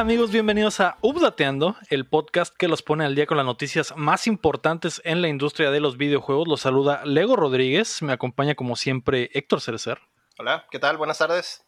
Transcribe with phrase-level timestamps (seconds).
[0.00, 0.32] ¿Qué tal amigos?
[0.32, 5.02] Bienvenidos a Updateando, el podcast que los pone al día con las noticias más importantes
[5.04, 6.48] en la industria de los videojuegos.
[6.48, 9.98] Los saluda Lego Rodríguez, me acompaña como siempre Héctor Cerecer.
[10.38, 10.96] Hola, ¿qué tal?
[10.96, 11.66] Buenas tardes.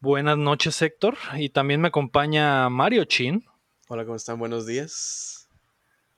[0.00, 3.44] Buenas noches Héctor, y también me acompaña Mario Chin.
[3.88, 4.38] Hola, ¿cómo están?
[4.38, 5.50] Buenos días.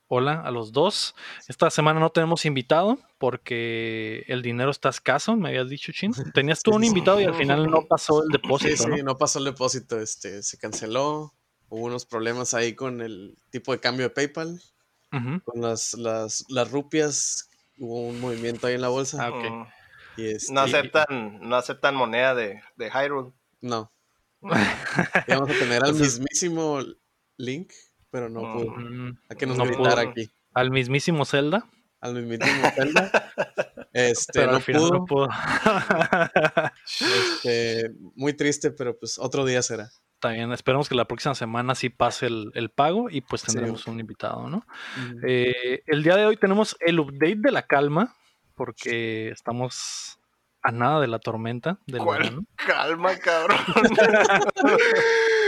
[0.07, 1.15] Hola a los dos.
[1.49, 6.13] Esta semana no tenemos invitado porque el dinero está escaso, me habías dicho, Chin.
[6.33, 8.85] Tenías tú un invitado y al final no pasó el depósito.
[8.85, 9.17] Sí, sí, ¿no?
[9.17, 9.99] pasó el depósito.
[9.99, 11.33] Este, se canceló.
[11.71, 14.61] Hubo unos problemas ahí con el tipo de cambio de PayPal.
[15.09, 17.49] Con las, las, las, rupias.
[17.79, 19.25] Hubo un movimiento ahí en la bolsa.
[19.25, 19.67] Ah, mm.
[20.17, 23.33] este, no, aceptan, no aceptan moneda de, de Hyrule.
[23.59, 23.91] No.
[24.41, 26.79] vamos a tener al mismísimo
[27.37, 27.71] Link
[28.11, 28.75] pero no pudo.
[29.29, 29.97] ¿A qué nos no pudo.
[29.97, 30.29] aquí?
[30.53, 31.65] ¿Al mismísimo Zelda?
[32.01, 33.11] Al mismísimo Zelda.
[33.93, 34.91] Este, pero no al final pudo.
[34.93, 35.27] no pudo.
[37.35, 39.91] este, muy triste, pero pues otro día será.
[40.21, 43.99] Está bien, esperemos que la próxima semana sí pase el, pago y pues tendremos un
[43.99, 44.63] invitado, ¿no?
[45.27, 48.13] Eh, el día de hoy tenemos el update de la calma,
[48.53, 50.19] porque estamos
[50.61, 51.79] a nada de la tormenta.
[51.87, 53.57] Del ¿Cuál calma, cabrón?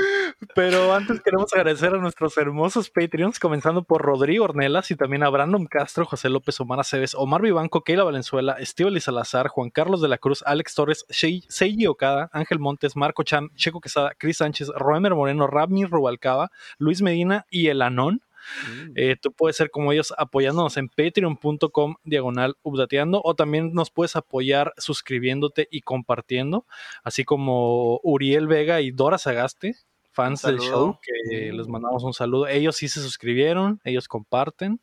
[0.56, 5.30] Pero antes queremos agradecer a nuestros hermosos Patreons, comenzando por Rodrigo Ornelas y también a
[5.30, 10.08] Brandon Castro, José López, Omar Aceves, Omar Vivanco, Keila Valenzuela, Estíbal Salazar, Juan Carlos de
[10.08, 15.14] la Cruz, Alex Torres, Seiji Okada, Ángel Montes, Marco Chan, Checo Quesada, Cris Sánchez, Roemer
[15.16, 18.22] Moreno, Ramir Rubalcaba, Luis Medina y El Anón.
[18.68, 18.92] Mm.
[18.96, 24.16] Eh, tú puedes ser como ellos apoyándonos en patreon.com diagonal updateando o también nos puedes
[24.16, 26.66] apoyar suscribiéndote y compartiendo,
[27.04, 29.76] así como Uriel Vega y Dora Sagaste,
[30.14, 32.48] fans del show, que les mandamos un saludo.
[32.48, 34.80] Ellos sí se suscribieron, ellos comparten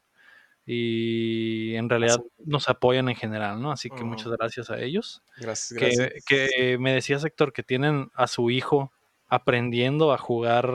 [0.67, 3.73] y en realidad nos apoyan en general, ¿no?
[3.73, 5.23] Así que muchas gracias a ellos.
[5.39, 6.25] Gracias, gracias.
[6.27, 8.93] Que, me decías, Héctor, que tienen a su hijo
[9.27, 10.71] aprendiendo a jugar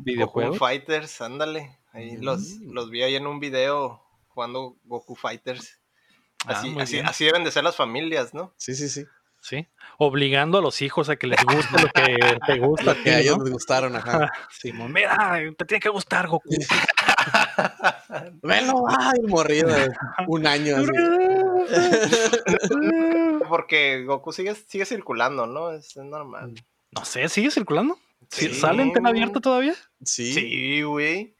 [0.00, 0.58] videojuegos.
[0.58, 1.78] Goku Fighters, ándale.
[1.92, 2.72] Ahí los, mm.
[2.72, 5.80] los vi ahí en un video jugando Goku Fighters.
[6.46, 8.54] Ah, así, así deben de ser las familias, ¿no?
[8.56, 9.04] Sí, sí, sí.
[9.46, 9.68] ¿Sí?
[9.98, 12.96] Obligando a los hijos a que les guste lo que te gusta.
[13.02, 14.30] que a ellos les gustaron, ajá.
[14.50, 16.50] Sí, mira, te tiene que gustar Goku.
[18.42, 19.74] Velo, ay, morrido
[20.26, 20.76] un año.
[23.48, 25.70] Porque Goku sigue, sigue circulando, ¿no?
[25.70, 26.54] Es, normal.
[26.90, 27.98] No sé, ¿sigue circulando?
[28.28, 29.74] ¿Sale en tela abierta todavía?
[30.02, 30.32] Sí.
[30.32, 31.35] Sí, güey.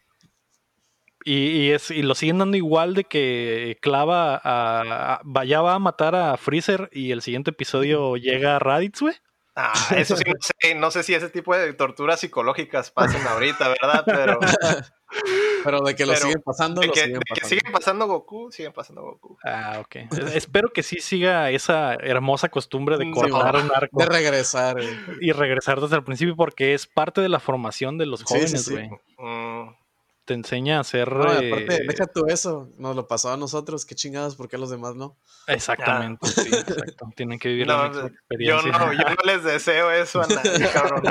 [1.28, 6.14] Y, es, y lo siguen dando igual de que clava a, vaya va a matar
[6.14, 9.14] a Freezer y el siguiente episodio llega a Raditz, güey.
[9.56, 13.66] Ah, eso sí, no sé, no sé si ese tipo de torturas psicológicas pasan ahorita,
[13.68, 14.04] ¿verdad?
[14.06, 14.38] Pero,
[15.64, 17.40] pero de que lo siguen pasando, de que, siguen pasando.
[17.40, 19.36] que siguen pasando Goku, siguen pasando Goku.
[19.44, 19.96] Ah, ok.
[20.32, 23.98] Espero que sí siga esa hermosa costumbre de cortar un arco.
[23.98, 24.76] De regresar.
[25.20, 28.90] Y regresar desde el principio porque es parte de la formación de los jóvenes, güey.
[29.18, 29.85] Mm
[30.26, 31.10] te enseña a hacer.
[31.10, 32.68] No, aparte, eh, deja tú eso.
[32.78, 33.86] Nos lo pasó a nosotros.
[33.86, 35.16] Qué chingados, ¿por qué a los demás no?
[35.46, 37.08] Exactamente, sí, exacto.
[37.14, 38.72] Tienen que vivir la misma experiencia.
[38.72, 41.02] Yo no, yo no les deseo eso a nadie, cabrón.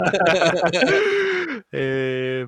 [1.71, 2.45] eh,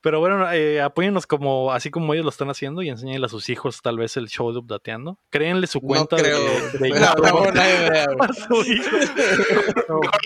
[0.00, 3.48] pero bueno, eh, apóyennos como, así como ellos lo están haciendo y enséñenle a sus
[3.48, 5.18] hijos tal vez el show de Updateando.
[5.30, 6.40] Créenle su cuenta no creo.
[6.40, 7.54] de, de no, Mejor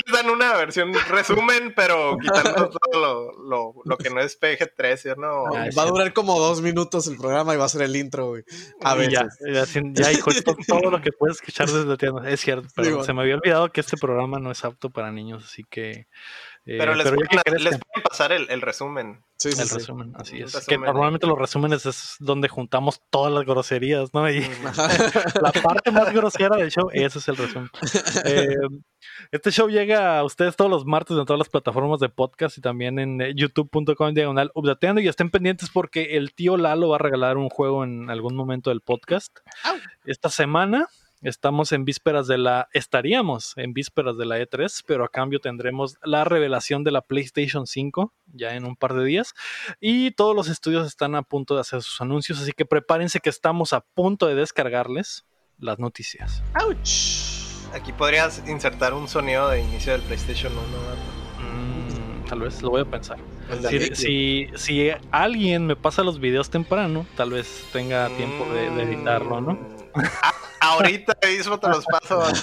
[0.07, 5.17] les dan una versión resumen, pero quitando todo lo, lo, lo que no es PG-13,
[5.17, 5.45] ¿no?
[5.55, 8.29] Ah, va a durar como dos minutos el programa y va a ser el intro,
[8.29, 8.45] güey.
[8.83, 9.11] A ver.
[9.11, 10.31] Ya, ya, ya hijo,
[10.69, 12.25] todo lo que puedes escuchar desde Updateando.
[12.25, 15.45] Es cierto, pero se me había olvidado que este programa no es apto para niños,
[15.45, 16.07] así que...
[16.67, 17.29] Eh, pero les, pueden,
[17.63, 19.23] les pueden, pasar el, el resumen.
[19.37, 20.67] Sí, sí, el resumen, así es.
[20.67, 24.31] Que normalmente los resúmenes es donde juntamos todas las groserías, ¿no?
[24.31, 24.41] Y
[25.43, 27.71] la parte más grosera del show, ese es el resumen.
[28.25, 28.57] Eh,
[29.31, 32.63] este show llega a ustedes todos los martes en todas las plataformas de podcast y
[32.63, 37.01] también en eh, youtube.com diagonal updateando y estén pendientes porque el tío Lalo va a
[37.01, 39.37] regalar un juego en algún momento del podcast.
[40.07, 40.89] Esta semana
[41.25, 45.97] Estamos en vísperas de la, estaríamos en vísperas de la E3, pero a cambio tendremos
[46.03, 49.33] la revelación de la PlayStation 5 ya en un par de días.
[49.81, 53.31] Y todos los estudios están a punto de hacer sus anuncios, así que prepárense que
[53.31, 55.25] estamos a punto de descargarles
[55.59, 56.43] las noticias.
[56.53, 57.73] ¡Auch!
[57.73, 60.63] Aquí podrías insertar un sonido de inicio del PlayStation 1.
[61.41, 63.17] Mm, tal vez, lo voy a pensar.
[63.95, 69.41] Si, si, alguien me pasa los videos temprano, tal vez tenga tiempo de, de editarlo,
[69.41, 69.59] ¿no?
[70.65, 72.23] Ahorita mismo te los paso.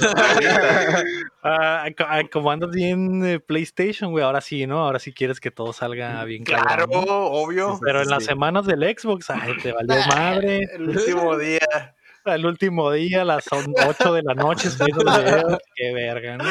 [1.43, 1.87] Ah,
[2.31, 4.83] como andas bien eh, PlayStation, güey, ahora sí, ¿no?
[4.83, 6.85] Ahora sí quieres que todo salga bien claro.
[6.87, 7.79] obvio.
[7.83, 10.59] Pero en las semanas del Xbox, ay, te valió madre.
[10.75, 11.95] El último día.
[12.25, 14.69] El último día, a las 8 de la noche,
[15.75, 16.45] qué verga, ¿no?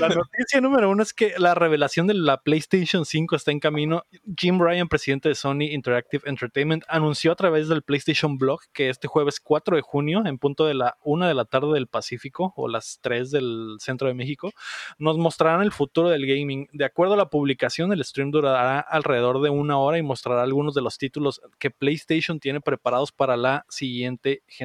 [0.00, 4.04] La noticia número uno es que la revelación de la PlayStation 5 está en camino.
[4.36, 9.08] Jim Ryan, presidente de Sony Interactive Entertainment, anunció a través del PlayStation Blog que este
[9.08, 12.68] jueves 4 de junio, en punto de la 1 de la tarde del Pacífico o
[12.68, 14.50] las 3 del centro de México,
[14.98, 16.68] nos mostrarán el futuro del gaming.
[16.72, 20.74] De acuerdo a la publicación, el stream durará alrededor de una hora y mostrará algunos
[20.74, 24.55] de los títulos que PlayStation tiene preparados para la siguiente generación.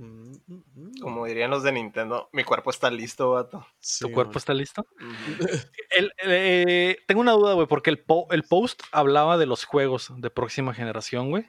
[0.00, 1.00] Mm, mm, mm.
[1.02, 3.66] Como dirían los de Nintendo, mi cuerpo está listo, vato.
[3.98, 4.86] ¿Tu cuerpo está listo?
[6.22, 10.72] Eh, tengo una duda, güey, porque el, el, post hablaba de los juegos de próxima
[10.72, 11.44] generación, güey.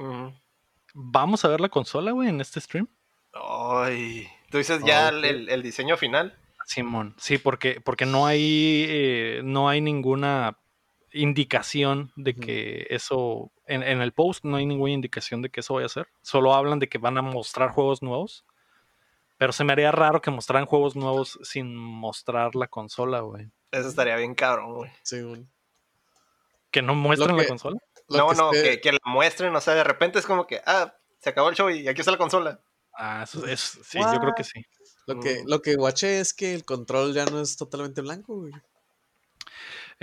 [0.93, 2.89] ¿Vamos a ver la consola, güey, en este stream?
[3.33, 6.37] Ay, ¿tú dices ya el, diseño final?
[6.65, 10.57] Simón, sí, porque, porque no hay eh, no hay ninguna
[11.13, 15.85] indicación de que eso, en, el post no hay ninguna indicación de que eso vaya
[15.85, 16.07] a ser.
[16.21, 18.45] Solo hablan de que van a mostrar juegos nuevos.
[19.37, 23.49] Pero se me haría raro que mostraran juegos nuevos sin mostrar la consola, güey.
[23.71, 24.91] Eso estaría bien cabrón, güey.
[25.01, 25.47] Sí, güey.
[26.69, 27.77] ¿Que no muestren la consola?
[28.07, 31.29] No, no, que, que, la muestren, o sea, de repente es como que, ah, se
[31.29, 32.59] acabó el show y aquí está la consola.
[32.93, 34.65] Ah, eso es, sí, yo creo que sí.
[35.07, 35.47] Lo que, mm.
[35.47, 38.53] lo que guaché es que el control ya no es totalmente blanco, güey.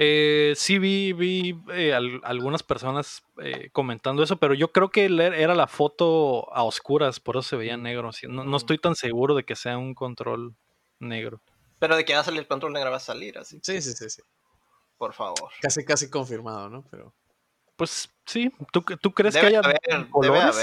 [0.00, 5.56] Eh, sí vi, vi eh, algunas personas eh, comentando eso, pero yo creo que era
[5.56, 8.12] la foto a oscuras, por eso se veía negro.
[8.28, 10.54] No, estoy tan seguro de que sea un control
[11.00, 11.40] negro.
[11.80, 13.58] Pero de que va a salir el control negro va a salir, así.
[13.60, 14.22] Sí, sí, sí, sí.
[14.98, 15.50] Por favor.
[15.60, 16.84] Casi, casi confirmado, ¿no?
[16.92, 17.12] Pero.
[17.74, 19.62] Pues sí, ¿tú, tú crees que haya
[20.10, 20.56] colores?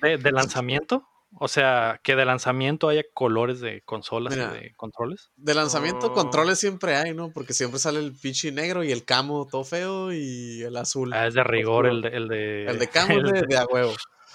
[0.00, 1.08] de, lanzamiento?
[1.38, 5.30] O sea, que de lanzamiento haya colores de consolas y de controles.
[5.36, 6.12] De lanzamiento, oh.
[6.12, 7.30] controles siempre hay, ¿no?
[7.32, 11.12] Porque siempre sale el pinche negro y el camo todo feo y el azul.
[11.12, 12.66] Ah, es de rigor el de, el de.
[12.66, 13.92] El de camo es de, a huevo.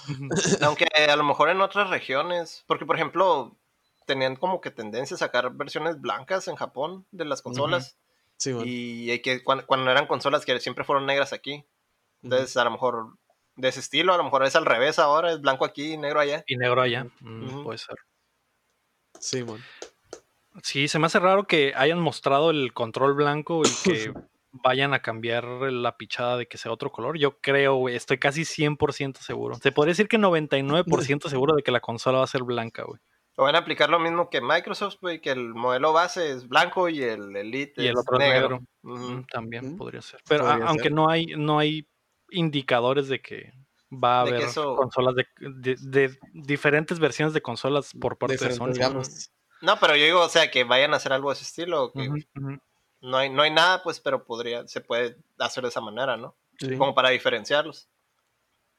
[0.62, 3.58] Aunque a lo mejor en otras regiones, porque por ejemplo,
[4.06, 7.98] tenían como que tendencia a sacar versiones blancas en Japón de las consolas.
[8.38, 8.70] Sí, bueno.
[8.70, 11.66] Y que cuando, eran consolas que siempre fueron negras aquí.
[12.22, 13.18] Entonces, a lo mejor
[13.56, 14.13] de ese estilo.
[14.13, 16.44] A lo mejor es al revés ahora, es blanco aquí y negro allá.
[16.48, 17.96] Y negro allá, mm, puede ser.
[19.19, 19.62] Sí, man.
[20.63, 24.13] Sí, se me hace raro que hayan mostrado el control blanco y que
[24.63, 27.18] vayan a cambiar la pichada de que sea otro color.
[27.18, 29.56] Yo creo, estoy casi 100% seguro.
[29.56, 33.00] Se podría decir que 99% seguro de que la consola va a ser blanca, güey.
[33.38, 36.88] O van a aplicar lo mismo que Microsoft, güey, que el modelo base es blanco
[36.88, 38.62] y el Elite y el otro negro.
[38.81, 40.22] Mm, también podría ser.
[40.28, 41.86] Pero aunque no hay no hay
[42.36, 43.54] indicadores de que
[43.92, 48.74] va a haber consolas de, diferentes versiones de consolas por parte de Sony.
[49.62, 51.92] No, pero yo digo, o sea, que vayan a hacer algo de ese estilo.
[53.02, 56.36] No, hay, no hay nada, pues, pero podría, se puede hacer de esa manera, ¿no?
[56.78, 57.90] Como para diferenciarlos.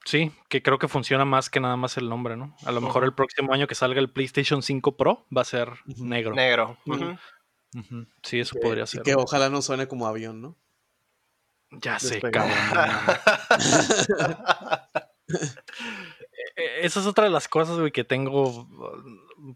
[0.05, 2.57] Sí, que creo que funciona más que nada más el nombre, ¿no?
[2.65, 5.73] A lo mejor el próximo año que salga el PlayStation 5 Pro va a ser
[5.97, 6.35] negro.
[6.35, 6.79] Negro.
[8.23, 9.03] Sí, eso podría ser.
[9.03, 10.57] que ojalá no suene como avión, ¿no?
[11.81, 12.51] Ya sé, cabrón.
[16.57, 18.69] E, e, esa es otra de las cosas, güey, que tengo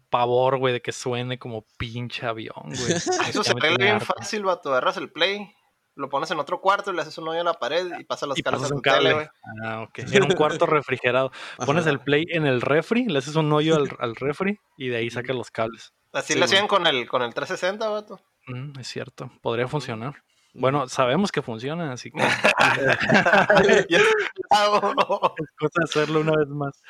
[0.09, 2.65] pavor, güey, de que suene como pinche avión, güey.
[3.29, 4.69] Eso se arregla bien fácil, vato.
[4.69, 5.53] Agarras el play,
[5.95, 8.37] lo pones en otro cuarto, le haces un hoyo a la pared y pasas los
[8.41, 9.27] cables a tu tele, güey.
[9.63, 9.99] Ah, ok.
[10.11, 11.31] En un cuarto refrigerado.
[11.65, 15.09] Pones el play en el refri, le haces un hoyo al, refri y de ahí
[15.09, 15.93] sacas los cables.
[16.13, 18.21] Así lo hacían con el, con el 360, vato.
[18.47, 20.23] Mm, es cierto, podría funcionar.
[20.53, 22.19] Bueno, sabemos que funciona, así que
[25.57, 26.81] cosa hacerlo una vez más.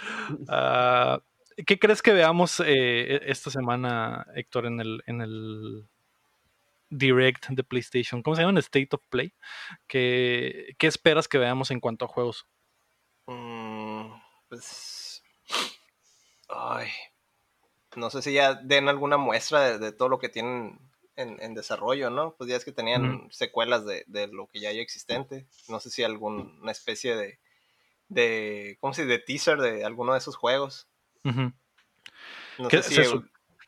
[0.48, 1.20] Ah,
[1.66, 5.88] ¿Qué crees que veamos eh, e, esta semana, Héctor, en el, en el
[6.90, 8.24] Direct de PlayStation?
[8.24, 8.54] ¿Cómo se llama?
[8.54, 9.36] En State of Play.
[9.88, 12.48] ¿Qué, qué esperas que veamos en cuanto a juegos?
[13.28, 14.12] Mm,
[14.50, 15.24] pues.
[16.50, 16.88] Ay.
[17.96, 20.80] No sé si ya den alguna muestra de todo lo que tienen
[21.22, 22.36] en, desarrollo, ¿no?
[22.38, 25.48] Pues ya es que tenían secuelas de, lo que ya hay existente.
[25.68, 27.40] No sé si alguna especie de,
[28.08, 29.18] de ¿cómo se dice?
[29.18, 30.88] De teaser de alguno de esos juegos.
[31.24, 31.54] no
[32.70, 33.04] sé si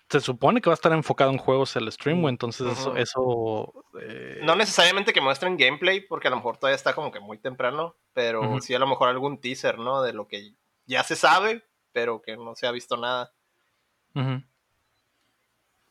[0.09, 2.67] se, supone que va a estar enfocado en juegos el stream, o entonces
[2.97, 3.73] eso...
[3.99, 7.39] Eh, no necesariamente que muestren gameplay, porque a lo mejor todavía está como que muy
[7.39, 10.03] temprano, pero sí a lo mejor algún teaser, ¿no?
[10.03, 10.53] De lo que
[10.85, 13.33] ya se sabe, pero que no se ha visto nada.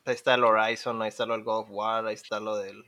[0.05, 2.83] Ahí está el Horizon, ahí está lo del God of War, ahí está lo del.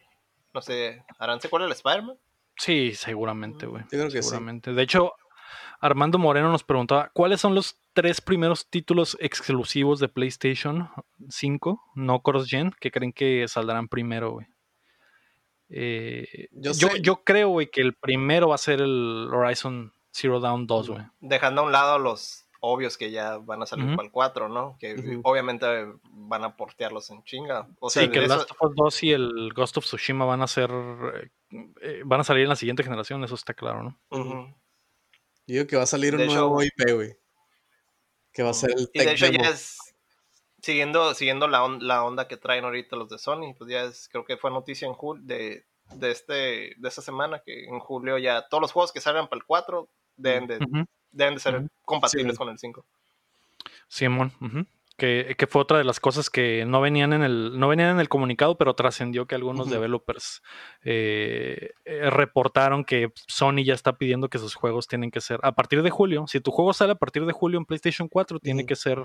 [0.54, 2.18] No sé, ¿harán secuela el Spider-Man?
[2.58, 3.84] Sí, seguramente, güey.
[3.90, 4.74] seguramente.
[4.74, 5.14] De hecho,
[5.80, 10.90] Armando Moreno nos preguntaba: ¿cuáles son los tres primeros títulos exclusivos de PlayStation
[11.30, 14.48] 5, no cross-gen, que creen que saldrán primero, güey?
[15.70, 20.68] Eh, yo, yo, creo, güey, que el primero va a ser el Horizon Zero Dawn
[20.68, 21.04] 2, güey.
[21.20, 24.78] Dejando a un lado los obvios que ya van a salir para el 4, ¿no?
[24.80, 25.66] Que obviamente
[26.12, 27.68] van a portearlos en chinga.
[27.80, 30.42] O sea, sí, que el Last of Us 2 y el Ghost of Tsushima van
[30.42, 30.70] a ser.
[31.82, 34.00] Eh, van a salir en la siguiente generación, eso está claro, ¿no?
[35.48, 37.18] Yo digo que va a salir un nuevo IP, güey.
[38.34, 39.78] Que va a ser el Y de hecho ya es.
[40.62, 44.26] Siguiendo, siguiendo la, la, onda que traen ahorita los de Sony, pues ya es, creo
[44.26, 48.48] que fue noticia en julio de, de, este, de esta semana, que en julio ya
[48.48, 50.58] todos los juegos que salgan para el 4 deben de,
[51.16, 52.86] deben de ser compatibles con el 5.
[53.88, 54.32] Simón,
[54.98, 58.00] que, que, fue otra de las cosas que no venían en el, no venían en
[58.00, 60.42] el comunicado, pero trascendió que algunos developers
[60.84, 65.54] eh, eh, reportaron que Sony ya está pidiendo que sus juegos tienen que ser a
[65.54, 66.26] partir de julio.
[66.28, 69.02] Si tu juego sale a partir de julio en PlayStation 4, tiene que ser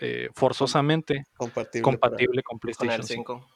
[0.00, 3.46] eh, forzosamente compatible, con PlayStation 5.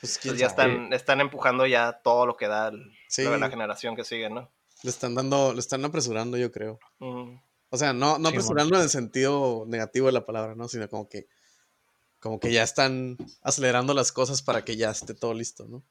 [0.00, 4.30] Pues, pues ya están, están empujando ya todo lo que da la generación que sigue,
[4.30, 4.50] ¿no?
[4.82, 6.78] Le están dando, le están apresurando, yo creo.
[6.98, 10.68] O sea, no, no apresurando en el sentido negativo de la palabra, ¿no?
[10.68, 11.26] Sino como que,
[12.18, 15.84] como que ya están acelerando las cosas para que ya esté todo listo, ¿no?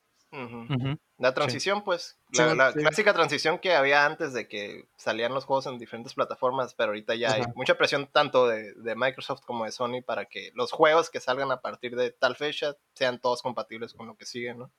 [1.18, 5.80] La transición, pues, la, clásica transición que había antes de que salían los juegos en
[5.80, 10.26] diferentes plataformas, pero ahorita ya hay mucha presión tanto de, Microsoft como de Sony para
[10.26, 14.16] que los juegos que salgan a partir de tal fecha sean todos compatibles con lo
[14.16, 14.72] que sigue, ¿no?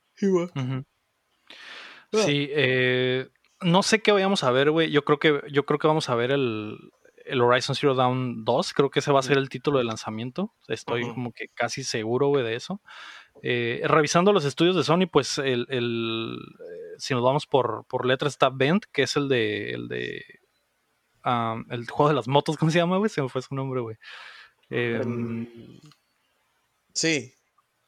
[2.12, 3.28] Sí, eh,
[3.62, 4.90] no sé qué vayamos a ver, güey.
[4.90, 6.78] Yo creo que, yo creo que vamos a ver el,
[7.40, 8.72] Horizon Zero Dawn 2.
[8.72, 10.54] Creo que ese va a ser el título de lanzamiento.
[10.68, 12.80] Estoy como que casi seguro, güey, de eso.
[13.42, 18.04] Eh, revisando los estudios de Sony, pues el, el eh, si nos vamos por, por
[18.04, 20.24] letras está Bent, que es el de el de
[21.70, 23.10] el juego de las motos, ¿cómo se llama, güey?
[23.10, 23.96] Se me fue su nombre, güey.
[24.70, 25.46] Em,
[26.94, 27.34] sí.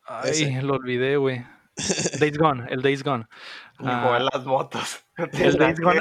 [0.05, 1.45] Ay, lo olvidé, güey.
[2.21, 3.27] Days Gone, el Days Gone.
[3.83, 5.01] Uh, las motos.
[5.33, 6.01] El Days Gone,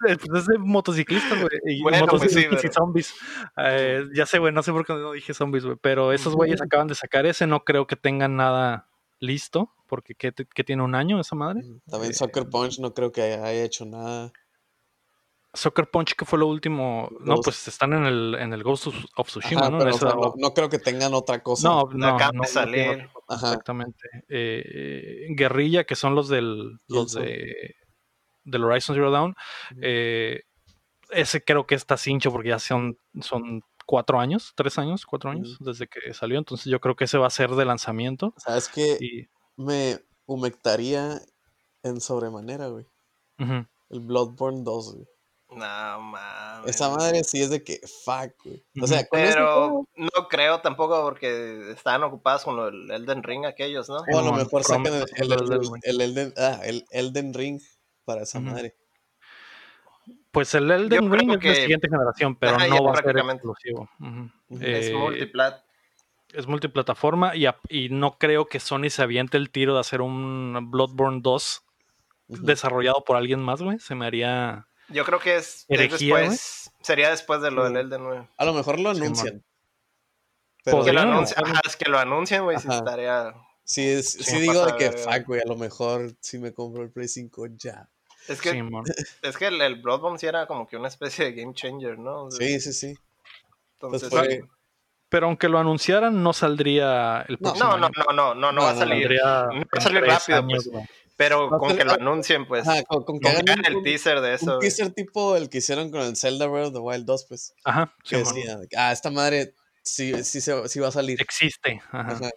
[0.00, 1.50] pues es de motociclistas, güey.
[1.66, 3.14] Y pues motociclistas y zombies.
[3.56, 5.76] Eh, ya sé, güey, no sé por qué no dije zombies, güey.
[5.80, 9.74] Pero esos güeyes acaban de sacar ese, no creo que tengan nada listo.
[9.86, 10.32] Porque ¿qué,
[10.64, 11.62] tiene un año esa madre?
[11.90, 14.32] También Soccer Punch no creo que haya hecho nada.
[15.54, 17.08] Soccer Punch, que fue lo último.
[17.20, 19.78] No, pues están en el, en el Ghost of Tsushima, ¿no?
[20.36, 20.54] ¿no?
[20.54, 21.68] creo que tengan otra cosa.
[21.68, 23.08] No, no, no, salir.
[23.28, 24.08] Exactamente.
[24.28, 27.76] Eh, Guerrilla, que son los del, los de,
[28.44, 29.34] del Horizon Zero Dawn.
[29.80, 30.42] Eh,
[31.10, 35.56] ese creo que está cincho porque ya son, son cuatro años, tres años, cuatro años
[35.60, 36.38] desde que salió.
[36.38, 38.34] Entonces yo creo que ese va a ser de lanzamiento.
[38.36, 41.22] ¿Sabes que Me humectaría
[41.82, 42.86] en sobremanera, güey.
[43.38, 45.06] El Bloodborne 2, güey.
[45.50, 46.68] No mames.
[46.68, 48.62] Esa madre sí es de que fuck, güey.
[48.82, 53.96] O sea, pero no creo tampoco porque estaban ocupados con el Elden Ring aquellos, ¿no?
[54.12, 55.06] O a lo mejor sacan el,
[55.82, 57.60] el, Elden, ah, el Elden Ring
[58.04, 58.76] para esa madre.
[60.30, 63.88] Pues el Elden Ring es de siguiente generación, pero no va a ser exclusivo.
[64.50, 65.62] Es multiplat
[66.34, 70.70] es multiplataforma y, y, no creo que Sony se aviente el tiro de hacer un
[70.70, 71.62] Bloodborne 2
[72.28, 73.78] desarrollado por alguien más, güey.
[73.78, 76.70] Se me haría yo creo que es, después.
[76.80, 78.20] Sería después de lo del Elden, güey.
[78.36, 79.44] A lo mejor lo anuncian.
[80.64, 83.34] pero que lo anuncian, es que lo anuncian, güey, si estaría.
[83.64, 87.08] Sí, sí, digo de que fuck, güey, a lo mejor si me compro el Play
[87.08, 87.88] 5 ya.
[88.28, 88.62] Es que,
[89.22, 92.30] es que el, el, Bloodborne sí era como que una especie de game changer, ¿no?
[92.30, 92.94] sí, sí, sí.
[93.74, 94.40] Entonces, pues
[95.08, 98.70] Pero aunque lo anunciaran, no saldría el próximo no, no, no, no, no, no, va
[98.70, 99.10] a salir.
[99.10, 100.70] no va a salir rápido, pues.
[101.18, 102.64] Pero con que lo anuncien, pues.
[102.86, 104.54] con, que hagan el teaser de eso.
[104.54, 107.54] Un teaser tipo el que hicieron con el Zelda Breath of the Wild 2, pues.
[107.64, 107.92] Ajá.
[108.04, 111.20] Que decía, ah, esta madre sí, sí, sí, va a salir.
[111.20, 111.82] Existe.
[111.90, 112.30] Ajá.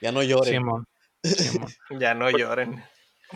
[0.00, 0.64] Ya no lloren.
[2.00, 2.82] ya no lloren.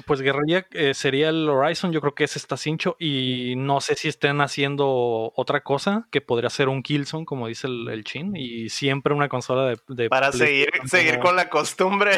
[0.06, 3.94] Pues Guerrilla eh, sería el Horizon, yo creo que ese está cincho y no sé
[3.94, 8.70] si estén haciendo otra cosa que podría ser un Killzone, como dice el, Chin, y
[8.70, 10.08] siempre una consola de...
[10.08, 12.12] Para seguir, seguir con la costumbre.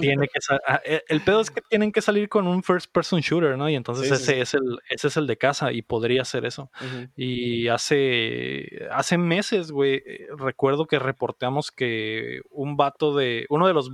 [0.00, 3.20] tiene que ah, eh, el pedo es que tienen que salir con un first person
[3.20, 3.68] shooter, ¿no?
[3.68, 6.70] Y entonces ese, Es el, ese es el de casa y podría ser eso.
[7.16, 13.46] Y hace, hace meses, güey, eh, recuerdo que reporteamos que un vato de...
[13.50, 13.92] Uno de los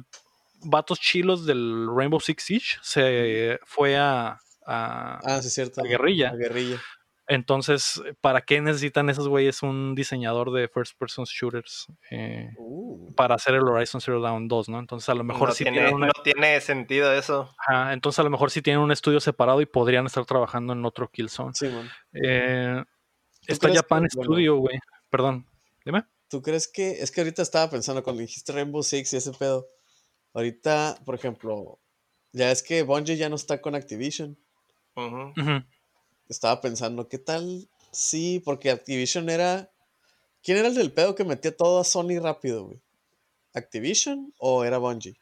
[0.64, 5.82] vatos chilos del Rainbow Six Siege se fue a, a, ah, sí, cierto.
[5.82, 6.32] guerrilla.
[6.34, 6.80] guerrilla.
[7.26, 13.14] Entonces, ¿para qué necesitan esos güeyes un diseñador de first person shooters eh, uh.
[13.14, 14.78] para hacer el Horizon Zero Dawn 2, ¿no?
[14.78, 17.50] Entonces, a lo mejor no sí tiene, no tiene sentido eso.
[17.90, 21.08] entonces, a lo mejor sí tienen un estudio separado y podrían estar trabajando en otro
[21.08, 21.54] Killzone.
[21.54, 21.70] Sí,
[22.12, 22.84] eh,
[23.46, 24.78] está Japan Studio, güey.
[25.08, 25.46] Perdón,
[25.84, 26.04] dime.
[26.28, 27.02] ¿Tú crees que.?
[27.02, 29.66] Es que ahorita estaba pensando cuando dijiste Rainbow Six y ese pedo.
[30.34, 31.78] Ahorita, por ejemplo,
[32.32, 34.36] ya es que Bungie ya no está con Activision.
[36.28, 39.70] Estaba pensando, ¿qué tal Sí, porque Activision era.
[40.42, 42.80] ¿Quién era el del pedo que metía todo a Sony rápido, güey?
[43.54, 45.16] ¿Activision o era Bungie?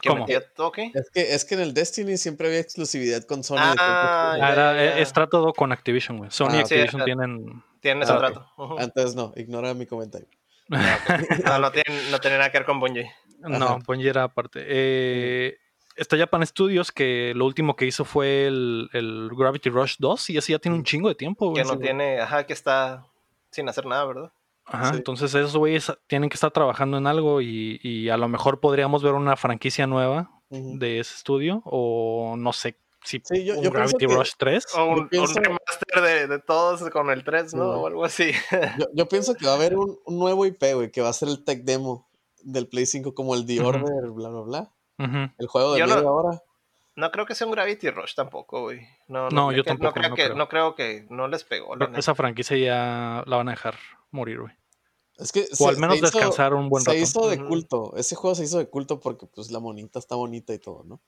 [0.00, 3.58] ¿Que metía todo Es que, es que en el Destiny siempre había exclusividad con Sony.
[3.58, 6.30] Ah, era, es trato con Activision, güey.
[6.30, 7.62] Sony y ah, Activision tienen.
[7.80, 8.46] Tienen ese ah, trato.
[8.78, 10.28] Entonces no, ignora mi comentario.
[10.68, 13.10] no, no, tiene, no tiene nada que ver con Bungie.
[13.38, 14.64] No, Bungie era aparte.
[14.66, 15.58] Eh,
[15.96, 20.38] está Japan Studios, que lo último que hizo fue el, el, Gravity Rush 2 y
[20.38, 21.52] así ya tiene un chingo de tiempo.
[21.54, 23.06] Que no tiene, ajá, que está
[23.50, 24.32] sin hacer nada, ¿verdad?
[24.64, 28.60] Ajá, entonces esos güeyes tienen que estar trabajando en algo y, y, a lo mejor
[28.60, 34.06] podríamos ver una franquicia nueva de ese estudio o no sé si sí, un Gravity
[34.06, 34.66] Rush 3.
[34.74, 37.80] O un, remaster de, de, todos con el 3, ¿no?
[37.80, 38.32] O algo así.
[38.78, 41.14] yo, yo, pienso que va a haber un, un, nuevo IP, güey, que va a
[41.14, 42.07] ser el tech demo
[42.52, 44.72] del Play 5 como el The Order, bla, bla, bla.
[45.38, 46.42] El juego de no, ahora.
[46.96, 48.80] No creo que sea un Gravity Rush tampoco, güey.
[49.06, 50.00] No, no, yo tampoco.
[50.00, 51.76] No creo, que, no creo que no les pegó.
[51.96, 53.76] esa franquicia ya la van a dejar
[54.10, 54.52] morir, güey.
[55.16, 56.96] Es que o al menos descansar un buen rato.
[56.96, 57.94] Se hizo de culto.
[57.96, 61.00] Ese juego se hizo de culto porque pues la monita está bonita y todo, ¿no?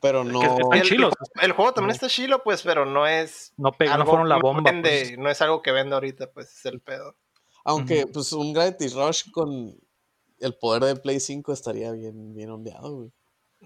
[0.00, 0.72] Pero no.
[0.72, 3.52] el, el, juego también está chilo, pues, pero no es.
[3.56, 4.72] No, pega, no fueron la bomba.
[4.80, 5.16] pues.
[5.16, 7.14] No es algo que vende ahorita, pues, es el pedo.
[7.64, 9.76] Aunque, pues, un Gravity Rush con
[10.42, 13.12] el poder de Play 5 estaría bien, bien ondeado, güey.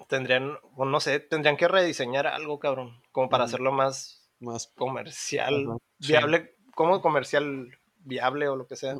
[0.08, 6.54] Tendrían, no sé, tendrían que rediseñar algo, cabrón, como para hacerlo más, más comercial, viable,
[6.74, 8.96] como comercial viable o lo que sea.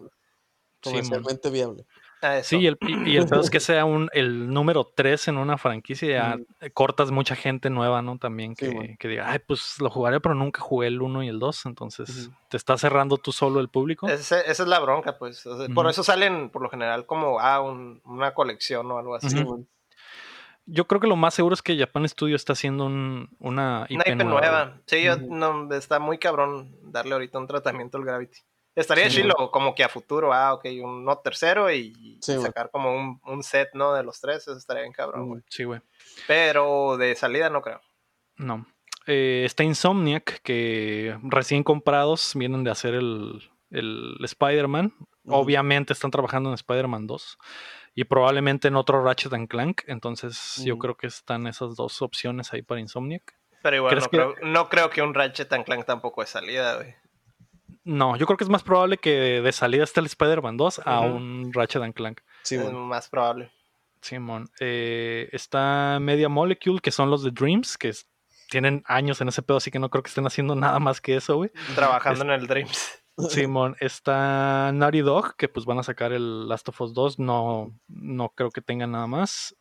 [0.83, 1.85] Comercialmente viable.
[2.27, 5.39] Ah, sí, y el, y el pedo es que sea un, el número 3 en
[5.39, 6.39] una franquicia,
[6.75, 8.19] cortas mucha gente nueva, ¿no?
[8.19, 11.39] También que, que, diga, ay, pues lo jugaré, pero nunca jugué el 1 y el
[11.39, 14.09] 2, entonces te está cerrando tú solo el público.
[14.09, 15.45] esa es la bronca, pues.
[15.75, 19.45] Por eso salen, por lo general, como, ah, una colección o algo así.
[20.69, 24.17] Yo creo que lo más seguro es que Japan Studio está haciendo un, una IP,
[24.25, 24.81] nueva.
[24.87, 28.39] Sí, no, está muy cabrón darle ahorita un tratamiento al Gravity.
[28.77, 33.21] Estaría chilo, como que a futuro, ah, ok, un no tercero y sacar como un,
[33.25, 33.95] un, set, ¿no?
[33.95, 35.43] De los tres, eso estaría bien cabrón, güey.
[35.49, 35.81] Sí, güey.
[36.27, 37.81] Pero de salida no creo.
[38.37, 38.67] No.
[39.07, 44.93] Eh, está Insomniac, que recién comprados vienen de hacer el, el Spider-Man.
[45.29, 47.39] Obviamente están trabajando en Spider-Man 2
[47.95, 49.85] y probablemente en otro Ratchet and Clank.
[49.87, 53.35] Entonces yo creo que están esas dos opciones ahí para Insomniac.
[53.63, 56.95] Pero igual no, creo, no creo que un Ratchet and Clank tampoco es salida, güey.
[57.87, 61.01] No, yo creo que es más probable que de salida esté el Spider-Man 2 a
[61.03, 62.21] un Ratchet and Clank.
[62.43, 63.53] Sí, es más probable.
[64.03, 64.51] Simón.
[64.59, 67.93] Eh, está Media Molecule, que son los de Dreams, que
[68.51, 71.15] tienen años en ese pedo, así que no creo que estén haciendo nada más que
[71.15, 71.53] eso, güey.
[71.77, 73.05] Trabajando en el Dreams.
[73.31, 77.73] Simón, está Naughty Dog, que pues van a sacar el Last of Us 2, no,
[77.87, 79.55] no creo que tengan nada más.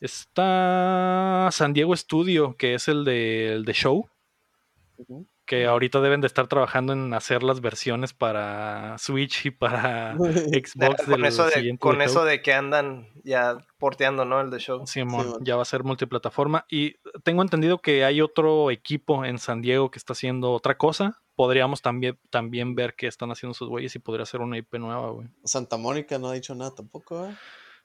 [0.00, 4.08] Está San Diego Studio, que es el de, el de Show
[5.46, 11.04] que ahorita deben de estar trabajando en hacer las versiones para Switch y para Xbox.
[11.04, 14.40] con eso, de, con eso de que andan ya porteando, ¿no?
[14.40, 14.86] El de show.
[14.86, 16.64] Simón, ya va a ser multiplataforma.
[16.70, 21.20] Y tengo entendido que hay otro equipo en San Diego que está haciendo otra cosa.
[21.34, 25.10] Podríamos también, también ver qué están haciendo sus güeyes y podría ser una IP nueva,
[25.10, 25.28] güey.
[25.44, 27.28] Santa Mónica no ha dicho nada tampoco,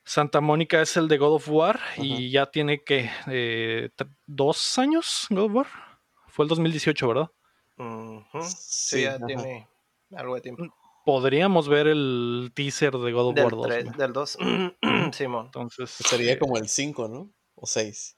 [0.04, 3.89] Santa Mónica es el de God of War y ya tiene que eh,
[4.26, 5.67] dos años God of War.
[6.28, 7.32] Fue el 2018, ¿verdad?
[8.50, 9.68] Sí, ya tiene
[10.15, 10.63] algo de tiempo.
[11.06, 13.98] Podríamos ver el teaser de God of War 2.
[13.98, 14.38] Del 2,
[15.13, 15.46] Simón.
[15.46, 15.89] Entonces.
[15.89, 17.34] Sería como el 5, ¿no?
[17.56, 18.15] O 6.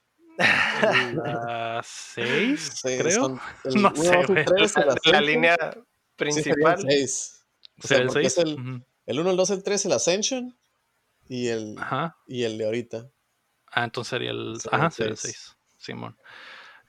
[1.82, 3.40] 6, creo.
[3.64, 5.56] El, no sé, la, la, línea
[6.16, 6.78] principal.
[6.80, 7.04] Sí,
[7.82, 8.38] o sea, el 6.
[8.38, 10.58] El, el 1, el 2, el 3, el Ascension
[11.28, 12.16] y el, Ajá.
[12.26, 13.10] y el de ahorita.
[13.66, 15.56] Ah, entonces sería el, Ajá, sería el 6.
[15.78, 16.16] Simón.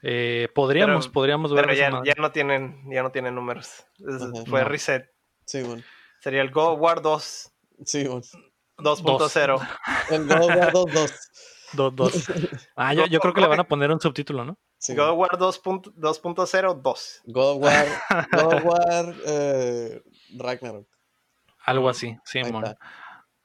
[0.06, 1.64] Eh, podríamos, podríamos ver.
[1.64, 3.86] Pero ya, ya, no tienen, ya no tienen números.
[4.46, 5.10] fue reset.
[5.46, 5.82] Sí, bueno.
[6.20, 7.52] Sería el Go War 2.
[7.86, 8.20] Sí, bueno.
[8.76, 9.68] 2.0.
[10.10, 12.68] El God War 2.2.
[12.76, 14.58] Ah, yo, yo, creo que le van a poner un subtítulo, ¿no?
[14.76, 17.22] Sí, God War 2.0 2.
[17.24, 17.86] God War,
[18.32, 20.02] God War eh,
[20.36, 20.86] Ragnarok.
[21.64, 22.74] Algo así, sí, bueno.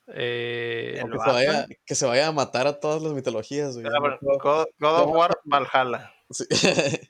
[0.08, 3.78] Eh, que, se vaya, que, se vaya, a matar a todas las mitologías.
[3.78, 6.12] God, God of War Valhalla.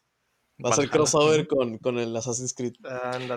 [0.63, 2.73] Va a ser crossover con, con, el Assassin's Creed.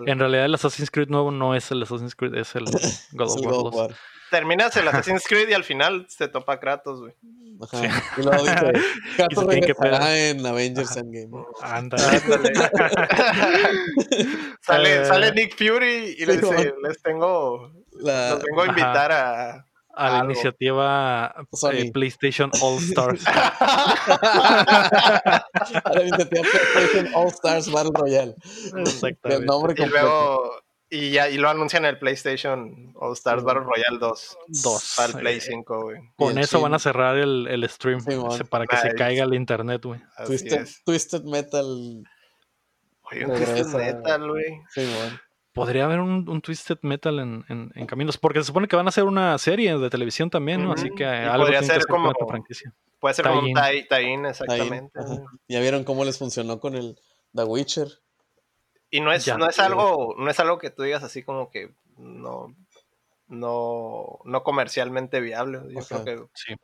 [0.06, 2.64] En realidad el Assassin's Creed nuevo no es el Assassin's Creed, es el
[3.12, 3.94] God of, War, War.
[4.30, 7.14] Terminas el Assassin's Creed y al final se topa Kratos, güey.
[7.60, 8.02] Ajá.
[8.16, 8.72] Y luego dice,
[9.16, 11.44] Kratos regresará en Avengers Endgame.
[11.62, 12.20] Ándale.
[14.60, 20.10] sale, sale Nick Fury y le dice, les tengo, los vengo a invitar a, a
[20.10, 21.34] la iniciativa
[21.72, 23.24] eh, PlayStation All Stars.
[23.26, 25.44] a
[25.94, 28.34] la iniciativa PlayStation All Stars Battle Royale.
[28.76, 29.42] Exactamente.
[29.42, 29.86] El nombre completo.
[29.86, 34.38] Y luego, y, ya, y lo anuncian en el PlayStation All Stars Battle Royale 2.
[34.62, 34.94] 2.
[34.96, 35.98] Para el Play 5, güey.
[36.16, 38.00] Con eso van a cerrar el, el stream
[38.48, 40.00] para que se caiga el internet, güey.
[40.26, 42.04] Twisted, Twisted, Metal.
[43.02, 44.60] Oye, un Twisted Metal, güey.
[44.74, 45.20] Sí, bueno
[45.52, 49.04] podría haber un, Twisted Metal en, en, caminos, porque se supone que van a hacer
[49.04, 50.72] una serie de televisión también, ¿no?
[50.72, 52.72] Así que algo podría ser como franquicia.
[52.98, 53.54] Puede ser como un
[53.88, 55.00] tie-in, exactamente.
[55.48, 56.98] ya vieron cómo les funcionó con el
[57.34, 57.88] The Witcher.
[58.90, 61.74] Y no es, no es algo, no es algo que tú digas así como que
[61.96, 62.54] no,
[63.26, 65.60] no, no comercialmente viable.
[65.70, 66.54] Yo creo que sí.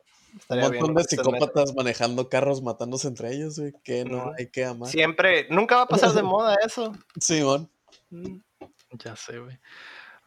[0.47, 4.87] Un montón de psicópatas manejando carros, matándose entre ellos, güey, que no hay que amar.
[4.87, 6.93] Siempre, nunca va a pasar de moda eso.
[7.19, 7.67] Sí, bueno.
[8.91, 9.59] Ya sé, güey.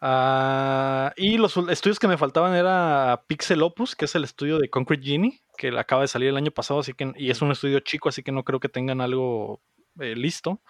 [0.05, 4.69] Ah, y los estudios que me faltaban era Pixel Opus, que es el estudio de
[4.69, 7.79] Concrete Genie, que acaba de salir el año pasado, así que, y es un estudio
[7.81, 9.61] chico, así que no creo que tengan algo
[10.01, 10.61] eh, listo.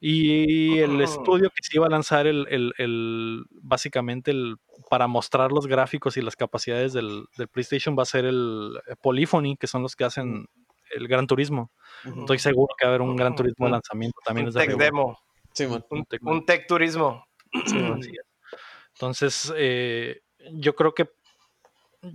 [0.00, 1.04] Y el oh.
[1.04, 2.46] estudio que se iba a lanzar el,
[2.78, 4.56] el, básicamente el,
[4.88, 9.66] para mostrar los gráficos y las capacidades del, PlayStation va a ser el Polyphony, que
[9.66, 10.46] son los que hacen
[10.94, 11.70] el Gran Turismo.
[12.04, 14.46] Estoy seguro que va a haber un Gran Turismo de lanzamiento también.
[14.46, 15.18] Un tech demo.
[16.22, 17.24] un, tech turismo.
[18.94, 21.10] Entonces, eh, yo creo que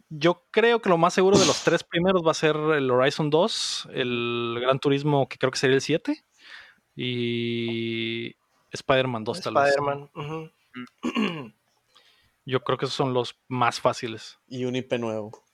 [0.09, 3.29] yo creo que lo más seguro de los tres primeros va a ser el Horizon
[3.29, 6.25] 2, el Gran Turismo, que creo que sería el 7,
[6.95, 8.35] y
[8.71, 9.75] Spider-Man 2 tal vez.
[9.75, 10.09] Spider-Man.
[12.45, 14.39] Yo creo que esos son los más fáciles.
[14.47, 15.44] Y un IP nuevo.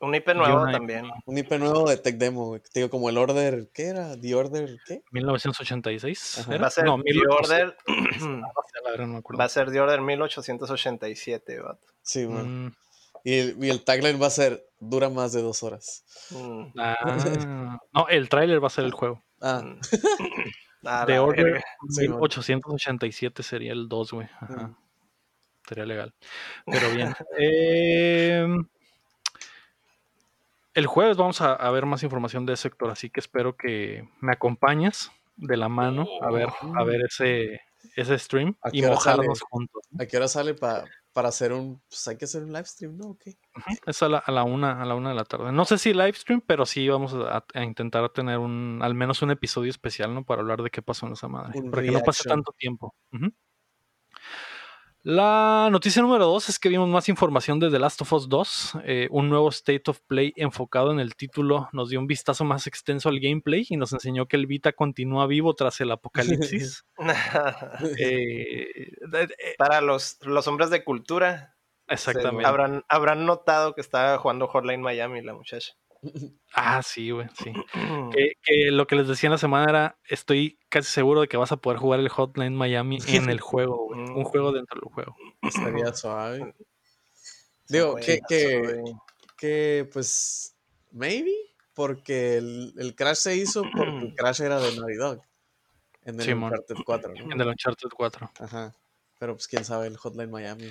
[0.00, 1.10] Un IP nuevo también.
[1.24, 4.16] Un IP nuevo de Tech Demo, digo, como el Order, ¿qué era?
[4.16, 5.02] ¿The Order qué?
[5.10, 6.46] 1986.
[6.50, 7.76] Va a ser no, The Order.
[9.40, 11.86] va a ser The Order 1887, vato.
[12.02, 12.44] Sí, bueno.
[12.44, 12.72] Mm.
[13.24, 16.04] Y, el, y, el, tagline va a ser dura más de dos horas.
[16.30, 16.78] Mm.
[16.78, 16.96] Ah,
[17.92, 19.22] no, el trailer va a ser el juego.
[19.40, 19.62] Ah.
[19.64, 19.80] Mm.
[21.06, 24.28] The Order 1887 sería el 2, güey.
[25.66, 26.14] Sería legal.
[26.64, 27.14] Pero bien.
[27.38, 28.46] eh,
[30.76, 34.32] el jueves vamos a, ver más información de ese sector, así que espero que me
[34.32, 37.62] acompañes de la mano a ver, a ver ese,
[37.96, 39.82] ese stream y mojarnos juntos.
[39.98, 40.84] ¿A qué hora sale para
[41.14, 43.16] hacer un, pues hay que hacer un live stream, ¿no?
[43.86, 45.50] Es a la, una, a la una de la tarde.
[45.50, 49.30] No sé si live stream, pero sí vamos a, intentar tener un, al menos un
[49.30, 50.24] episodio especial, ¿no?
[50.24, 51.58] Para hablar de qué pasó en esa madre.
[51.70, 52.94] para que no pase tanto tiempo.
[55.08, 58.72] La noticia número dos es que vimos más información de The Last of Us 2.
[58.82, 62.66] Eh, un nuevo State of Play enfocado en el título nos dio un vistazo más
[62.66, 66.84] extenso al gameplay y nos enseñó que el Vita continúa vivo tras el apocalipsis.
[68.00, 68.66] Eh,
[69.12, 72.44] eh, Para los, los hombres de cultura, Exactamente.
[72.44, 75.74] habrán, habrán notado que está jugando Hotline Miami la muchacha.
[76.54, 77.52] Ah, sí, güey, sí.
[78.42, 81.52] que, lo que les decía en la semana era, estoy casi seguro de que vas
[81.52, 84.00] a poder jugar el Hotline Miami en el juego, güey.
[84.00, 85.16] Un juego dentro del juego.
[85.42, 86.54] Estaría suave.
[87.68, 88.82] Digo, que, que,
[89.36, 90.56] que, pues,
[90.92, 91.34] maybe,
[91.74, 95.20] porque el, el, Crash se hizo porque el Crash era de Naughty Dog.
[96.04, 97.32] En el Uncharted 4, ¿no?
[97.32, 98.30] En el Uncharted 4.
[98.38, 98.74] Ajá.
[99.18, 100.70] Pero pues quién sabe el Hotline Miami.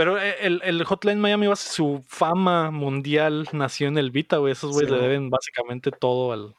[0.00, 4.52] Pero eh, el, el, Hotline Miami, su fama mundial nació en el Vita, güey.
[4.52, 6.54] Esos güeyes le deben básicamente todo al,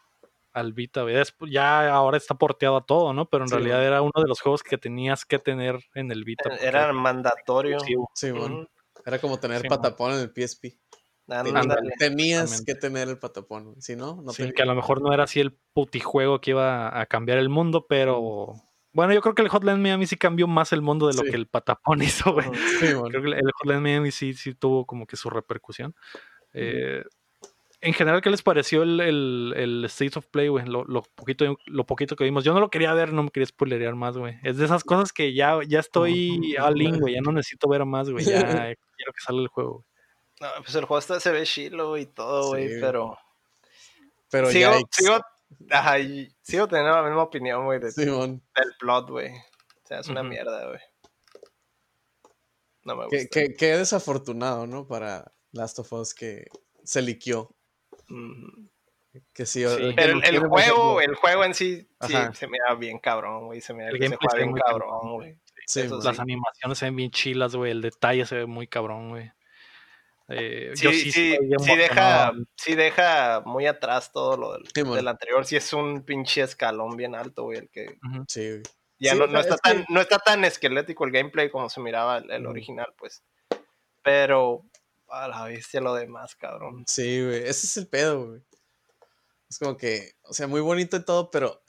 [0.53, 1.15] al Vita, güey.
[1.49, 3.27] Ya ahora está porteado a todo, ¿no?
[3.31, 6.51] Pero en realidad era uno de los juegos que tenías que tener en el Vita.
[6.61, 7.79] Era mandatorio.
[8.13, 8.67] Sí, bueno.
[9.03, 10.77] Era como tener patapón en el PSP.
[11.97, 15.23] Tenías que tener el patapón, si no, no Sí, que a lo mejor no era
[15.23, 18.53] así el putijuego que iba a cambiar el mundo, pero
[18.93, 21.35] bueno, yo creo que el Hotline Miami sí cambió más el mundo de lo que
[21.35, 22.47] el Patapón hizo, güey.
[22.79, 25.95] Creo que el Hotline Miami sí, sí tuvo como que su repercusión.
[26.53, 27.03] Eh,
[27.83, 30.65] en general, ¿qué les pareció el, el, State of Play, güey?
[30.67, 32.43] Lo, poquito, lo poquito que vimos.
[32.43, 34.37] Yo no lo quería ver, no me quería spoilerear más, güey.
[34.43, 37.15] Es de esas cosas que ya, ya estoy all in, güey.
[37.15, 38.23] Ya no necesito ver más, güey.
[38.23, 38.33] Ya
[38.97, 39.85] quiero que salga el juego, güey.
[40.41, 43.17] No, pues el juego está, se ve chilo y todo, güey, pero...
[44.29, 45.19] Pero sigo, sigo
[45.69, 48.41] Ajá, y sigo teniendo la misma opinión, güey, de, del
[48.79, 49.31] plot, güey.
[49.31, 50.79] O sea, es una mierda, güey.
[52.83, 53.27] No me gusta.
[53.31, 54.87] Qué, qué, desafortunado, ¿no?
[54.87, 56.47] Para Last of Us que
[56.83, 57.55] se liqueó.
[59.33, 59.63] Que sí,
[59.95, 63.61] Pero el, juego, el juego en sí, sí se mira bien cabrón, güey.
[63.61, 65.37] Se mira que se juega bien cabrón, güey.
[65.67, 67.71] Sí, las animaciones se ven bien chilas, güey.
[67.71, 69.31] El detalle se ve muy cabrón, güey.
[70.33, 75.45] Eh, sí, sí, sí, deja, sí deja muy atrás todo lo del, anterior.
[75.45, 77.97] Sí es un pinche escalón bien alto, güey, el que...
[78.27, 78.61] Sí,
[78.99, 82.93] Ya no, está tan, no está tan esquelético el gameplay como se miraba el, original,
[82.97, 83.23] pues.
[84.03, 84.63] Pero
[85.09, 86.83] a la bestia lo demás, cabrón.
[86.87, 88.41] Sí, güey, ese es el pedo, güey.
[89.49, 91.61] Es como que, o sea, muy bonito y todo, pero...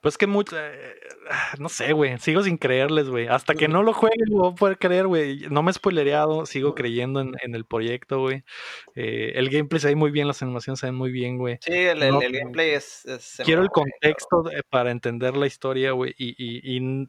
[0.00, 0.94] Pues que mucho, eh,
[1.58, 3.26] no sé, güey, sigo sin creerles, güey.
[3.28, 5.46] Hasta que no lo juegue, no voy a poder creer, güey.
[5.50, 8.44] No me he spoilereado, sigo creyendo en, el proyecto, güy
[8.94, 11.58] eh, el gameplay se ve muy bien, las animaciones se ven muy bien, güey.
[11.60, 13.02] Sí, el, gameplay es...
[13.44, 17.08] quiero el contexto para entender la historia, güey, y, y,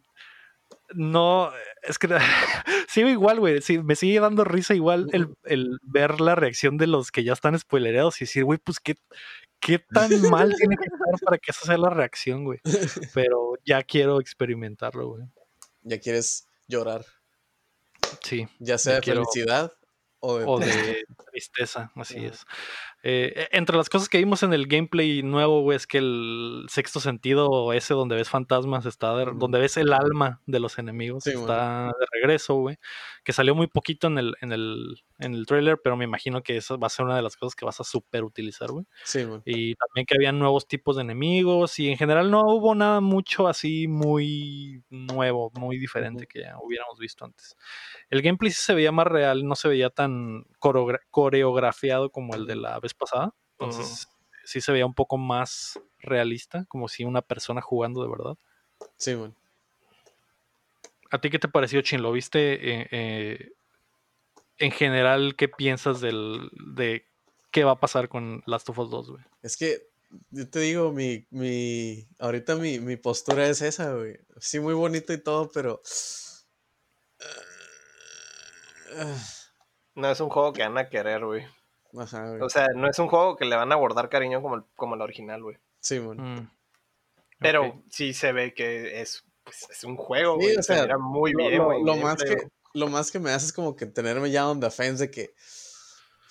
[0.94, 1.52] no,
[1.84, 2.08] es que
[2.88, 3.62] sigo igual, güey.
[3.62, 7.34] Sí, me sigue dando risa igual el, el, ver la reacción de los que ya
[7.34, 8.96] están spoilereados y decir, güey, pues qué,
[9.60, 12.60] qué tan mal tiene que estar para que esa sea la reacción, güey.
[13.14, 15.24] Pero ya quiero experimentarlo, güey.
[15.82, 17.06] Ya quieres llorar.
[18.24, 18.48] Sí.
[18.60, 19.72] Ya sea de felicidad
[20.20, 22.46] o de, tristeza, así es.
[23.02, 26.66] Eh, e, entre las cosas que vimos en el gameplay nuevo, güey, es que el
[26.68, 31.86] sexto sentido, ese donde ves fantasmas, está donde ves el alma de los enemigos, está
[31.86, 32.78] de regreso, güey.
[33.24, 36.58] Que salió muy poquito en el, en el, en el trailer, pero me imagino que
[36.58, 38.86] eso va a ser una de las cosas que vas a super utilizar, güey.
[39.04, 39.42] Sí, güey.
[39.46, 43.48] Y también que había nuevos tipos de enemigos, y en general no hubo nada mucho
[43.48, 47.56] así muy nuevo, muy diferente que ya hubiéramos visto antes.
[48.10, 50.46] El gameplay sí se veía más real, no se veía tan
[51.12, 53.34] coreografiado como el de la vez pasada.
[53.58, 54.08] Entonces,
[54.46, 58.38] sí se veía un poco más realista, como si una persona jugando de verdad.
[58.98, 59.36] Sí, bueno.
[61.12, 62.02] ¿A ti qué te pareció, Chin?
[62.02, 63.52] ¿Lo viste eh, eh,
[64.58, 65.36] en general?
[65.36, 67.06] ¿Qué piensas del, de
[67.52, 69.24] qué va a pasar con Last of Us 2, güey?
[69.42, 69.90] Es que
[70.32, 74.20] yo te digo, mi, mi, ahorita mi, mi postura es esa, güey.
[74.40, 75.82] Sí, muy bonito y todo, pero...
[79.96, 81.46] No es un juego que van a querer, güey.
[81.94, 84.96] O sea, no es un juego que le van a abordar cariño como el, como
[84.96, 85.58] el original, güey.
[85.80, 86.24] Sí, bueno.
[86.24, 86.52] Mm.
[87.40, 90.58] Pero sí se ve que es, pues, es un juego, güey.
[90.58, 91.84] o sea, muy bien, güey.
[91.84, 95.06] Lo, más que, lo más que me hace es como que tenerme ya on defense
[95.06, 95.34] de que,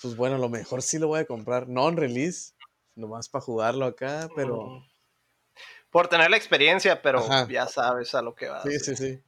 [0.01, 1.67] pues bueno, lo mejor sí lo voy a comprar.
[1.67, 2.53] No en release,
[2.95, 4.83] nomás para jugarlo acá, pero...
[5.89, 8.61] Por tener la experiencia, pero ya sabes a lo que va.
[8.61, 9.23] Sí, sí, sí.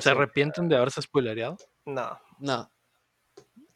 [0.00, 1.58] ¿Se arrepienten de haberse spoilereado?
[1.84, 2.18] No.
[2.38, 2.70] No.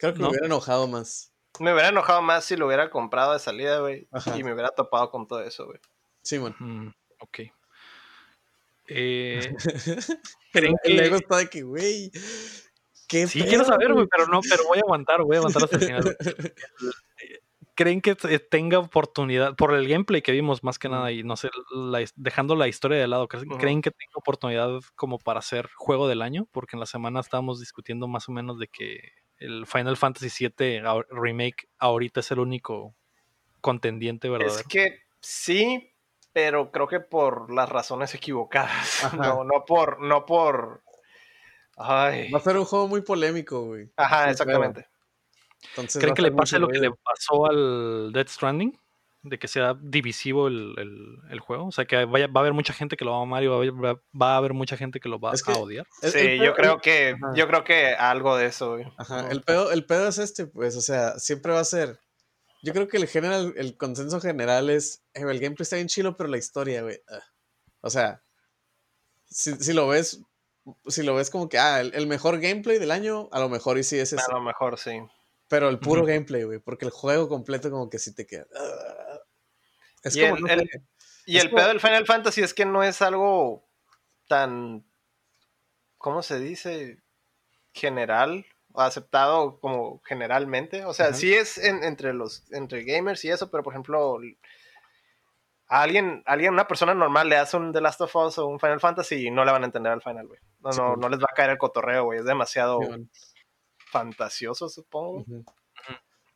[0.01, 1.31] Creo que me hubiera enojado más.
[1.59, 4.07] Me hubiera enojado más si lo hubiera comprado de salida, güey.
[4.35, 5.79] Y me hubiera topado con todo eso, güey.
[6.23, 6.55] Sí, bueno.
[6.57, 6.87] Mm,
[7.19, 7.39] ok.
[8.87, 9.55] Eh,
[10.53, 10.91] ¿Creen que...
[10.91, 12.11] El ego está de que, güey.
[13.07, 15.75] ¿qué sí, quiero saber, güey, pero no, pero voy a aguantar, voy a aguantar hasta
[15.75, 16.17] el final.
[17.75, 21.49] ¿Creen que tenga oportunidad, por el gameplay que vimos más que nada, y no sé,
[22.15, 26.47] dejando la historia de lado, ¿creen que tenga oportunidad como para hacer juego del año?
[26.51, 29.11] Porque en la semana estábamos discutiendo más o menos de que
[29.41, 32.93] el Final Fantasy VII Remake ahorita es el único
[33.59, 34.47] contendiente, ¿verdad?
[34.47, 35.93] Es que sí,
[36.31, 39.01] pero creo que por las razones equivocadas.
[39.17, 40.83] No, no por, no por.
[41.75, 42.31] Ay.
[42.31, 43.89] Va a ser un juego muy polémico, güey.
[43.97, 44.87] Ajá, exactamente.
[45.99, 48.77] ¿Creen que le pase lo que le pasó al Dead Stranding?
[49.23, 51.67] De que sea divisivo el, juego.
[51.67, 53.47] O sea, que vaya, va a haber mucha gente que lo va a amar y
[53.47, 55.85] va a haber, mucha gente que lo va a odiar.
[56.01, 58.77] Sí, yo creo que yo creo que algo de eso.
[58.97, 61.99] Ajá, el pedo, el pedo es este, pues, o sea, siempre va a ser.
[62.63, 66.15] Yo creo que el general, el consenso general es, eh, el gameplay está bien chilo,
[66.15, 67.01] pero la historia, güey.
[67.09, 67.23] Ah".
[67.81, 68.21] O sea,
[69.27, 70.21] si, lo ves,
[70.87, 73.83] si lo ves como que, ah, el, mejor gameplay del año, a lo mejor y
[73.83, 74.21] sí es ese.
[74.29, 74.91] A lo mejor sí.
[75.47, 78.45] Pero el puro gameplay, güey, porque el juego completo como que sí te queda.
[80.03, 80.09] Ah"
[81.25, 83.63] y el, pedo del Final Fantasy es que no es algo
[84.27, 84.83] tan,
[85.97, 87.01] ¿cómo se dice?
[87.73, 90.85] General, aceptado como generalmente.
[90.85, 94.19] O sea, sí es entre los entre gamers y eso, pero por ejemplo,
[95.67, 98.59] a alguien, alguien, una persona normal le hace un The Last of Us o un
[98.59, 100.39] Final Fantasy y no le van a entender al final, güey.
[100.59, 102.19] No, no, no les va a caer el cotorreo, güey.
[102.19, 102.79] Es demasiado
[103.91, 105.23] fantasioso, supongo.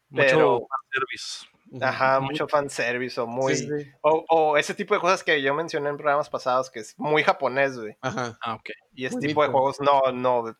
[0.10, 1.48] Mucho service.
[1.82, 3.56] Ajá, mucho fanservice o muy.
[4.02, 7.78] O, ese tipo de cosas que yo mencioné en programas pasados, que es muy japonés,
[7.78, 7.98] güey.
[8.02, 8.38] Ajá.
[8.42, 8.70] Ah, ok.
[8.94, 10.56] Y ese tipo de juegos no, no,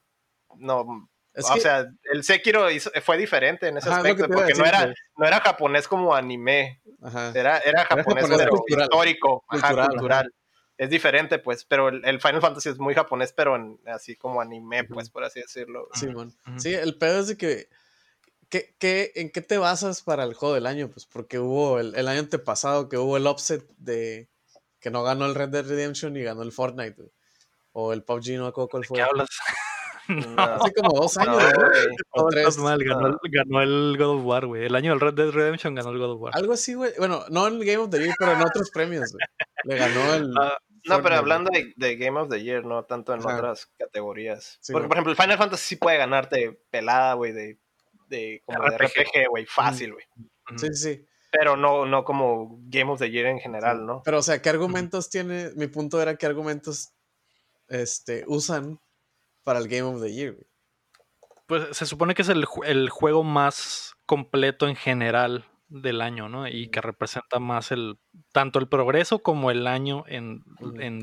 [0.58, 1.10] no.
[1.36, 2.68] o sea, el Sekiro
[3.04, 6.82] fue diferente en ese aspecto, porque no, era, no era japonés como anime.
[7.02, 7.32] Ajá.
[7.34, 10.34] Era, era japonés, pero histórico, ajá, cultural.
[10.78, 15.10] Es diferente, pues, pero el, Final Fantasy es muy japonés, pero así como anime, pues,
[15.10, 15.88] por así decirlo.
[15.94, 16.08] Sí,
[16.58, 17.70] Sí, el pedo es de que
[18.80, 20.90] ¿Qué, en qué te basas para el juego del año?
[20.90, 24.30] Pues porque hubo el, el año antepasado que hubo el upset de
[24.80, 27.12] que no ganó el Red Dead Redemption y ganó el Fortnite.
[27.72, 28.98] O el PUBG, no acuerdo cuál fue.
[28.98, 29.28] ¿Qué hablas?
[30.38, 31.44] Hace como dos años,
[32.12, 32.58] O tres.
[32.60, 34.66] Mal, ganó, ganó, el God of War, güey.
[34.66, 36.34] El año del Red Dead Redemption ganó el God of War.
[36.36, 36.92] Algo así, güey.
[37.00, 39.26] Bueno, no en el Game of the Year, pero en otros premios, güey.
[39.64, 40.32] Le ganó el.
[40.40, 44.60] Ah, No, pero hablando de, Game of the Year, no tanto en otras categorías.
[44.72, 47.60] Porque, por ejemplo, el Final Fantasy sí puede ganarte pelada, güey, de,
[48.08, 50.06] de, como de RPG, güey, fácil, güey.
[50.58, 51.06] Sí, sí.
[51.32, 54.02] Pero no, no como Game of the Year en general, ¿no?
[54.06, 55.52] Pero, o sea, ¿qué argumentos tiene?
[55.56, 56.94] Mi punto era qué argumentos
[57.68, 58.80] este, usan
[59.44, 60.48] para el Game of the Year, güey.
[61.48, 65.46] Pues se supone que es el, el juego más completo en general
[65.82, 66.48] del año, ¿no?
[66.48, 67.98] Y que representa más el
[68.32, 70.44] tanto el progreso como el año en,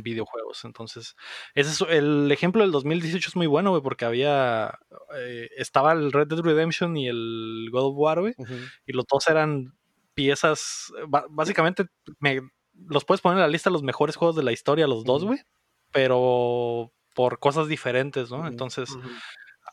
[0.02, 0.64] videojuegos.
[0.64, 1.14] Entonces,
[1.54, 4.78] ese es el ejemplo del 2018 es muy bueno, güey, porque había
[5.16, 8.34] eh, estaba el Red Dead Redemption y el God of War, güey,
[8.86, 9.74] y los dos eran
[10.14, 10.92] piezas
[11.30, 11.86] básicamente
[12.18, 12.42] me,
[12.74, 15.24] los puedes poner en la lista de los mejores juegos de la historia los dos,
[15.24, 15.40] güey,
[15.90, 18.46] pero por cosas diferentes, ¿no?
[18.46, 18.90] Entonces,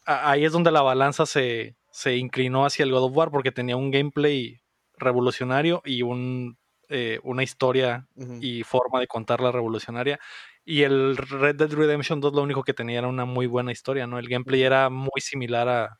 [0.05, 3.77] ahí es donde la balanza se, se inclinó hacia el God of War porque tenía
[3.77, 4.58] un gameplay
[4.99, 6.57] revolucionario y un,
[6.89, 8.07] eh, una historia
[8.41, 10.19] y forma de contarla revolucionaria.
[10.65, 14.05] Y el Red Dead Redemption 2 lo único que tenía era una muy buena historia,
[14.05, 14.19] ¿no?
[14.19, 15.99] El gameplay era muy similar a,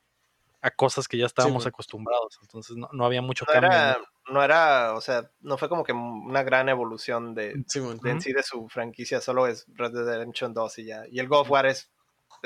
[0.61, 3.69] a cosas que ya estábamos acostumbrados, entonces no, había mucho cambio.
[3.69, 3.97] Era,
[4.29, 4.43] ¿no?
[4.43, 8.43] era, o sea, no fue como que una gran evolución de, de en sí de
[8.43, 11.03] su franquicia, solo es Red Dead Redemption 2 y ya.
[11.09, 11.89] Y el God of War es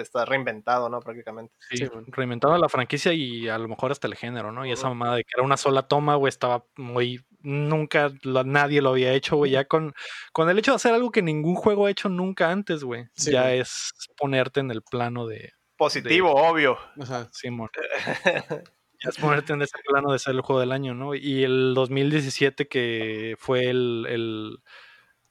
[0.02, 1.00] está reinventado, ¿no?
[1.00, 1.54] Prácticamente.
[1.70, 4.66] Sí, reinventado la franquicia y a lo mejor hasta el género, ¿no?
[4.66, 7.24] Y esa mamada de que era una sola toma, güey, estaba muy.
[7.42, 9.52] Nunca nadie lo había hecho, güey.
[9.52, 9.94] Ya con,
[10.32, 13.08] con el hecho de hacer algo que ningún juego ha hecho nunca antes, güey.
[13.16, 15.52] ya es ponerte en el plano de.
[15.78, 16.78] Positivo, obvio.
[17.00, 17.70] Ajá, Simón.
[19.04, 21.16] ya es ponerte en ese plano de ser el juego del año, ¿no?
[21.16, 24.58] Y el 2017, que fue el, el,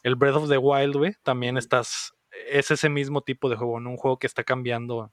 [0.02, 2.14] el Breath of the Wild, güey, también estás
[2.48, 3.90] es ese mismo tipo de juego, ¿no?
[3.90, 5.12] Un juego que está cambiando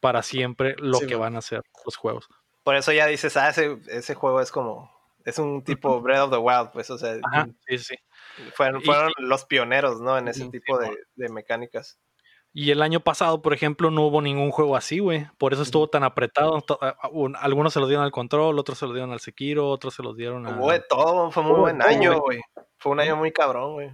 [0.00, 2.28] para siempre lo que van a ser los juegos.
[2.62, 4.90] Por eso ya dices, ah, ese, ese juego es como,
[5.24, 7.14] es un tipo Breath of the Wild, pues, o sea,
[7.66, 7.94] sí, sí.
[8.54, 8.82] Fueron,
[9.18, 10.16] los pioneros, ¿no?
[10.16, 10.90] En ese tipo de,
[11.28, 11.98] mecánicas.
[12.52, 15.26] Y el año pasado, por ejemplo, no hubo ningún juego así, güey.
[15.38, 16.64] Por eso estuvo tan apretado.
[17.40, 20.16] Algunos se los dieron al control, otros se los dieron al Sekiro, otros se los
[20.16, 20.56] dieron a.
[20.56, 22.40] Hubo de todo, fue muy buen año, güey.
[22.78, 23.90] Fue un año muy cabrón, güey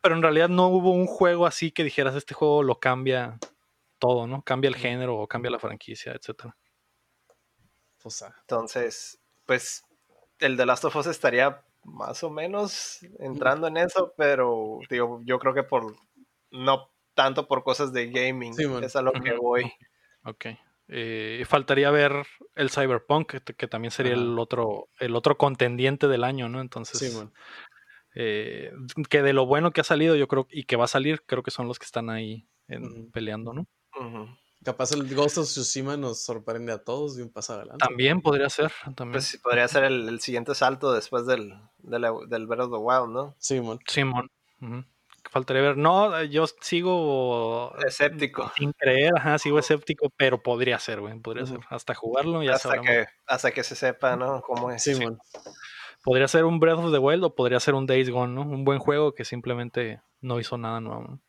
[0.00, 3.38] pero en realidad no hubo un juego así que dijeras, este juego lo cambia
[3.98, 4.42] todo, ¿no?
[4.42, 6.56] Cambia el género o cambia la franquicia, etcétera.
[8.40, 9.84] Entonces, pues
[10.38, 15.38] el de Last of Us estaría más o menos entrando en eso, pero digo, yo
[15.38, 15.94] creo que por
[16.50, 19.72] no tanto por cosas de gaming, es a lo que voy.
[20.24, 20.46] Ok.
[20.90, 26.48] Eh, faltaría ver el Cyberpunk, que, también sería el otro, el otro contendiente del año,
[26.48, 26.60] ¿no?
[26.60, 27.28] Entonces, sí,
[28.20, 28.72] eh,
[29.08, 31.44] que de lo bueno que ha salido, yo creo, y que va a salir, creo
[31.44, 32.48] que son los que están ahí
[33.12, 33.68] peleando, ¿no?
[34.64, 37.86] Capaz el Ghost of Tsushima nos sorprende a todos de un paso adelante.
[37.86, 38.72] También podría ser.
[38.96, 39.12] También.
[39.12, 43.36] Pues podría ser el, siguiente salto después del, del, del Breath of the Wild, ¿no?
[43.38, 43.78] Simón.
[43.86, 44.28] Simón.
[45.30, 45.76] Faltaría ver.
[45.76, 47.72] No, yo sigo.
[47.86, 48.50] Escéptico.
[48.56, 51.16] Sin creer, ajá, sigo escéptico, pero podría ser, güey.
[51.20, 51.60] Podría ser.
[51.70, 54.42] Hasta jugarlo ya hasta que Hasta que se sepa, ¿no?
[54.42, 54.82] Cómo es.
[54.82, 55.20] Simón
[56.04, 58.42] podría ser un Breath of the Wild o podría ser un Days Gone, ¿no?
[58.42, 61.20] Un buen juego que simplemente no hizo nada nuevo.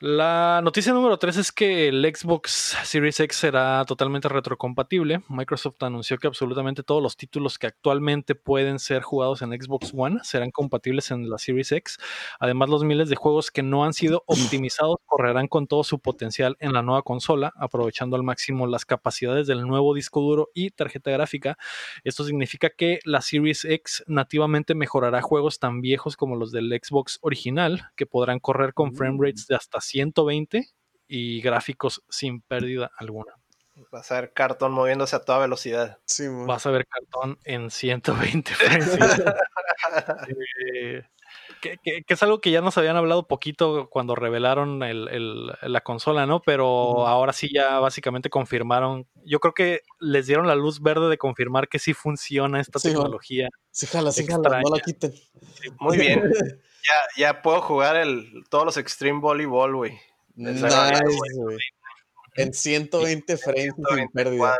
[0.00, 5.22] La noticia número 3 es que el Xbox Series X será totalmente retrocompatible.
[5.28, 10.20] Microsoft anunció que absolutamente todos los títulos que actualmente pueden ser jugados en Xbox One
[10.22, 11.98] serán compatibles en la Series X.
[12.38, 16.56] Además, los miles de juegos que no han sido optimizados correrán con todo su potencial
[16.60, 21.10] en la nueva consola, aprovechando al máximo las capacidades del nuevo disco duro y tarjeta
[21.10, 21.58] gráfica.
[22.04, 27.18] Esto significa que la Series X nativamente mejorará juegos tan viejos como los del Xbox
[27.20, 30.68] original, que podrán correr con frame rates de hasta 120
[31.08, 33.34] y gráficos sin pérdida alguna.
[33.90, 35.98] Vas a ver cartón moviéndose a toda velocidad.
[36.46, 38.52] Vas a ver cartón en 120
[40.74, 41.02] eh,
[41.60, 46.40] que, es algo que ya nos habían hablado poquito cuando revelaron la consola, ¿no?
[46.42, 49.06] Pero ahora sí ya básicamente confirmaron.
[49.24, 53.48] Yo creo que les dieron la luz verde de confirmar que sí funciona esta tecnología.
[53.70, 55.12] Sí, jala, sí, jala, no la quiten.
[55.80, 56.22] Muy bien.
[56.22, 59.98] Ya, ya puedo jugar el, todos los Extreme Volleyball, güey.
[62.36, 64.58] En 120 frames sin pérdida.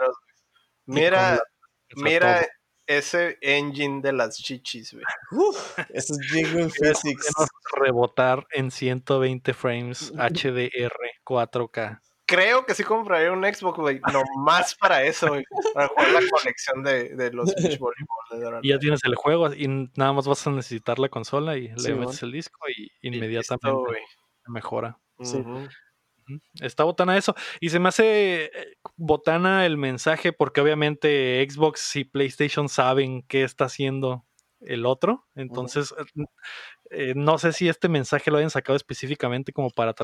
[0.87, 1.41] Mira,
[1.95, 2.47] mira
[2.89, 5.05] ese engine de las chichis, güey.
[5.91, 7.31] Eso es Jingle Physics.
[7.77, 15.03] Rebotar en 120 frames HDR 4K creo que sí compraría un Xbox, güey, nomás para
[15.03, 18.61] eso, güey, para jugar la colección de, de los Beach Volleyball.
[18.63, 19.67] Y ya tienes el juego y
[19.97, 24.03] nada más vas a necesitar la consola y le metes el disco y inmediatamente
[24.47, 24.99] mejora.
[25.23, 25.43] Sí.
[26.61, 27.35] Está botana eso.
[27.61, 33.45] Y se me hace eh, botana el mensaje porque obviamente Xbox y PlayStation saben qué
[33.45, 34.25] está haciendo
[34.61, 35.27] el otro.
[35.35, 35.95] Entonces,
[36.91, 39.95] eh, no sé si este mensaje lo hayan sacado específicamente como para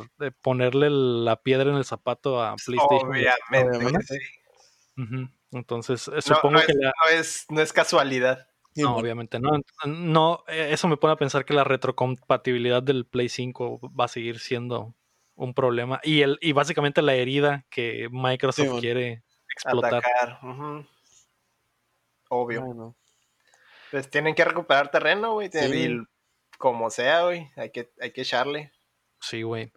[0.43, 3.11] ponerle la piedra en el zapato a PlayStation.
[3.11, 4.18] Obviamente.
[5.51, 8.49] Entonces, supongo que no, es, no es casualidad.
[8.77, 9.51] No, obviamente no.
[9.87, 14.09] No, eh, eso me pone a pensar que la retrocompatibilidad del Play 5 va a
[14.09, 14.95] seguir siendo
[15.35, 16.01] un problema.
[16.03, 20.03] Y el, y básicamente la herida que Microsoft quiere explotar.
[22.28, 22.97] Obvio.
[23.91, 25.51] Pues tienen que recuperar terreno, güey.
[26.59, 27.51] como sea, güey.
[27.57, 28.72] Hay que, hay que echarle.
[29.24, 29.72] Sí, güey.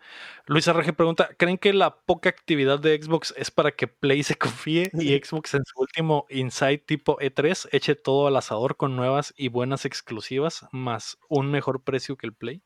[0.46, 4.36] Luis Arreje pregunta: ¿Creen que la poca actividad de Xbox es para que Play se
[4.36, 9.34] confíe y Xbox en su último Inside tipo E3 eche todo al asador con nuevas
[9.38, 12.62] y buenas exclusivas, más un mejor precio que el Play?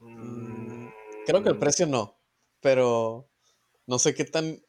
[0.00, 0.69] Mm,
[1.30, 2.18] creo que el precio no,
[2.60, 3.28] pero
[3.86, 4.60] no sé qué tan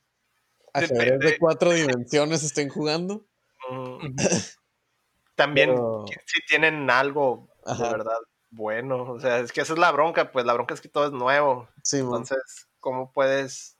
[0.73, 3.25] ajedrez de cuatro dimensiones estén jugando.
[3.69, 4.15] Mm.
[5.35, 5.75] También
[6.25, 8.17] si tienen algo de verdad
[8.51, 9.03] bueno.
[9.11, 11.11] O sea, es que esa es la bronca, pues la bronca es que todo es
[11.11, 11.67] nuevo.
[11.83, 13.77] Sí, Entonces, ¿cómo puedes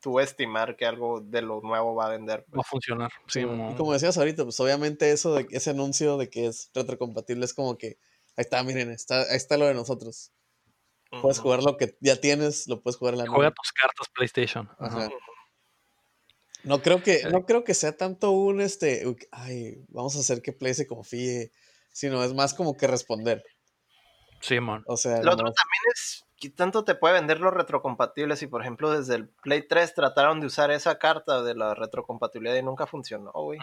[0.00, 2.46] tú estimar que algo de lo nuevo va a vender?
[2.54, 3.10] Va a funcionar.
[3.26, 3.44] Sí,
[3.76, 7.76] como decías ahorita, pues obviamente eso de ese anuncio de que es retrocompatible es como
[7.76, 7.98] que
[8.36, 10.32] ahí está, miren, está, ahí está lo de nosotros.
[11.10, 14.68] Puedes jugar lo que ya tienes, lo puedes jugar en la Juega tus cartas PlayStation.
[16.62, 20.52] No creo que, no creo que sea tanto un este, ay, vamos a hacer que
[20.52, 21.52] Play se confíe,
[21.90, 23.42] sino es más como que responder.
[24.40, 24.84] Sí, man.
[24.86, 28.62] O sea, lo otro también es que tanto te puede vender los retrocompatibles si por
[28.62, 32.86] ejemplo desde el Play 3 trataron de usar esa carta de la retrocompatibilidad y nunca
[32.86, 33.58] funcionó, güey.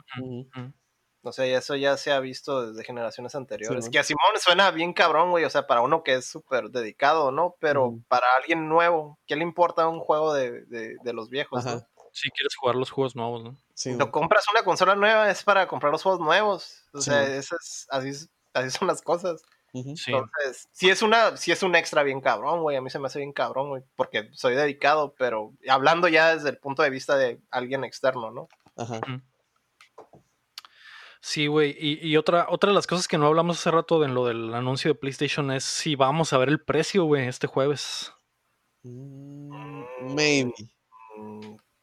[1.28, 3.89] No sé, eso ya se ha visto desde generaciones anteriores.
[3.89, 5.43] que a Simón suena bien cabrón, güey.
[5.43, 7.57] O sea, para uno que es súper dedicado, ¿no?
[7.59, 11.65] Pero para alguien nuevo, ¿qué le importa un juego de, de, los viejos?
[11.65, 11.86] ¿no?
[12.13, 13.57] Si quieres jugar los juegos nuevos, ¿no?
[13.73, 16.86] Si no compras una consola nueva, es para comprar los juegos nuevos.
[16.93, 17.49] O sea, es,
[17.89, 19.43] así, así son las cosas.
[19.73, 22.78] Entonces, si es una, si es un extra bien cabrón, güey.
[22.78, 23.84] A mí se me hace bien cabrón, güey.
[23.97, 28.47] Porque soy dedicado, pero hablando ya desde el punto de vista de alguien externo, ¿no?
[28.78, 29.01] Ajá.
[31.22, 31.76] Sí, güey.
[31.80, 34.91] Y, otra, otra de las cosas que no hablamos hace rato en lo del anuncio
[34.91, 38.13] de PlayStation es si vamos a ver el precio, güey, este jueves.
[38.84, 40.53] Mm, maybe.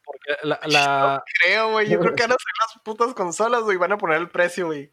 [0.03, 0.59] Porque la.
[0.65, 1.23] la...
[1.41, 1.89] creo, güey.
[1.89, 3.77] Yo creo que van a ser las putas consolas, güey.
[3.77, 4.91] Van a poner el precio, güey.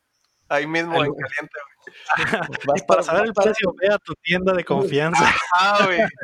[0.48, 1.72] Ahí mismo, en caliente, güey.
[2.86, 5.34] para saber el precio, ve a tu tienda de confianza.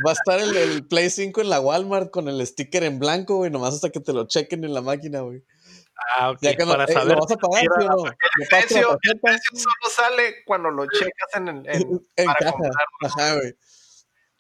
[0.07, 3.37] Va a estar el, el, Play 5 en la Walmart con el sticker en blanco,
[3.37, 5.45] güey, nomás hasta que te lo chequen en la máquina, güey.
[6.17, 6.41] Ah, ok.
[6.67, 7.17] para eh, saber.
[7.17, 8.07] vas a pagar, no?
[8.07, 12.55] el, precio, el, precio, solo sale cuando lo checas en, el, en, en caja.
[13.03, 13.55] Ajá, güey.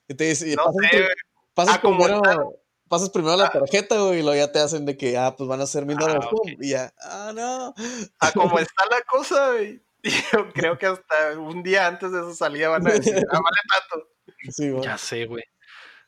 [0.08, 1.08] Y te dice, no pasas, sé,
[1.54, 2.22] pasas, primero,
[2.88, 3.50] pasas, primero, la ah.
[3.50, 5.96] tarjeta, güey, y luego ya te hacen de que, ah, pues van a ser mil
[5.96, 6.24] dólares.
[6.24, 6.56] Ah, okay.
[6.60, 7.74] Y ya, ah, no.
[8.20, 9.82] A como está la cosa, güey.
[10.32, 13.58] Yo creo que hasta un día antes de su salida van a decir, ah, vale
[13.88, 14.82] tanto.
[14.82, 15.44] ya sé, güey.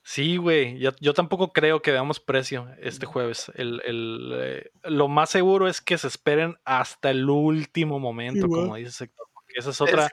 [0.02, 0.78] Sí, güey.
[0.78, 3.50] Yo, yo, tampoco creo que veamos precio este jueves.
[3.54, 8.76] El, el, eh, lo más seguro es que se esperen hasta el último momento, como
[8.76, 9.26] dice Sector.
[9.32, 10.10] Porque esa es otra.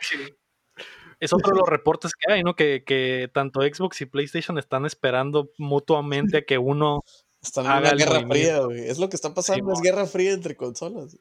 [1.20, 2.56] Es, otro de los reportes que hay, ¿no?
[2.56, 7.04] Que, que, tanto Xbox y PlayStation están esperando mutuamente a que uno.
[7.42, 8.88] Están en una guerra fría, güey.
[8.88, 11.18] Es lo que está pasando, es guerra fría entre consolas.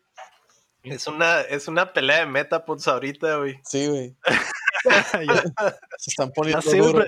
[0.82, 3.60] Es una, es una pelea de metapods ahorita, güey.
[3.64, 4.16] Sí, güey.
[5.98, 7.06] Se están poniendo duros.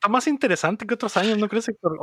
[0.00, 1.98] Está más interesante que otros años, ¿no crees, Héctor?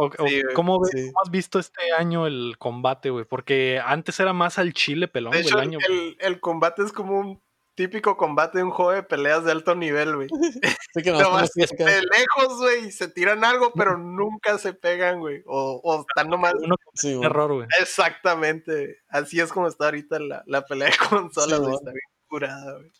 [0.53, 3.25] ¿cómo, has visto este año el combate, güey?
[3.25, 6.91] Porque antes era más al chile pelón, de hecho, el, año, el, el, combate es
[6.91, 7.41] como un
[7.73, 10.27] típico combate de un juego de peleas de alto nivel, güey.
[10.93, 15.41] Sí que no, de lejos, güey, se tiran algo, pero nunca se pegan, güey.
[15.47, 16.53] O, o están nomás.
[16.59, 17.67] Uno sí, error, güey.
[17.79, 18.99] Exactamente.
[19.09, 21.73] Así es como está ahorita la, la pelea de consolas, güey.
[21.73, 22.91] está bien curada, güey.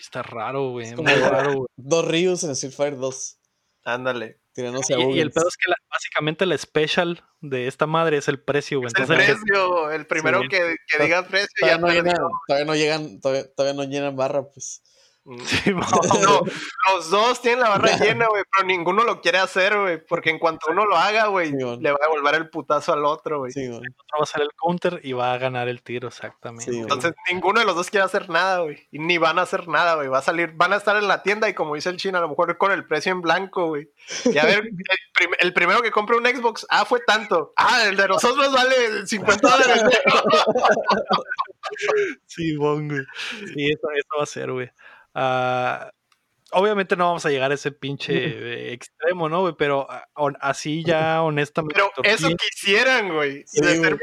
[0.00, 0.92] Está raro, güey.
[0.96, 1.68] Muy raro, güey.
[1.76, 3.39] Dos Ryus en Street Fighter 2.
[3.84, 4.40] Ándale.
[4.56, 8.80] Y, y, el pedo es que básicamente la special de esta madre es el precio,
[8.80, 8.90] güey.
[8.94, 13.84] el precio, el primero que, que diga precio ya no todavía no llegan, todavía, no
[13.84, 14.82] llenan barra, pues.
[15.24, 15.36] Mm.
[16.22, 16.40] no,
[16.92, 20.38] los dos tienen la barra llena, güey, pero ninguno lo quiere hacer, güey, porque en
[20.38, 23.52] cuanto uno lo haga, güey, le va a devolver el putazo al otro, güey.
[23.54, 26.74] el otro va a hacer el counter y va a ganar el tiro, exactamente.
[26.74, 29.96] Entonces, ninguno de los dos quiere hacer nada, güey, y ni van a hacer nada,
[29.96, 32.16] güey, va a salir, van a estar en la tienda y como dice el chino,
[32.16, 33.90] a lo mejor con el precio en blanco, güey.
[34.24, 34.70] Y a ver,
[35.38, 37.52] el, primero que compre un Xbox, ah, fue tanto.
[37.56, 39.82] Ah, el de nosotros vale 50 dólares.
[42.26, 43.04] sí, bon, güey.
[43.54, 44.70] Sí, eso, eso va a ser, güey.
[45.14, 45.90] Ah,
[46.52, 50.06] obviamente no vamos a llegar a ese pinche extremo, ¿no, Pero ah,
[50.40, 51.74] así ya honestamente.
[51.74, 53.44] Pero eso quisieran, güey.
[53.52, 53.98] de,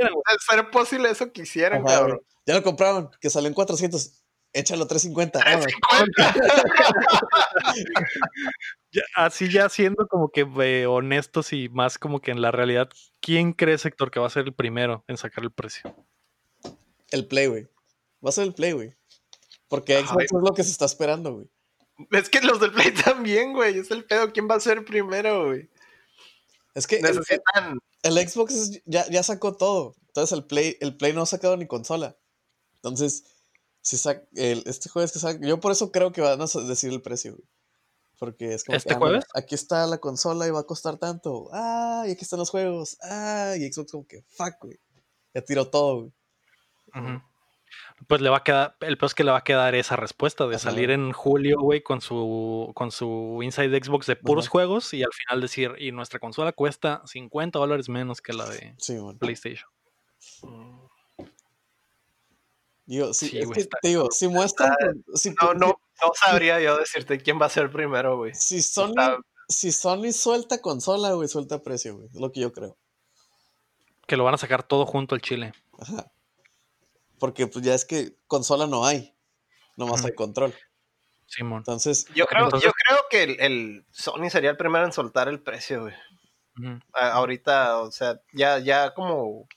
[0.47, 2.19] ser, posible, eso quisieran, cabrón.
[2.45, 4.23] Ya lo compraron, que salen 400.
[4.53, 5.39] échalo 350.
[9.15, 12.89] así ya siendo como que eh, honestos y más como que en la realidad,
[13.19, 15.93] ¿quién cree, sector, que va a ser el primero en sacar el precio?
[17.11, 17.67] El Play, güey.
[18.25, 18.96] Va a ser el Play, güey.
[19.67, 21.49] Porque Xbox es lo que se está esperando, güey.
[22.11, 23.79] Es que los del Play también, güey.
[23.79, 24.31] Es el pedo.
[24.31, 25.69] ¿Quién va a ser primero, güey?
[26.75, 27.79] Es que Necesitan...
[28.03, 29.95] el, Xbox ya, ya, sacó todo.
[30.07, 32.15] Entonces el Play, el Play no ha sacado ni consola.
[32.75, 33.23] Entonces,
[33.81, 36.91] si saca, el, este jueves que saca, yo por eso creo que van a decir
[36.91, 37.47] el precio, güey.
[38.19, 39.25] Porque es como ¿Este ah, jueves?
[39.35, 41.49] aquí está la consola y va a costar tanto.
[41.51, 42.97] Ah, y aquí están los juegos.
[43.01, 44.79] Ah, y Xbox como que fuck, güey.
[45.33, 46.13] Ya tiró todo, güey
[48.07, 50.47] pues le va a quedar, el peor es que le va a quedar esa respuesta
[50.47, 55.03] de salir en julio, güey, con su, con su Inside Xbox de puros juegos y
[55.03, 58.75] al final decir, y nuestra consola cuesta 50 dólares menos que la de
[59.19, 59.69] PlayStation.
[62.85, 63.37] Digo, sí,
[63.83, 64.73] digo, si muestran.
[65.41, 68.33] no, no, no sabría yo decirte quién va a ser primero, güey.
[68.33, 68.93] Si Sony,
[69.49, 72.07] si Sony suelta consola, güey, suelta precio, güey.
[72.07, 72.77] Es lo que yo creo.
[74.05, 75.51] Que lo van a sacar todo junto al chile.
[75.77, 76.09] Ajá.
[77.19, 79.15] Porque pues ya es que consola no hay,
[79.75, 80.53] nomás hay control.
[81.25, 81.59] Simón.
[81.59, 85.81] Entonces, yo creo, yo creo que el, Sony sería el primero en soltar el precio,
[85.81, 85.93] güey.
[86.93, 89.47] ahorita, o sea, ya, ya como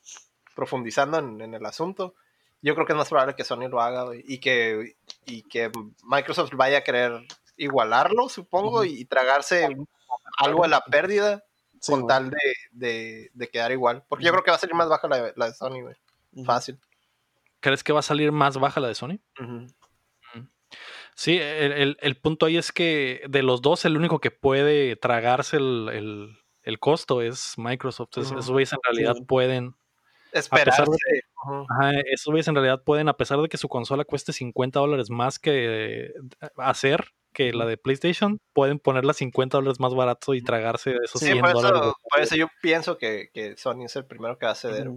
[0.54, 2.14] profundizando en, el asunto,
[2.60, 4.96] yo creo que es más probable que Sony lo haga, güey, y que,
[5.26, 5.70] y que
[6.02, 7.12] Microsoft vaya a querer
[7.56, 9.68] igualarlo, supongo, y, tragarse
[10.38, 11.44] algo de la pérdida
[11.86, 12.34] con tal
[12.72, 14.02] de, quedar igual.
[14.08, 15.94] Porque yo creo que va a salir más baja la, la de Sony, güey.
[16.44, 16.78] Fácil.
[17.60, 19.18] ¿Crees que va a salir más baja la de Sony?
[21.14, 26.78] Sí, el, punto ahí es que de los dos, el único que puede tragarse el,
[26.78, 28.16] costo es Microsoft.
[28.16, 29.74] Esos güeyes en realidad pueden.
[30.32, 30.82] Esperarse.
[32.06, 35.38] esos güeyes en realidad pueden, a pesar de que su consola cueste 50 dólares más
[35.38, 36.12] que
[36.56, 41.42] hacer que la de PlayStation, pueden ponerla 50 dólares más barato y tragarse esos 100
[41.42, 41.92] dólares.
[42.10, 44.90] Por eso yo pienso que, que, Sony es el primero que va a ceder.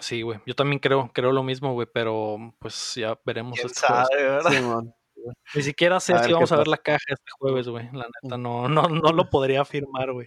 [0.00, 0.40] Sí, güey.
[0.46, 3.58] Yo también creo, creo lo mismo, güey, pero pues ya veremos.
[3.58, 4.40] este sabe,
[5.54, 7.88] Ni siquiera sé si vamos a ver la caja este jueves, güey.
[7.92, 10.26] La neta, no, no, no lo podría afirmar, güey.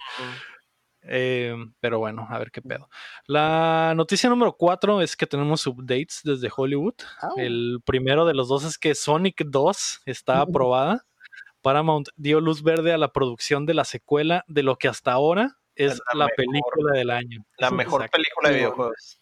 [1.02, 2.90] Em, pero bueno, a ver qué pedo.
[3.28, 6.96] La noticia número cuatro es que tenemos updates desde Hollywood.
[7.38, 11.06] El primero de los dos es que Sonic 2 está aprobada.
[11.62, 15.58] Paramount dio luz verde a la producción de la secuela de lo que hasta ahora
[15.76, 17.44] es la, película del año.
[17.58, 19.20] La mejor película de videojuegos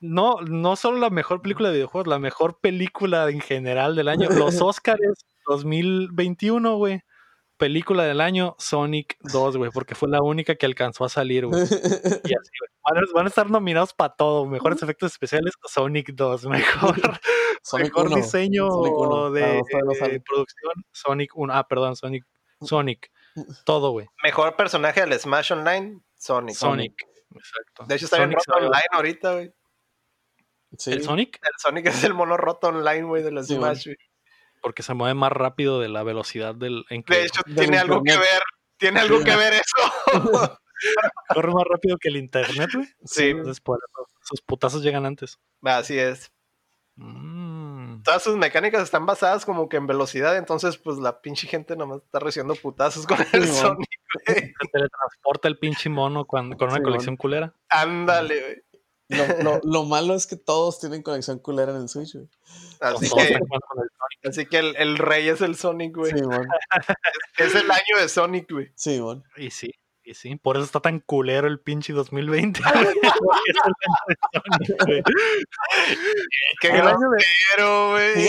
[0.00, 4.28] no, no solo la mejor película de videojuegos, la mejor película en general del año.
[4.54, 5.00] Los Oscars
[5.46, 7.02] 2021, güey.
[7.56, 11.62] Película del año, Sonic 2, güey, porque fue la única que alcanzó a salir, güey.
[11.62, 12.50] Y así,
[13.14, 14.46] Van, a estar nominados para todo.
[14.46, 16.46] Mejores efectos especiales, Sonic 2.
[16.46, 17.18] Mejor,
[17.78, 18.68] mejor diseño
[19.30, 19.62] de,
[20.24, 21.52] producción, Sonic 1.
[21.52, 22.24] Ah, perdón, Sonic.
[22.60, 23.10] Sonic.
[23.64, 24.06] Todo, güey.
[24.22, 26.54] Mejor personaje del Smash Online, Sonic.
[26.54, 26.92] Sonic.
[27.34, 27.84] Exacto.
[27.86, 29.52] De hecho, está en online ahorita, güey.
[30.86, 31.38] ¿El Sonic?
[31.42, 33.88] El Sonic es el mono roto online, güey, de los Smash,
[34.60, 36.84] Porque se mueve más rápido de la velocidad del.
[36.88, 38.42] de hecho, tiene algo que ver.
[38.78, 40.06] Tiene algo que ver eso.
[41.34, 42.86] Corre más rápido que el internet, güey.
[43.04, 43.32] Sí.
[43.32, 43.80] Después,
[44.20, 45.38] sus putazos llegan antes.
[45.62, 46.30] Así es.
[46.96, 48.02] Mm.
[48.02, 52.02] Todas sus mecánicas están basadas como que en velocidad, entonces pues la pinche gente nomás
[52.02, 53.88] está recibiendo putazos con el Sonic,
[54.26, 54.36] güey.
[54.36, 57.54] Se teletransporta el pinche mono con una colección culera.
[57.68, 58.62] Ándale, güey.
[59.08, 59.16] Lo,
[59.64, 62.16] lo, malo es que todos tienen conexión culera en el Switch,
[62.80, 63.38] Así que,
[64.28, 66.12] así que el, el, rey es el Sonic, güey.
[66.12, 66.18] Sí,
[67.38, 68.70] es, el año de Sonic, güey.
[68.74, 69.22] Sí, bueno.
[69.36, 69.72] Y sí,
[70.04, 70.36] y sí.
[70.36, 72.60] Por eso está tan culero el pinche 2020.
[76.60, 78.28] Qué grosero, güey.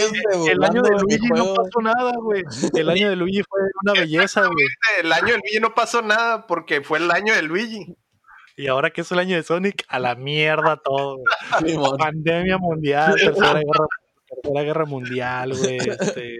[0.50, 2.44] El, año de Luigi no pasó nada, güey.
[2.74, 4.68] El año de Luigi fue una belleza, güey.
[5.00, 7.96] El año de Luigi no pasó nada porque fue el año de Luigi.
[8.58, 11.20] Y ahora que es el año de Sonic, a la mierda todo.
[11.99, 13.62] Pandemia mundial, tercera
[14.64, 15.78] guerra, mundial, güey.
[15.78, 16.39] Este,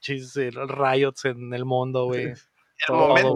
[0.00, 2.32] chis, riots en el mundo, güey.
[2.88, 3.34] El, momento,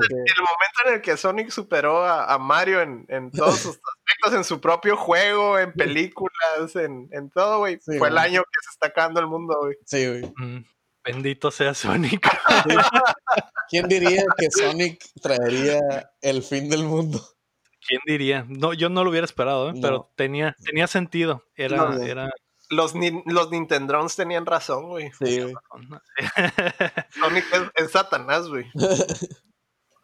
[0.85, 5.57] en el que Sonic superó a, Mario en, todos sus aspectos, en su propio juego,
[5.57, 7.79] en películas, en, todo, güey.
[7.79, 9.77] fue el año que se está acabando el mundo, güey.
[9.87, 10.33] Sí, güey.
[10.37, 10.65] Mm,
[11.05, 12.29] bendito sea Sonic.
[13.71, 15.79] ¿Quién diría que Sonic traería
[16.21, 17.21] el fin del mundo?
[17.89, 18.45] ¿Quién diría?
[18.49, 19.75] No, yo no lo hubiera esperado, ¿eh?
[19.81, 21.43] pero tenía, tenía sentido.
[21.57, 22.31] Era, era...
[22.69, 22.93] Los,
[23.25, 25.11] los Nintendrons tenían razón, güey.
[25.19, 25.55] Sí, güey.
[27.19, 28.67] Sonic es, Satanás, güey.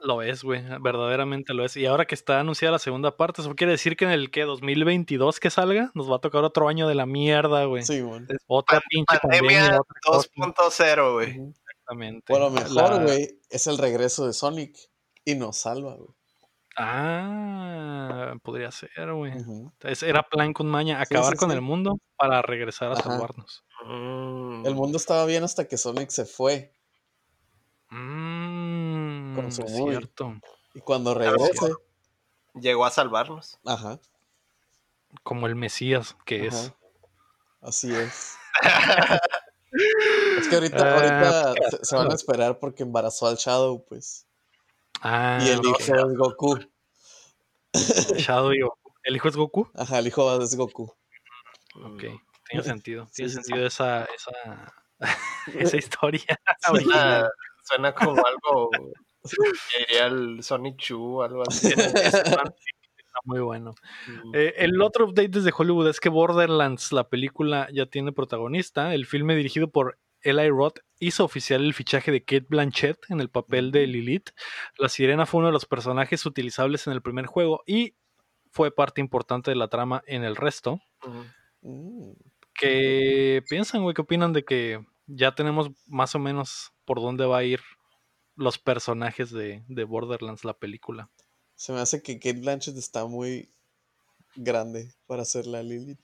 [0.01, 1.79] Lo es, güey, verdaderamente lo es.
[1.79, 4.43] Y ahora que está anunciada la segunda parte, eso quiere decir que en el que
[4.43, 7.85] 2022 que salga, nos va a tocar otro año de la mierda, güey.
[7.85, 8.21] Sí, güey.
[8.47, 11.41] Otra pinche pandemia 2.0, güey.
[11.59, 12.31] Exactamente.
[12.31, 14.77] Bueno, mejor, güey, es el regreso de Sonic
[15.25, 16.11] y nos salva, güey.
[16.77, 19.33] Ah, podría ser, güey.
[20.03, 23.65] Era plan con maña, acabar con el mundo para regresar a salvarnos.
[23.87, 24.67] Mm.
[24.67, 26.75] El mundo estaba bien hasta que Sonic se fue.
[27.91, 30.35] Mmm, con su cierto.
[30.75, 31.73] Y cuando regrese.
[32.55, 33.59] Llegó a salvarnos.
[33.65, 34.01] Ajá.
[35.23, 36.73] Como el Mesías que es.
[37.61, 38.37] Así es.
[40.39, 44.27] es que ahorita, ah, ahorita se, van a esperar porque embarazó al Shadow, pues.
[45.01, 46.59] Ah, y el hijo es Goku.
[48.17, 48.93] Shadow y Goku.
[49.03, 49.69] ¿El hijo es Goku?
[49.75, 50.93] Ajá, el hijo es Goku.
[51.83, 52.05] Ok,
[52.49, 53.07] tiene sentido.
[53.15, 54.75] Tiene sentido esa, esa,
[55.59, 56.39] esa historia.
[56.67, 57.29] Suena,
[57.63, 61.69] suena como algo que diría el Sonic Chu o algo así.
[61.69, 62.43] Está
[63.25, 63.75] muy bueno.
[64.35, 68.95] Eh, el otro update desde Hollywood es que Borderlands, la película, ya tiene protagonista.
[68.95, 73.29] El filme dirigido por Eli Roth hizo oficial el fichaje de Kate Blanchett en el
[73.29, 74.31] papel de Lilith.
[74.79, 77.95] La sirena fue uno de los personajes utilizables en el primer juego y
[78.51, 80.81] fue parte importante de la trama en el resto.
[82.55, 83.95] ¿Qué piensan, güey?
[83.95, 87.61] ¿Qué opinan de que ya tenemos más o menos por dónde va a ir
[88.37, 91.11] los personajes de, de Borderlands, la película?
[91.57, 93.49] Se me hace que Kate Blanchett está muy
[94.37, 96.01] grande para ser la Lilith.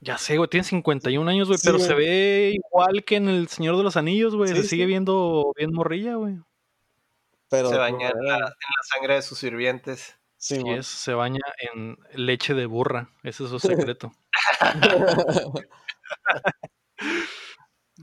[0.00, 3.76] Ya sé, güey, tiene 51 años, güey, pero se ve igual que en El Señor
[3.76, 4.48] de los Anillos, güey.
[4.54, 6.38] se sigue viendo bien morrilla, güey.
[7.50, 8.54] Pero, se baña en la,
[8.94, 10.16] sangre de sus sirvientes.
[10.36, 13.10] Sí, es, se baña en leche de burra.
[13.22, 14.12] Ese es su secreto.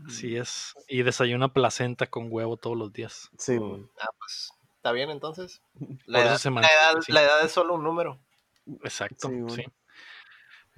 [0.07, 0.75] Así es.
[0.87, 3.31] Y desayuna placenta con huevo todos los días.
[3.39, 3.85] Sí, güey.
[3.99, 5.63] Ah, pues está bien entonces.
[6.05, 6.39] La, edad,
[7.07, 8.19] la, edad, es solo un número.
[8.83, 9.65] Exacto, sí.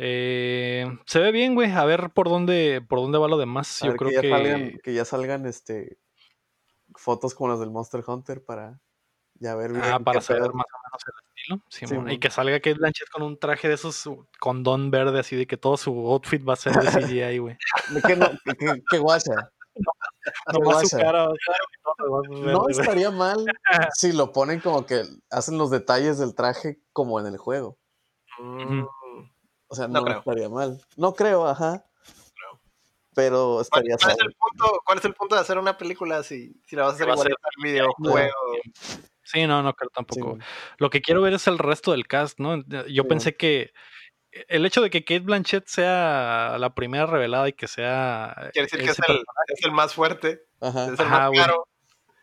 [0.01, 1.71] Eh, se ve bien, güey.
[1.71, 3.81] A ver por dónde, por dónde va lo demás.
[3.83, 5.99] Yo creo que ya, Salgan, que ya salgan este
[6.95, 8.79] fotos como las del Monster Hunter para
[9.35, 9.83] ya ver bien.
[9.83, 12.11] Ah, para saber más o menos el estilo.
[12.11, 15.47] y que salga Kate Blanchett con un traje de esos con don verde, así de
[15.47, 17.57] que todo su outfit va a ser de CGI, güey.
[18.07, 18.29] ¿Qué, no,
[18.89, 19.51] qué, guacha?
[20.51, 21.29] No, su cara,
[22.29, 23.45] no estaría mal
[23.93, 27.77] si lo ponen como que hacen los detalles del traje como en el juego.
[28.39, 28.83] Mm.
[29.70, 30.82] O sea, no, estaría mal.
[30.97, 31.86] No creo, ajá.
[33.15, 36.53] Pero estaría ¿Cuál, es el punto, ¿Cuál es el punto de hacer una película si,
[36.65, 38.34] si la vas a hacer igual al videojuego?
[39.24, 40.38] Sí, no, no creo tampoco.
[40.78, 42.63] Lo que quiero ver es el resto del cast, ¿no?
[42.88, 43.72] Yo pensé que
[44.32, 48.49] el hecho de que Kate Blanchett sea la primera revelada y que sea.
[48.53, 50.45] Quiere decir que es el, es el, más fuerte.
[50.61, 50.86] Ajá.
[50.93, 51.67] Es el más caro.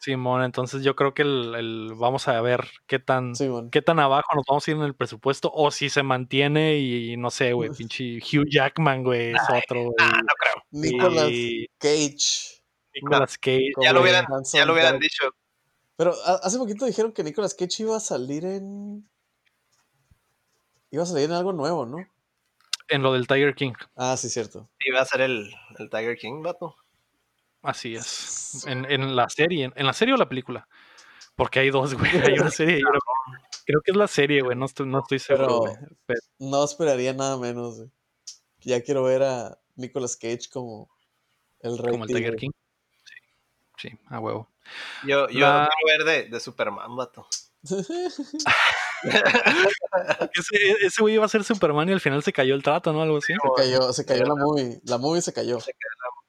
[0.01, 3.33] Simón, entonces yo creo que el, vamos a ver qué tan
[3.71, 7.17] qué tan abajo nos vamos a ir en el presupuesto o si se mantiene y
[7.17, 9.83] no sé, güey, pinche Hugh Jackman, güey, es otro.
[9.85, 9.95] Güey.
[9.99, 10.63] no creo.
[10.71, 11.31] Nicolas
[11.79, 12.63] Cage.
[12.95, 13.73] Nicolas Cage.
[13.83, 15.31] Ya lo hubieran, ya lo hubieran dicho.
[15.97, 19.09] Pero hace poquito dijeron que Nicolas Cage iba a salir en
[20.91, 21.99] iba a salir en algo nuevo, ¿no?
[22.89, 23.73] En lo del Tiger King.
[23.97, 24.69] Ah, sí, cierto.
[24.79, 26.77] Iba a ser el, el Tiger King, vato.
[27.67, 28.65] Así es.
[28.69, 30.69] En, en la serie, en, la serie o la película.
[31.35, 32.11] Porque hay dos, güey.
[32.13, 33.01] Hay una serie y una...
[33.67, 34.57] Creo que es la serie, güey.
[34.57, 35.65] No estoy, no estoy seguro,
[36.07, 37.91] pero, No esperaría nada menos, güey.
[38.61, 40.89] Ya quiero ver a Nicolas Cage como
[41.59, 41.91] el rey.
[41.91, 42.53] Como el Tiger King.
[43.05, 44.49] Sí, sí, a huevo.
[45.05, 47.27] Yo, yo quiero ver de, de Superman, vato.
[49.03, 53.03] ese, ese güey iba a ser Superman y al final se cayó el trato, ¿no?
[53.03, 53.33] Algo así.
[53.33, 54.81] Se cayó, se cayó la movie.
[54.85, 55.59] La movie se cayó.
[55.59, 56.26] Se cayó la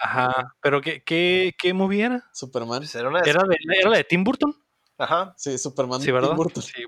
[0.00, 2.24] Ajá, pero ¿qué, qué, qué movie era?
[2.32, 2.80] Superman.
[2.80, 4.54] Pues era, de, ¿Era la de Tim Burton?
[4.98, 5.34] Ajá.
[5.36, 6.28] Sí, Superman sí, ¿verdad?
[6.28, 6.62] Tim Burton.
[6.62, 6.84] Sí.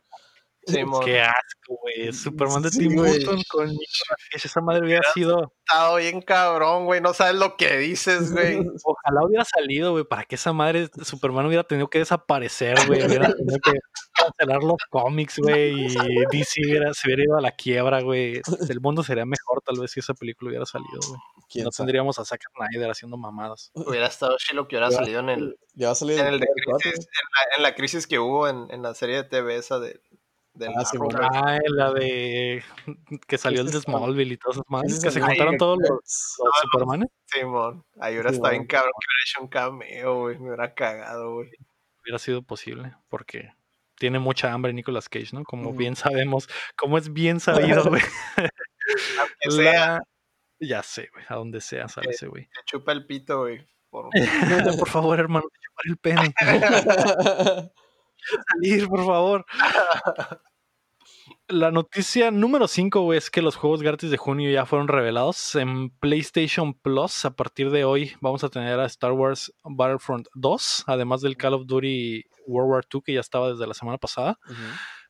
[1.04, 2.12] Qué asco, güey.
[2.12, 3.70] Superman de Tim Burton con
[4.32, 5.52] Esa madre hubiera sido.
[5.66, 7.00] Estado bien cabrón, güey.
[7.00, 8.58] No sabes lo que dices, güey.
[8.84, 13.04] Ojalá hubiera salido, güey, para que esa madre Superman hubiera tenido que desaparecer, güey.
[13.04, 13.72] Hubiera tenido que
[14.14, 15.86] cancelar los cómics, güey.
[15.86, 15.94] Y
[16.30, 18.40] DC hubiera, se hubiera ido a la quiebra, güey.
[18.68, 21.64] El mundo sería mejor, tal vez, si esa película hubiera salido, güey.
[21.64, 23.70] No tendríamos a Zack Snyder haciendo mamadas.
[23.74, 25.58] Hubiera estado chido que hubiera salido en el.
[25.74, 27.08] Ya en, el de crisis,
[27.56, 30.00] en, la, crisis que hubo en, en la serie de TV esa de
[30.66, 32.62] ah, la de
[33.26, 35.00] que salió el de Smallville y todas esas más.
[35.02, 37.08] que se juntaron todos los, los Supermanes.
[37.26, 40.38] Simón, ahí hubiera estado bien cabrón que hubiera hecho un cameo, güey.
[40.38, 41.50] Me hubiera cagado, güey.
[42.02, 43.52] Hubiera sido posible, porque
[43.96, 45.44] tiene mucha hambre Nicolas Cage, ¿no?
[45.44, 48.02] Como bien sabemos, como es bien sabido, güey.
[49.50, 50.00] sea.
[50.60, 52.46] Ya sé, güey, a donde sea sale ese güey.
[52.46, 53.64] Te chupa el pito, güey.
[53.90, 54.08] Por...
[54.78, 56.34] Por favor, hermano, te chupa el pene.
[58.52, 59.46] salir, por favor.
[61.50, 65.88] La noticia número 5, es que los juegos gratis de junio ya fueron revelados en
[65.88, 67.24] PlayStation Plus.
[67.24, 71.54] A partir de hoy vamos a tener a Star Wars Battlefront 2, además del Call
[71.54, 74.38] of Duty World War II que ya estaba desde la semana pasada.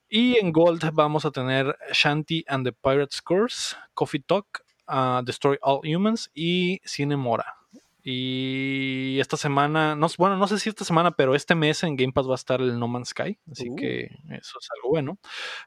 [0.09, 5.59] Y en Gold vamos a tener Shanty and the Pirates Curse, Coffee Talk, uh, Destroy
[5.61, 7.58] All Humans y Cinemora.
[8.11, 12.15] Y esta semana, no, bueno, no sé si esta semana, pero este mes en Game
[12.15, 13.77] Pass va a estar el No Man's Sky, así uh.
[13.77, 15.19] que eso es algo bueno.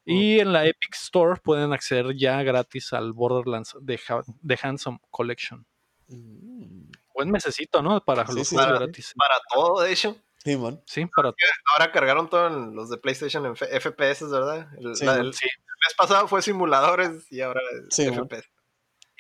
[0.06, 4.00] Y en la Epic Store pueden acceder ya gratis al Borderlands de,
[4.42, 5.68] de Handsome Collection.
[6.08, 6.89] Mm.
[7.14, 8.04] Buen mesecito, ¿no?
[8.04, 9.14] Para los juegos gratis.
[9.16, 10.18] Para todo, de hecho.
[10.44, 10.82] Sí, man.
[10.88, 11.36] Sí, para
[11.74, 14.68] Ahora cargaron todo los de PlayStation en FPS, ¿verdad?
[14.80, 18.50] El, sí, el, mes pasado fue simuladores y ahora es FPS.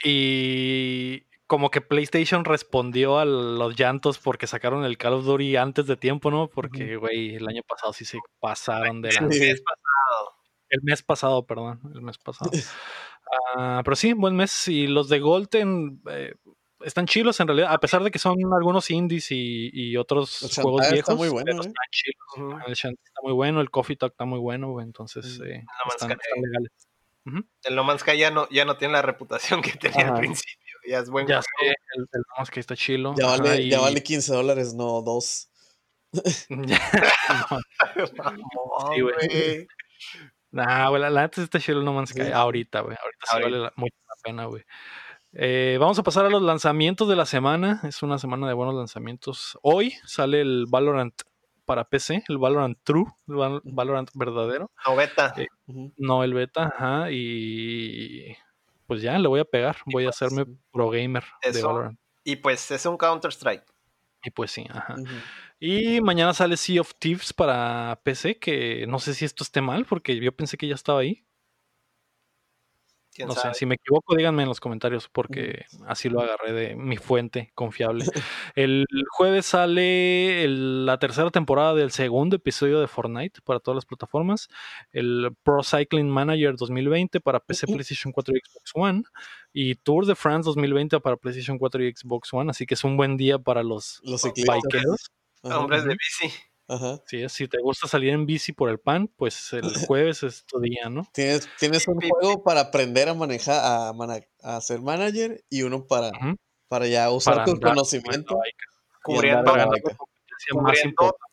[0.03, 5.85] Y como que PlayStation respondió a los llantos porque sacaron el Call of Duty antes
[5.85, 6.47] de tiempo, ¿no?
[6.47, 9.19] Porque, güey, el año pasado sí se pasaron de la...
[9.19, 10.37] El mes pasado.
[10.69, 12.51] El mes pasado, perdón, el mes pasado.
[13.55, 14.67] Ah, pero sí, buen mes.
[14.67, 16.33] Y los de Golden eh,
[16.83, 20.99] están chilos en realidad, a pesar de que son algunos indies y, otros juegos viejos.
[20.99, 21.67] Está muy bueno, ¿eh?
[21.67, 22.61] están chilos.
[22.67, 26.71] El Shanty está muy bueno, el Coffee Talk está muy bueno, entonces eh, están, legales.
[27.63, 30.60] El No Man's Sky ya no, ya no tiene la reputación que tenía al principio.
[30.87, 31.49] Ya es buen Ya sé,
[31.95, 33.13] el, No Man's Sky está chilo.
[33.17, 35.49] Ya vale, ya vale 15 dólares, no 2.
[38.93, 39.67] sí, güey.
[40.51, 42.31] Nah, güey, la, neta está chilo el No Man's Sky.
[42.33, 42.97] Ahorita, güey.
[43.01, 44.63] Ahorita, sí vale mucho la pena, güey.
[45.33, 47.79] Eh, vamos a pasar a los lanzamientos de la semana.
[47.83, 49.57] Es una semana de buenos lanzamientos.
[49.61, 51.13] Hoy sale el Valorant
[51.65, 54.71] para PC, el Valorant True, el Valorant verdadero.
[54.85, 55.33] No beta.
[55.37, 55.47] Eh,
[55.97, 57.11] no el beta, ajá.
[57.11, 58.35] Y
[58.91, 59.77] pues ya le voy a pegar.
[59.85, 61.97] Voy a pues, hacerme pro gamer de Valorant.
[62.25, 63.63] Y pues es un Counter Strike.
[64.21, 64.95] Y pues sí, ajá.
[65.61, 69.85] Y mañana sale Sea of Thieves para PC, que no sé si esto esté mal,
[69.85, 71.25] porque yo pensé que ya estaba ahí
[73.25, 76.97] no sé, si me equivoco, díganme en los comentarios porque así lo agarré de mi
[76.97, 78.05] fuente confiable.
[78.55, 84.47] El jueves sale la tercera temporada del segundo episodio de Fortnite para todas las plataformas.
[84.91, 89.03] El Pro Cycling Manager 2020 para PC, PlayStation 4 y Xbox One.
[89.53, 92.51] Y Tour de France 2020 para PlayStation 4 y Xbox One.
[92.51, 94.23] Así que es un buen día para los, los
[95.43, 96.50] Hombres de bici.
[97.05, 100.59] Sí, si te gusta salir en bici por el pan, pues el jueves es tu
[100.59, 101.07] día, ¿no?
[101.13, 103.93] Tienes, tienes un juego para aprender a manejar, a,
[104.43, 106.11] a ser manager y uno para,
[106.67, 108.39] para ya usar tu conocimiento.
[109.03, 109.53] Cubriendo,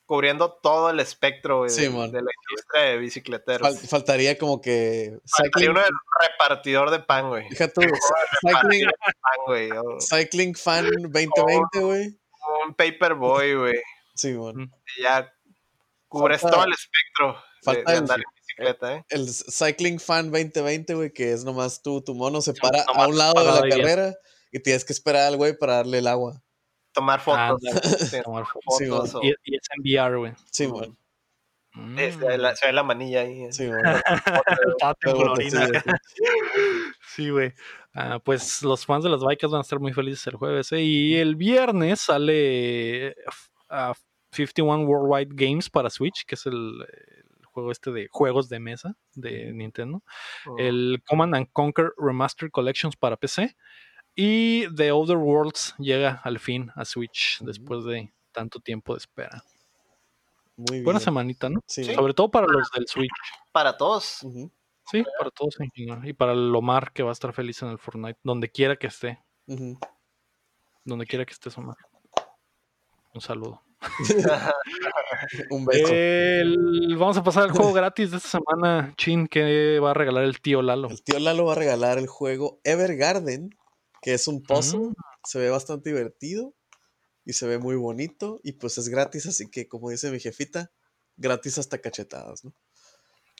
[0.06, 3.80] cubriendo, todo el espectro de, la industria de bicicleteros.
[3.88, 5.18] faltaría como que.
[5.26, 7.48] Faltaría uno del repartidor de pan, güey.
[7.50, 7.80] Fíjate,
[8.40, 8.88] cycling,
[10.00, 12.18] cycling Fan 2020, güey.
[12.66, 13.74] Un Paperboy, güey.
[14.18, 14.68] Sí, bueno.
[15.02, 15.32] ya
[16.08, 19.04] cubres todo el espectro falta de, andar en bicicleta, ¿eh?
[19.10, 23.16] El Cycling Fan 2020, güey, que es nomás tú, tu mono se para a un
[23.16, 24.14] lado de la carrera
[24.52, 26.42] y tienes que esperar al güey para darle el agua.
[26.92, 27.60] Tomar fotos.
[28.24, 29.22] tomar fotos.
[29.22, 30.32] y, es enviar, güey.
[30.50, 30.96] Sí, bueno.
[31.74, 31.96] Mm.
[31.96, 33.44] Se, ve la, se, ve la, manilla ahí.
[33.44, 33.52] ¿eh?
[33.52, 34.00] Sí, bueno.
[37.14, 37.52] sí, güey.
[37.94, 40.72] Ah, pues los fans de las bikes van a estar muy felices el jueves.
[40.72, 40.80] ¿eh?
[40.80, 43.14] Y el viernes sale
[43.70, 43.92] uh,
[44.32, 46.84] 51 Worldwide Games para Switch, que es el,
[47.58, 50.02] juego este de juegos de mesa de Nintendo.
[50.46, 50.56] Oh.
[50.58, 53.56] El Command and Conquer Remastered Collections para PC.
[54.14, 59.44] Y The Other Worlds llega al fin a Switch después de tanto tiempo de espera.
[60.56, 61.60] Muy Buena semanita, ¿no?
[61.66, 63.10] Sobre todo para los del Switch.
[63.52, 64.26] Para todos.
[64.90, 65.56] Sí, para todos
[66.02, 68.88] Y para el Omar que va a estar feliz en el Fortnite, donde quiera que
[68.88, 69.22] esté.
[70.84, 71.76] Donde quiera que esté Omar.
[73.14, 73.67] Un saludo.
[75.50, 76.98] Un beso.
[76.98, 80.40] vamos a pasar al juego gratis de esta semana, Chin, que va a regalar el
[80.40, 80.88] tío Lalo.
[80.88, 83.50] El tío Lalo va a regalar el juego Evergarden,
[84.02, 84.88] que es un puzzle.
[84.88, 84.94] Mm.
[85.24, 86.54] Se ve bastante divertido
[87.24, 90.72] y se ve muy bonito y pues es gratis, así que como dice mi jefita,
[91.16, 92.54] gratis hasta cachetadas, ¿no?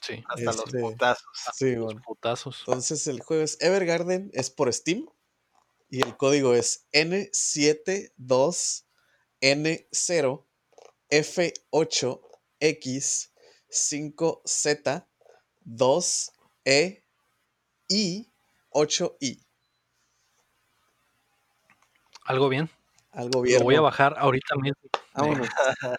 [0.01, 0.23] Sí.
[0.29, 1.25] Hasta los este, putazos.
[1.55, 1.75] Sí,
[2.05, 2.63] putazos.
[2.67, 5.05] Entonces el juego es Evergarden, es por Steam
[5.89, 8.85] y el código es N72
[9.41, 10.45] N0
[11.09, 13.31] F8X
[13.69, 15.05] 5Z
[15.65, 17.03] 2E
[17.87, 18.31] I
[18.71, 19.45] 8I.
[22.25, 22.69] Algo bien.
[23.11, 23.59] Algo bien.
[23.59, 24.79] Lo voy a bajar ahorita mismo.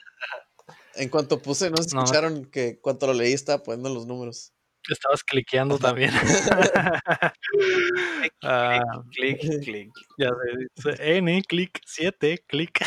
[0.94, 4.52] en cuanto puse, no escucharon que cuando lo leí estaba poniendo los números.
[4.90, 6.12] Estabas cliqueando también.
[9.10, 9.90] clic, clic, clic.
[10.18, 10.30] Ya
[10.76, 12.80] dice N, clic, 7, clic.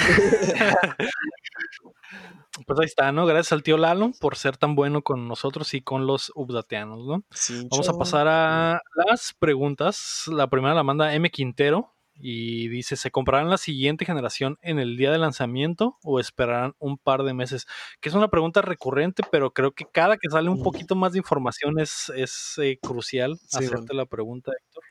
[2.67, 3.25] pues ahí está, ¿no?
[3.25, 7.23] Gracias al tío Lalo por ser tan bueno con nosotros y con los updateanos, ¿no?
[7.71, 10.25] Vamos a pasar a las preguntas.
[10.27, 11.29] La primera la manda M.
[11.29, 16.75] Quintero y dice, ¿se comprarán la siguiente generación en el día de lanzamiento o esperarán
[16.79, 17.67] un par de meses?
[17.99, 21.19] Que es una pregunta recurrente, pero creo que cada que sale un poquito más de
[21.19, 24.83] información es, es eh, crucial hacerte la pregunta, Héctor.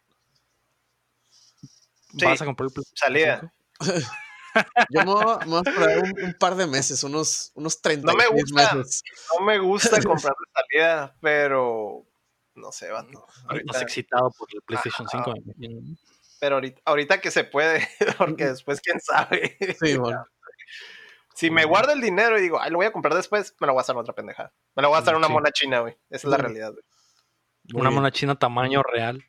[2.24, 3.52] ¿Vas a comprar el Salida.
[4.90, 8.74] Yo me voy, a esperar un, par de meses, unos, unos 30 no me gusta,
[8.74, 9.02] meses.
[9.38, 12.04] No me gusta comprar de salida, pero
[12.54, 12.98] no sé, va.
[12.98, 13.64] Ahorita...
[13.66, 15.34] Estás excitado por el PlayStation 5
[16.42, 17.88] pero ahorita, que se puede,
[18.18, 19.56] porque después quién sabe.
[19.80, 20.26] Sí, bueno.
[21.34, 23.72] Si me guardo el dinero y digo, ay, lo voy a comprar después, me lo
[23.72, 24.52] voy a hacer otra pendejada.
[24.76, 25.96] Me lo voy a hacer una mona china, güey.
[26.10, 26.84] Esa es la realidad, güey.
[27.80, 29.24] Una mona china tamaño real.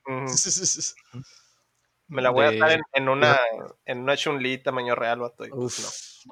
[2.08, 3.40] Me la voy a hacer en, una
[3.86, 5.46] en una Chun-Li tamaño real, vato.
[5.50, 6.28] Pues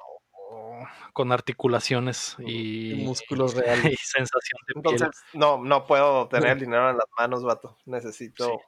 [1.14, 3.92] Con articulaciones y, músculos reales.
[3.92, 7.78] Y sensación de Entonces, no, no puedo tener el dinero en las manos, vato.
[7.86, 8.60] Necesito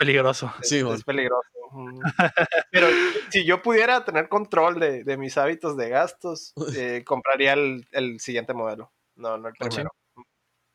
[0.00, 0.52] peligroso.
[0.62, 1.48] sí, es peligroso.
[2.72, 2.88] Pero
[3.30, 8.92] si yo pudiera tener control de, mis hábitos de gastos, eh, compraría el, siguiente modelo.
[9.14, 9.90] No, no el primero.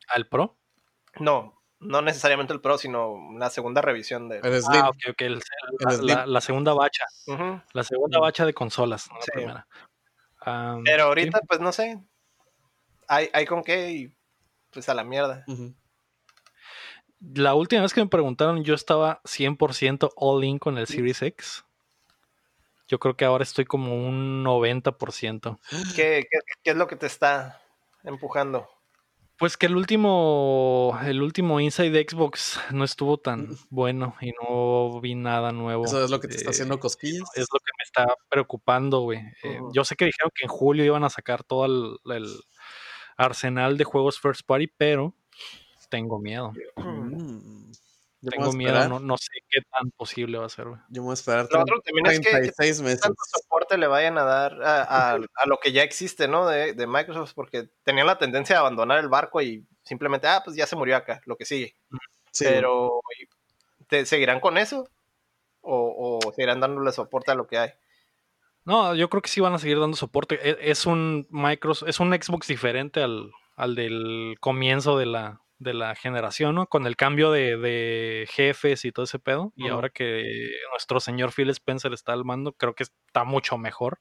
[0.08, 0.56] ¿Al Pro?
[1.18, 4.40] No, no necesariamente el Pro, sino la segunda revisión de.
[4.70, 5.22] ah, ok, ok.
[6.26, 7.04] la, segunda bacha.
[7.72, 9.66] La segunda bacha de consolas, no la primera.
[10.84, 12.00] Pero ahorita, pues no sé.
[13.08, 14.16] Hay, hay con qué y
[14.72, 15.44] pues a la mierda
[17.20, 21.64] la última vez que me preguntaron, yo estaba 100% all in con el Series X.
[22.88, 25.58] Yo creo que ahora estoy como un 90%.
[25.96, 26.26] ¿Qué,
[26.62, 27.60] qué, es lo que te está
[28.04, 28.68] empujando?
[29.38, 35.14] Pues que el último, el último Inside Xbox no estuvo tan bueno y no vi
[35.14, 35.84] nada nuevo.
[35.84, 37.28] ¿Eso es lo que te está haciendo cosquillas?
[37.34, 39.18] Es lo que me está preocupando, güey.
[39.42, 42.40] Eh, yo sé que dijeron que en julio iban a sacar todo el
[43.16, 45.14] arsenal de juegos first party, pero
[45.96, 46.52] tengo miedo.
[46.76, 47.72] Mm.
[48.30, 50.66] Tengo miedo, no, sé qué tan posible va a ser.
[50.88, 53.00] Yo me voy a esperar lo otro también es que, meses.
[53.00, 56.46] tanto soporte le vayan a dar a, lo que ya existe, ¿no?
[56.46, 60.66] De, Microsoft, porque tenían la tendencia a abandonar el barco y simplemente, ah, pues ya
[60.66, 61.76] se murió acá, lo que sigue.
[62.38, 63.00] Pero,
[63.88, 64.88] ¿te seguirán con eso?
[65.60, 67.70] ¿O, ¿O seguirán dándole soporte a lo que hay?
[68.64, 70.38] No, yo creo que sí van a seguir dando soporte.
[70.42, 75.74] E, es, un Microsoft, es un Xbox diferente al, al del comienzo de la, de
[75.74, 76.66] la generación, ¿no?
[76.66, 79.52] Con el cambio de, jefes y todo ese pedo.
[79.56, 80.24] Y ahora que
[80.70, 83.98] nuestro señor Phil Spencer está al mando, creo que está mucho mejor.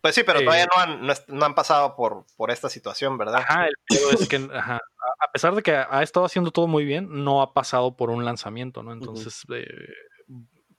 [0.00, 3.36] Pues sí, pero todavía eh no han, pasado por, por esta situación, ¿verdad?
[3.36, 7.08] Ajá, el pedo es que, a pesar de que ha estado haciendo todo muy bien,
[7.24, 8.92] no ha pasado por un lanzamiento, ¿no?
[8.92, 9.64] Entonces, eh,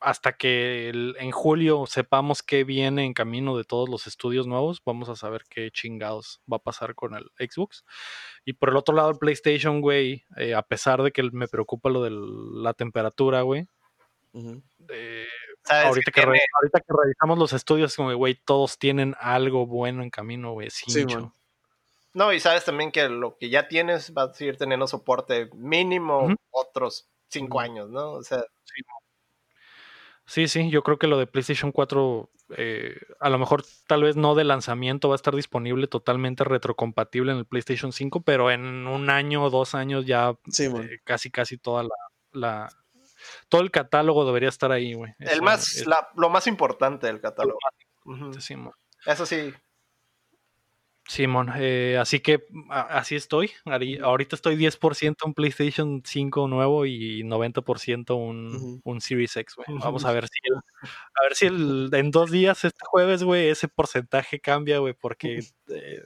[0.05, 5.09] hasta que en julio sepamos qué viene en camino de todos los estudios nuevos, vamos
[5.09, 7.83] a saber qué chingados va a pasar con el Xbox.
[8.45, 11.89] Y por el otro lado, el PlayStation, güey, eh, a pesar de que me preocupa
[11.89, 13.67] lo de la temperatura, güey.
[14.89, 15.25] Eh,
[15.67, 20.69] ahorita, que, revisamos los estudios, como, güey, todos tienen algo bueno en camino, güey.
[20.69, 21.03] Sí,
[22.13, 26.27] no, y sabes también que lo que ya tienes va a seguir teniendo soporte mínimo
[26.51, 28.11] otros cinco años, ¿no?
[28.11, 28.81] O sea, Sí,
[30.47, 34.35] sí, yo creo que lo de PlayStation 4, eh, a lo mejor tal vez no
[34.35, 39.09] de lanzamiento va a estar disponible totalmente retrocompatible en el PlayStation 5, pero en un
[39.09, 41.87] año o dos años ya eh, casi casi toda
[42.31, 42.69] la,
[43.49, 45.13] todo el catálogo debería estar ahí, güey.
[45.19, 47.59] El más, lo más importante del catálogo.
[49.05, 49.53] Eso sí,
[51.07, 53.51] Simón, eh, así que así estoy.
[54.01, 59.67] Ahorita estoy 10% un PlayStation 5 nuevo y 90% un, un Series X, güey.
[59.79, 64.39] Vamos a ver si, a ver si en dos días, este jueves, güey, ese porcentaje
[64.39, 66.03] cambia, güey, porque eh,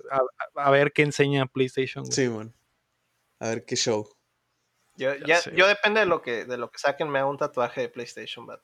[0.55, 2.03] a, ver qué enseña PlayStation.
[2.03, 2.13] Güey.
[2.13, 2.29] Sí,
[3.39, 4.09] A ver qué show.
[4.97, 7.79] Yo, ya, yo depende de lo que de lo que saquen, me hago un tatuaje
[7.79, 8.59] de PlayStation, bat.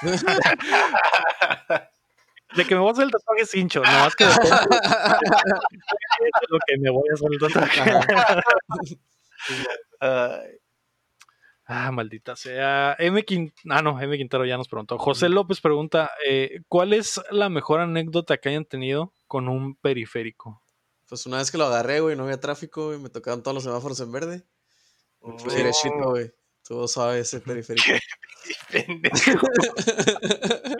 [2.56, 4.30] De que me voy a hacer el tatuaje cincho, no más que de
[6.48, 7.80] lo que me voy a hacer el tatuaje.
[11.66, 12.94] ah, maldita sea.
[12.98, 13.24] M.
[13.70, 14.16] Ah, no, M.
[14.16, 14.98] Quintero ya nos preguntó.
[14.98, 20.60] José López pregunta: eh, ¿Cuál es la mejor anécdota que hayan tenido con un periférico?
[21.08, 23.64] Pues una vez que lo agarré, güey, no había tráfico, y me tocaban todos los
[23.64, 24.44] semáforos en verde.
[25.20, 25.36] Oh.
[25.48, 26.32] Derechito, güey.
[26.66, 27.92] Tú sabes ese periférico.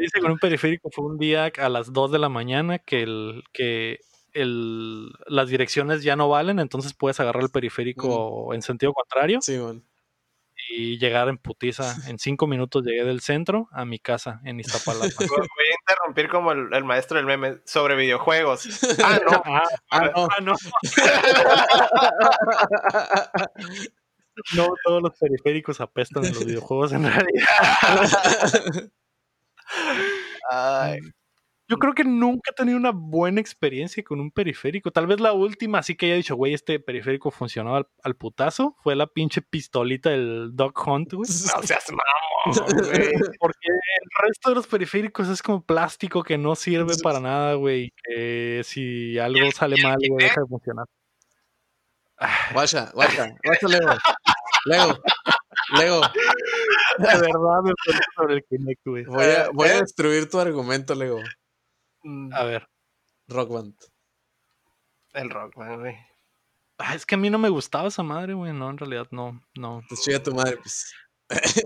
[0.00, 3.44] dice con un periférico fue un día a las 2 de la mañana que, el,
[3.52, 4.00] que
[4.32, 9.40] el, las direcciones ya no valen, entonces puedes agarrar el periférico en sentido contrario.
[9.40, 9.58] Sí.
[10.70, 11.94] Y llegar en putiza.
[12.08, 15.06] En cinco minutos llegué del centro a mi casa en Iztapalapa.
[15.18, 18.68] Voy a interrumpir como el, maestro del meme sobre videojuegos.
[19.02, 19.42] Ah, no.
[19.46, 20.28] Ah, ah, no.
[20.28, 20.54] Ah, no.
[24.56, 28.90] no, todos los periféricos apestan en los videojuegos en realidad.
[30.50, 31.00] Ay.
[31.70, 34.90] Yo creo que nunca he tenido una buena experiencia con un periférico.
[34.90, 38.74] Tal vez la última, así que haya dicho, güey, este periférico funcionaba al, putazo.
[38.82, 41.28] Fue la pinche pistolita del Dog Hunt, güey.
[41.56, 43.12] No seas mamón, güey.
[43.38, 47.92] Porque el resto de los periféricos es como plástico que no sirve para nada, güey.
[48.02, 50.86] Que si algo sale mal, güey, deja de funcionar.
[52.54, 53.92] Guacha, guacha, guacha, Lego.
[54.64, 54.98] Lego,
[55.76, 56.00] Lego.
[56.98, 57.72] De verdad me
[58.16, 59.04] sobre el Kinect, güey.
[59.04, 61.20] Voy a, voy a destruir tu argumento, Lego.
[62.02, 62.32] Mm.
[62.32, 62.68] A ver.
[63.28, 63.74] Rock Band.
[65.12, 65.96] El Rock Band, güey.
[66.78, 68.52] Ah, es que a mí no me gustaba esa madre, güey.
[68.52, 69.82] No, en realidad no, no.
[69.88, 70.94] Pues chica tu madre, pues.
[71.30, 71.62] yo sé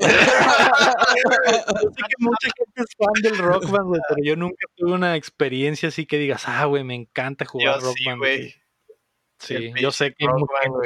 [2.09, 5.89] que mucha gente es fan del Rock Band, güey, pero yo nunca tuve una experiencia
[5.91, 8.19] así que digas, ah, güey, me encanta jugar Rock Band.
[8.19, 8.55] Güey.
[9.39, 10.27] Sí, yo sé que.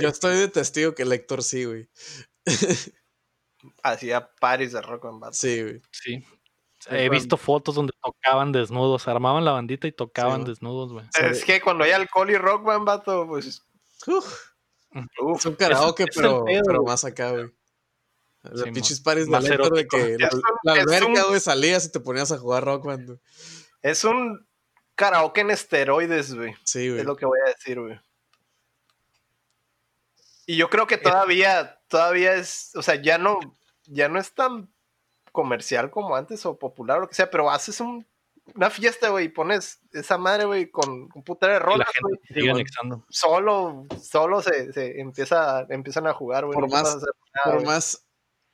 [0.01, 1.89] yo estoy de testigo que el Héctor sí, güey.
[3.83, 5.33] Hacía paris de Rock Band.
[5.33, 5.83] Sí, güey.
[5.91, 6.25] Sí,
[6.89, 11.07] He visto fotos donde tocaban desnudos, armaban la bandita y tocaban desnudos, güey.
[11.21, 13.63] Es que cuando hay alcohol y rock band, vato, pues.
[14.07, 14.51] Uf.
[15.21, 15.39] Uf.
[15.39, 17.51] Es un karaoke, pero, pero más acá, güey.
[18.43, 20.17] Los pinches pares de de que
[20.63, 23.19] la, alberca, güey, salías y te ponías a jugar rock band.
[23.83, 24.47] Es un
[24.95, 26.55] karaoke en esteroides, güey.
[26.65, 27.01] Sí, güey.
[27.01, 27.99] Es lo que voy a decir, güey.
[30.47, 33.41] Y yo creo que todavía, todavía es, o sea, ya no,
[33.87, 34.73] ya no es tan
[35.33, 39.29] comercial como antes o popular o lo que sea, pero haces una fiesta, güey, y
[39.29, 41.89] pones esa madre, güey, con un putero de rolas,
[43.09, 46.59] Solo, solo se, se, empieza, empiezan a jugar, güey.
[46.59, 46.99] Por, más,
[47.45, 48.07] por más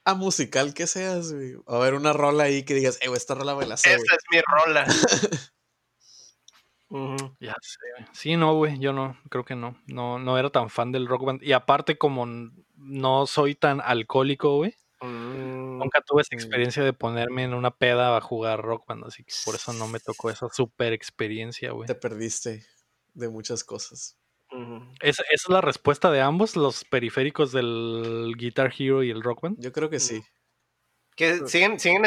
[0.04, 1.54] a musical que seas, güey.
[1.66, 4.16] A ver una rola ahí que digas, eh, güey, esta rola me la sé, Esa
[4.16, 4.86] es mi rola.
[7.40, 7.78] Ya sé,
[8.12, 9.78] Sí, no, güey, yo no, creo que no.
[9.86, 11.42] No, no era tan fan del rock band.
[11.42, 12.26] Y aparte, como
[12.76, 14.74] no soy tan alcohólico, güey.
[15.02, 19.24] Mm, Nunca tuve esa experiencia de ponerme en una peda a jugar rock band, así
[19.24, 21.86] que por eso no me tocó esa super experiencia, güey.
[21.86, 22.64] Te perdiste
[23.14, 24.18] de muchas cosas.
[25.00, 29.56] ¿Esa, es la respuesta de ambos, los periféricos del Guitar Hero y el Rock Band?
[29.58, 30.22] Yo creo que sí.
[31.16, 32.02] Que siguen, siguen,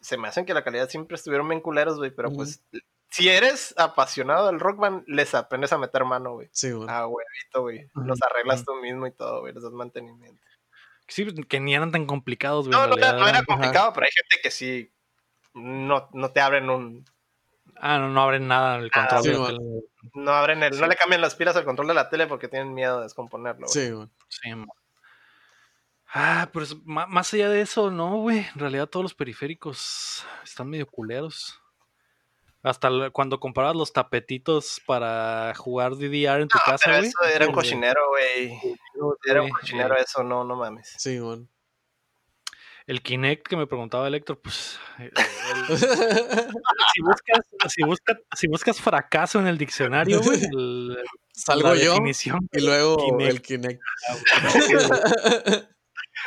[0.00, 2.62] se me hacen que la calidad siempre estuvieron bien culeros, güey, pero pues
[3.10, 6.48] si eres apasionado del rock band, les aprendes a meter mano, güey.
[6.52, 6.88] Sí, güey.
[6.90, 7.88] Ah, huevito, güey.
[7.94, 9.52] Los arreglas tú mismo y todo, güey.
[9.52, 10.40] Les das mantenimiento.
[11.08, 12.78] Sí, que ni eran tan complicados, güey.
[12.78, 14.92] No, no, no, era complicado, pero hay gente que sí
[15.54, 17.04] no, no te abren un.
[17.76, 19.58] Ah, no, no abren nada el ah, control de la tele.
[20.14, 22.74] No abren el, no le cambian las pilas al control de la tele porque tienen
[22.74, 23.66] miedo de descomponerlo.
[23.66, 23.86] Güey.
[23.86, 24.08] Sí, güey.
[24.28, 24.50] Sí,
[26.10, 28.38] Ah, pero más allá de eso, no, güey.
[28.38, 31.60] En realidad todos los periféricos están medio culeros.
[32.62, 37.08] Hasta cuando comprabas los tapetitos para jugar DDR en tu casa, güey.
[37.08, 38.58] Eso era un cochinero, güey.
[39.24, 40.94] Era un cochinero eso, no, no mames.
[40.98, 41.46] Sí, güey.
[42.88, 44.80] El Kinect que me preguntaba el Héctor, pues.
[44.98, 45.10] Eh,
[46.94, 50.40] si, buscas, si, buscas, si, buscas, fracaso en el diccionario, güey.
[51.32, 51.96] Salgo yo.
[52.52, 53.80] Y luego el Kinect.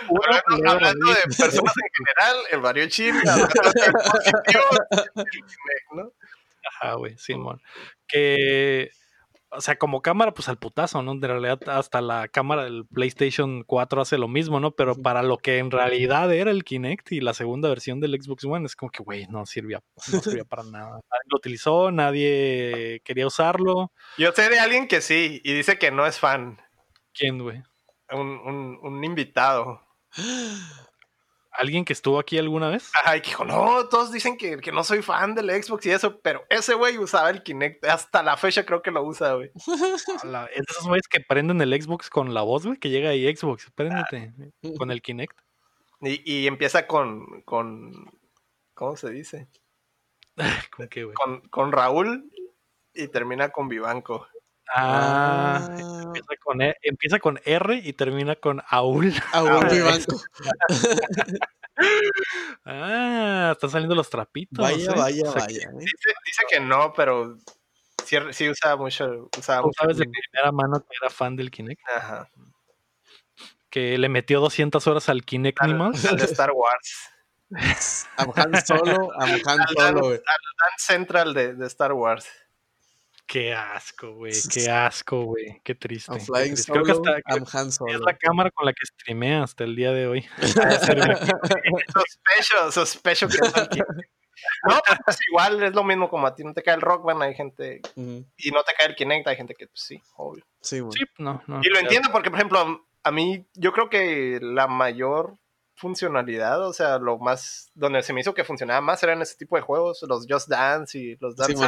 [0.07, 3.47] Hablando, hablando, de personas en general, el Mario Chile, el
[5.23, 6.13] Kinect, ¿no?
[6.69, 7.59] Ajá, güey, Simón.
[8.07, 8.91] Que,
[9.51, 11.15] o sea, como cámara, pues al putazo, ¿no?
[11.15, 14.71] De realidad, hasta la cámara del PlayStation 4 hace lo mismo, ¿no?
[14.71, 18.45] Pero para lo que en realidad era el Kinect y la segunda versión del Xbox
[18.45, 19.81] One, es como que, güey, no sirvía,
[20.11, 20.91] no servía para nada.
[20.91, 23.91] Nadie lo utilizó, nadie quería usarlo.
[24.17, 26.61] Yo sé de alguien que sí, y dice que no es fan.
[27.13, 27.61] ¿Quién, güey?
[28.11, 29.81] Un, un, un invitado.
[31.61, 32.89] ¿Alguien que estuvo aquí alguna vez?
[32.95, 35.91] Ajá, y que dijo, no, todos dicen que, que, no soy fan del Xbox y
[35.91, 37.85] eso, pero ese güey usaba el Kinect.
[37.85, 39.51] Hasta la fecha creo que lo usa, güey.
[40.55, 43.69] es esos güeyes que prenden el Xbox con la voz, güey, que llega ahí Xbox,
[43.75, 44.33] préndete
[44.75, 45.39] con el Kinect.
[46.01, 48.09] Y, y empieza con, con,
[48.73, 49.47] ¿cómo se dice?
[50.75, 51.13] ¿Con qué, güey?
[51.13, 52.31] Con, con Raúl
[52.95, 54.27] y termina con Vivanco.
[54.73, 56.03] Ah, ah.
[56.05, 59.13] Empieza, con e, empieza, con R y termina con Aul.
[59.33, 60.21] Aul banco.
[62.65, 64.59] ah, están saliendo los trapitos.
[64.59, 65.69] Vaya, vaya, vaya.
[65.69, 65.77] ¿eh?
[65.77, 67.37] Dice, que no, pero
[68.05, 69.29] sí, sí usa mucho.
[69.37, 71.81] Usa mucho sabes de primera mano que era fan del Kinect?
[71.93, 72.29] Ajá.
[73.69, 77.09] Que le metió 200 horas al Kinect al, al de Star Wars.
[78.17, 80.21] a Han Solo, a Han Solo, Al,
[80.77, 82.25] Central de, de Star Wars
[83.31, 84.33] Qué asco, güey.
[84.53, 85.61] Qué asco, güey.
[85.63, 86.11] Qué triste.
[86.11, 86.73] I'm flying triste.
[86.73, 87.93] Solo, Creo que hasta I'm Han Solo.
[87.93, 90.27] es la cámara con la que streamea hasta el día de hoy.
[91.93, 93.79] sospecho, sospecho que es aquí.
[94.67, 97.23] No, pues igual es lo mismo como a ti no te cae el Rock Band,
[97.23, 100.43] hay gente y no te cae el Kinect, hay gente que pues, sí, obvio.
[100.59, 100.91] Sí, man.
[100.91, 101.61] sí, no, no.
[101.63, 105.37] Y lo entiendo porque, por ejemplo, a mí yo creo que la mayor
[105.75, 109.55] funcionalidad, o sea, lo más, donde se me hizo que funcionaba más eran ese tipo
[109.55, 111.61] de juegos, los Just Dance y los Dance Sí.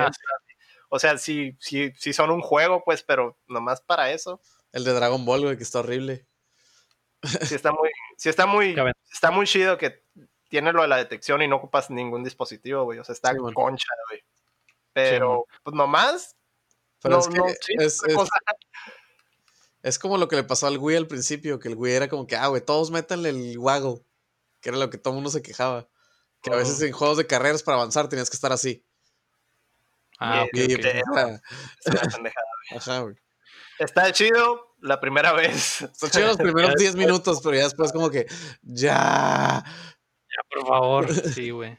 [0.95, 4.39] O sea, sí, sí, sí son un juego, pues, pero nomás para eso.
[4.71, 6.27] El de Dragon Ball, güey, que está horrible.
[7.47, 8.75] Sí está muy, sí está muy,
[9.11, 10.03] está muy chido que
[10.49, 12.99] tiene lo de la detección y no ocupas ningún dispositivo, güey.
[12.99, 14.21] O sea, está Sí, concha, güey.
[14.93, 16.35] Pero, pues nomás,
[17.01, 17.47] Pero no, es que no,
[19.81, 22.27] es, como lo que le pasó al Wii al principio, que el Wii era como
[22.27, 24.05] que, ah, güey, todos métanle el waggle,
[24.61, 25.89] que era lo que todo el mundo se quejaba.
[26.43, 28.85] Que a veces en juegos de carreras para avanzar tenías que estar así.
[30.25, 30.75] Ah, Y-
[32.75, 33.15] ajá, güey.
[33.79, 35.81] Está chido la primera vez.
[35.81, 38.25] Está chido los primeros 10 minutos, pero ya después como que,
[38.61, 39.63] ya.
[39.65, 41.13] Ya, por favor.
[41.13, 41.77] Sí, güey.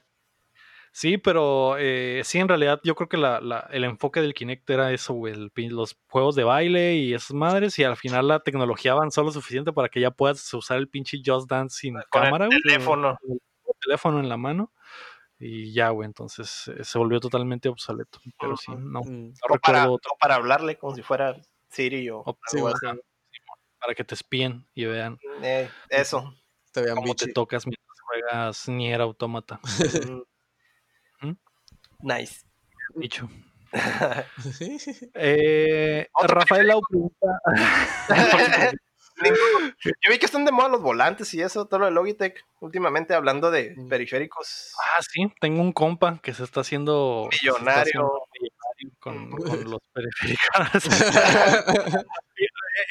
[0.92, 4.68] Sí, pero eh, sí, en realidad yo creo que la, la- el enfoque del Kinect
[4.70, 8.40] era eso, güey, el los juegos de baile y esas madres, y al final la
[8.40, 12.22] tecnología avanzó lo suficiente para que ya puedas usar el pinche Just Dance sin Con
[12.22, 12.62] cámara, el güey.
[12.62, 13.18] teléfono.
[13.28, 13.40] el
[13.80, 14.72] teléfono en la mano.
[15.46, 18.18] Y ya, güey, entonces eh, se volvió totalmente obsoleto.
[18.40, 19.34] Pero sí, no, no Mm.
[19.50, 21.36] O para, o para hablarle como si fuera
[21.68, 22.72] Siri o O- Sí, man.
[22.74, 23.00] así.
[23.78, 26.34] para que te espíen y vean Eh, eso.
[26.72, 27.34] Te vean cómo te bichi.
[27.34, 29.60] tocas mientras juegas Nier Automata.
[31.20, 31.28] Mm.
[31.28, 31.36] ¿Mm?
[32.00, 32.40] nice.
[32.94, 33.28] Dicho.
[35.14, 37.26] Eh, Rafael Lau pregunta.
[39.22, 42.44] Yo vi que están de moda los volantes y eso, todo lo de Logitech.
[42.60, 44.72] Últimamente hablando de periféricos.
[44.82, 47.82] Ah, sí, tengo un compa que se está haciendo está Millonario.
[47.82, 49.30] haciendo millonario con,
[49.64, 50.84] con los periféricos.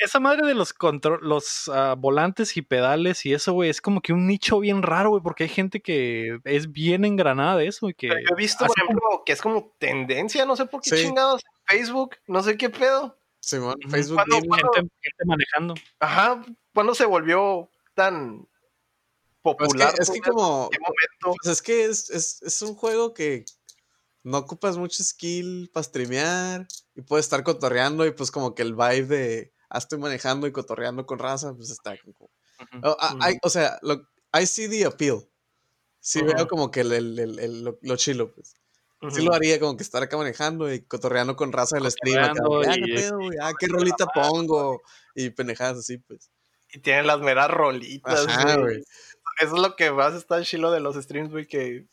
[0.01, 3.99] Esa madre de los control, los ah, volantes y pedales y eso, güey, es como
[4.01, 7.89] que un nicho bien raro, güey, porque hay gente que es bien engranada de eso
[7.89, 10.65] y que Pero yo he visto, por como- ejemplo, que es como tendencia, no sé
[10.67, 11.03] por qué Sí.
[11.03, 13.17] chingados Facebook, no sé qué pedo.
[13.44, 13.76] Simón.
[13.89, 14.50] Facebook ¿Cuándo- Gaming.
[14.50, 15.74] cuándo- gente, gente manejando.
[16.00, 18.48] Ajá, ¿cuándo se volvió tan
[19.41, 19.94] Pues es popular?
[19.94, 20.70] que, es que ¿En como,
[21.22, 23.44] pues es que es, es, es un juego que
[24.24, 26.66] no ocupas mucho skill para streamear
[26.96, 30.54] y puedes estar cotorreando y pues como que el vibe de ah, estoy manejando y
[30.54, 32.30] cotorreando con raza, pues está como...
[32.84, 34.08] Oh, hay- o sea, lo,
[34.39, 35.28] I see the appeal.
[36.00, 38.54] Sí veo como que el, el- el- el- lo, lo chilo, pues.
[39.12, 42.24] Sí lo haría como que estar acá manejando y cotorreando con raza del stream.
[42.24, 44.82] acá, ah, qué pedo, güey, ah, qué rolita pongo
[45.16, 46.32] y pendejadas así, pues.
[46.72, 48.62] Y tienen las meras rolitas, Ajá, güey.
[48.62, 48.84] güey.
[49.39, 51.88] Eso es lo que más está chilo de los streams, güey, que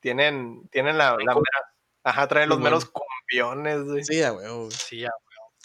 [0.00, 1.74] tienen, tienen la, la mera...
[2.04, 4.04] Ajá, traen los meros cumbiones, güey.
[4.04, 4.70] Sí, a huevo.
[4.70, 5.10] Sí, ya,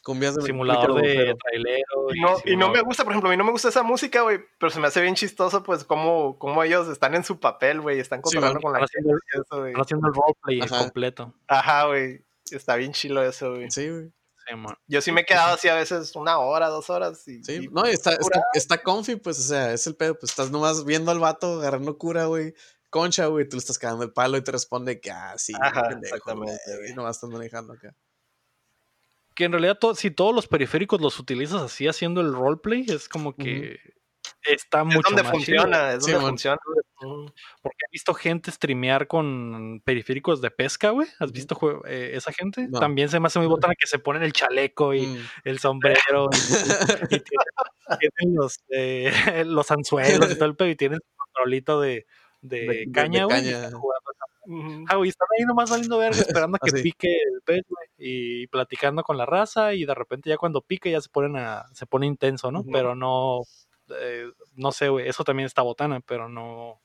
[0.04, 2.08] Cumbias de simulador de trailero.
[2.14, 3.84] Y no, y no simulador- me gusta, por ejemplo, a mí no me gusta esa
[3.84, 7.40] música, güey, pero se me hace bien chistoso, pues, cómo, cómo ellos están en su
[7.40, 9.72] papel, güey, están Sí, man, con la están gente haciendo- y eso, güey.
[9.72, 10.84] Están haciendo el roleplay Ajá.
[10.84, 11.34] completo.
[11.48, 13.72] Ajá, güey, está bien chilo eso, güey.
[13.72, 14.12] Sí, güey.
[14.46, 14.76] Sí, man.
[14.88, 17.26] Yo sí me he quedado así a veces una hora, dos horas.
[17.30, 20.16] Y, Sí, y- no, y está, está, está comfy, pues, o sea, es el pedo,
[20.20, 22.54] pues estás nomás viendo al vato agarrando cura, güey.
[22.90, 25.88] Concha, güey, tú le estás cagando el palo y te responde que, ah, sí, Ajá,
[25.88, 26.92] pendejo, exactamente, güey, güey.
[26.92, 27.96] y nomás estás manejando acá.
[29.36, 33.08] Que en realidad, to- si todos los periféricos los utilizas así haciendo el roleplay, es
[33.10, 33.80] como que
[34.44, 35.62] está es mucho donde más chido.
[35.62, 36.58] funciona, es Sí, donde funciona.
[37.62, 41.08] Porque he visto gente streamear con periféricos de pesca, güey.
[41.20, 42.68] ¿Has visto eh, esa gente?
[42.70, 42.80] No.
[42.80, 45.18] También se me hace muy botana que se ponen el chaleco y Mm.
[45.46, 47.24] el sombrero y, y tienen,
[48.00, 49.12] tienen los, eh,
[49.46, 52.06] los anzuelos y todo el pedo y tienen su controlito de,
[52.42, 53.38] de, De- de- caña, güey.
[53.38, 53.50] caña.
[53.50, 54.03] y están jugando
[54.46, 54.86] Ujú.
[54.90, 56.84] Ah, güey, están ahí nomás valiendo verga esperando a que Así.
[56.84, 60.92] pique el pez, güey, y platicando con la raza y de repente ya cuando pique
[60.92, 62.64] ya se ponen a, se pone intenso, ¿no?
[62.72, 63.42] Pero no,
[64.00, 66.82] eh, no sé, güey, eso también está botana, pero no,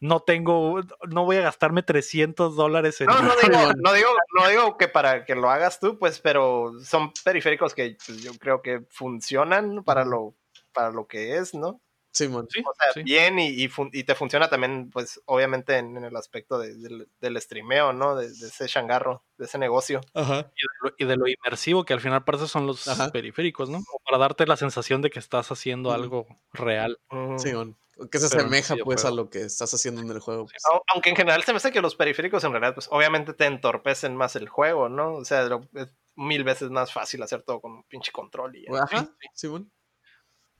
[0.00, 3.06] no tengo, no voy a gastarme 300 dólares en...
[3.06, 4.08] No, no digo, no, digo,
[4.38, 8.32] no digo que para que lo hagas tú, pues, pero son periféricos que pues, yo
[8.38, 10.34] creo que funcionan para lo,
[10.72, 11.80] para lo que es, ¿no?
[12.12, 12.46] Simón.
[12.50, 13.02] Sí, O sea, sí.
[13.02, 16.74] bien y, y, fun- y te funciona también, pues, obviamente en, en el aspecto de-
[16.76, 18.16] del, del streameo, ¿no?
[18.16, 20.00] De, de ese changarro, de ese negocio.
[20.14, 20.50] Ajá.
[20.56, 23.10] y de, lo, y de lo inmersivo que al final para eso son los Ajá.
[23.10, 23.80] periféricos, ¿no?
[24.04, 26.98] Para darte la sensación de que estás haciendo algo real.
[27.10, 27.38] Ujú.
[27.38, 27.76] Simón.
[28.10, 30.46] Que se Pero asemeja, pues, a lo que estás haciendo en el juego.
[30.46, 30.62] pues.
[30.72, 33.44] Au- Aunque en general se me hace que los periféricos en realidad, pues obviamente te
[33.44, 35.14] entorpecen más el juego, ¿no?
[35.16, 38.64] O sea, lo- es mil veces más fácil hacer todo con un pinche control y
[38.64, 38.82] ya.
[38.82, 39.70] Ajá, Simón.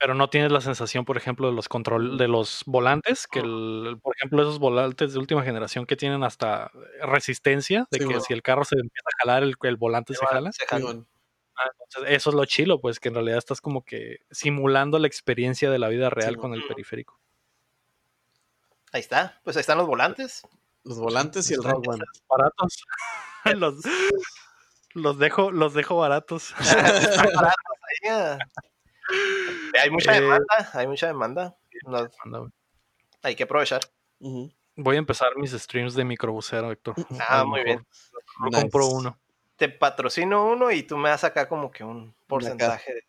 [0.01, 4.17] Pero no tienes la sensación, por ejemplo, de los control de los volantes, que por
[4.17, 6.71] ejemplo esos volantes de última generación que tienen hasta
[7.03, 10.51] resistencia, de que si el carro se empieza a jalar, el, volante se, jala.
[11.55, 11.71] Ah,
[12.09, 15.79] eso es lo chilo, pues que en realidad estás como que simulando la experiencia de
[15.79, 17.21] la vida real con el periférico.
[18.93, 20.41] Ahí está, pues ahí están los volantes.
[20.83, 22.05] Los volantes y el Rock One.
[22.27, 22.85] Baratos.
[23.55, 23.75] los,
[24.95, 26.55] los, dejo, los dejo baratos.
[29.83, 31.57] hay mucha eh, demanda, hay mucha demanda.
[33.23, 33.81] hay que aprovechar.
[34.77, 36.95] Voy a empezar mis streams de microbusero, Héctor.
[37.29, 37.87] Ah, muy bien.
[38.53, 39.19] compro uno.
[39.57, 43.05] Te patrocino uno y tú me das acá como que un porcentaje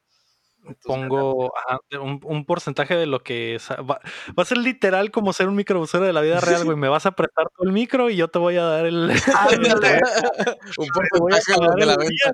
[0.84, 1.52] pongo
[2.00, 3.58] un, porcentaje de lo que
[3.90, 4.00] va,
[4.36, 6.78] a ser literal como ser un microbusero de la vida real, güey.
[6.78, 9.12] Me vas a prestar todo el micro y yo te voy a dar el.
[10.78, 12.32] un porcentaje de la venta.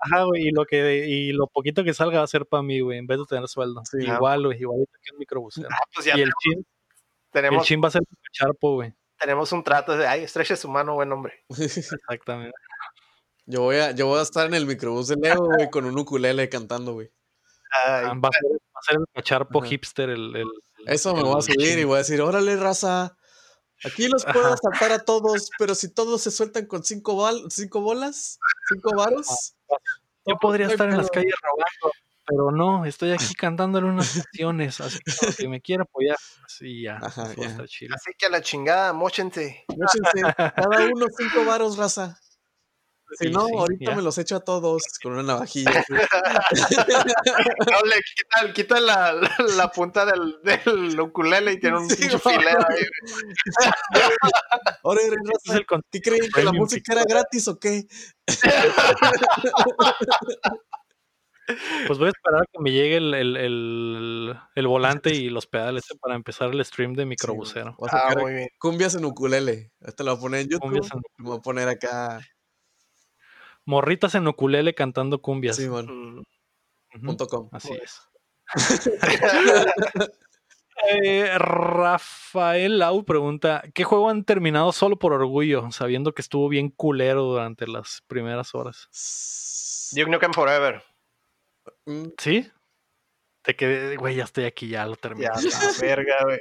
[0.00, 2.80] Ajá, güey, y lo que y lo poquito que salga va a ser para mí,
[2.80, 3.82] güey, en vez de tener sueldo.
[3.92, 5.68] Igual, güey, igualito que un microbusero.
[5.70, 6.66] Ah, pues y el chin,
[7.30, 8.02] tenemos, el chin va a ser
[8.32, 8.94] charpo, güey.
[9.18, 11.44] Tenemos un trato de, ay, estreche su mano, buen hombre.
[11.58, 12.56] Exactamente.
[13.44, 15.98] Yo voy a, yo voy a estar en el microbús de Leo, güey, con un
[15.98, 17.10] ukulele cantando, güey.
[17.72, 20.10] Ah, va, a ser, el cacharpo hipster.
[20.10, 20.44] El,
[20.86, 23.16] Eso me voy a subir y voy a decir: Órale, raza.
[23.84, 28.38] Aquí los puedo asaltar a todos, pero si todos se sueltan con cinco, cinco bolas,
[28.68, 29.54] cinco varos.
[30.26, 31.94] Yo podría estar en las calles robando,
[32.26, 36.98] pero no, estoy aquí cantándole unas canciones, así que si me quiere apoyar, así ya,
[36.98, 39.64] Así que a la chingada, mochense.
[39.68, 42.18] Mochense, cada uno cinco varos, raza.
[43.18, 45.84] Si no, ahorita me los echo a todos con una navajilla.
[45.90, 49.14] no, le quita, quita la,
[49.56, 52.84] la, punta del, del, ukulele y tiene un pinche filero ahí.
[54.82, 55.00] Ahora,
[55.90, 56.30] ¿qué creen?
[56.32, 57.86] ¿Que la música era gratis o qué?
[61.86, 65.46] Pues voy a esperar a que me llegue el, el, el, el volante y los
[65.46, 67.76] pedales para empezar el stream de microbusero.
[67.90, 68.48] ah, muy bien.
[68.58, 69.72] Cumbias en ukulele.
[69.80, 70.88] Este lo voy a poner en YouTube.
[71.18, 72.20] Lo voy a poner acá
[73.70, 75.54] Morritas en ukulele cantando cumbias.
[75.54, 76.24] Sí, bueno.
[77.04, 77.48] Punto com.
[77.52, 78.00] Así es.
[80.94, 86.70] Eh, Rafael Lau pregunta: ¿Qué juego han terminado solo por orgullo, sabiendo que estuvo bien
[86.70, 88.88] culero durante las primeras horas?
[89.92, 90.82] Duke Nukem Forever.
[91.84, 92.06] Mm.
[92.16, 92.50] ¿Sí?
[93.42, 95.28] Te quedé, güey, ya estoy aquí, ya lo terminé.
[95.34, 96.40] Ya, la verga, güey.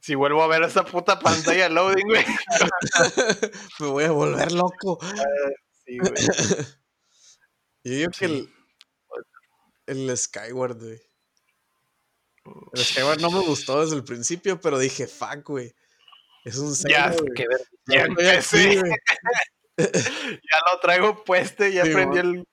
[0.00, 2.24] Si vuelvo a ver esa puta pantalla loading, güey.
[3.78, 4.98] Me voy a volver loco.
[5.88, 5.98] Eh,
[7.84, 8.48] Yo digo que el,
[9.86, 11.00] el Skyward, güey.
[12.72, 15.74] El Skyward no me gustó desde el principio, pero dije, fuck, güey.
[16.44, 17.14] Es un Zelda,
[17.86, 18.06] ya, ya,
[19.76, 22.44] ya, lo traigo puesto ya aprendí el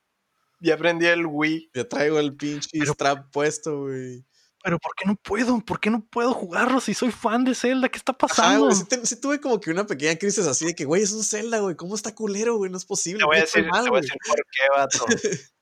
[0.59, 1.71] ya aprendí el Wii.
[1.73, 4.25] Ya traigo el pinche strap puesto, güey
[4.65, 5.59] pero ¿por qué no puedo?
[5.59, 7.87] ¿Por qué no puedo jugarlo si soy fan de Zelda?
[7.87, 8.71] ¿Qué está pasando?
[8.71, 11.75] sí, tuve como que una pequeña crisis así de que, güey, es un Zelda, güey.
[11.75, 12.71] ¿Cómo está culero, güey?
[12.71, 13.19] No es posible.
[13.19, 15.05] Te voy a decir, te voy a decir por qué, vato.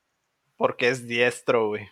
[0.56, 1.90] Porque es diestro, güey.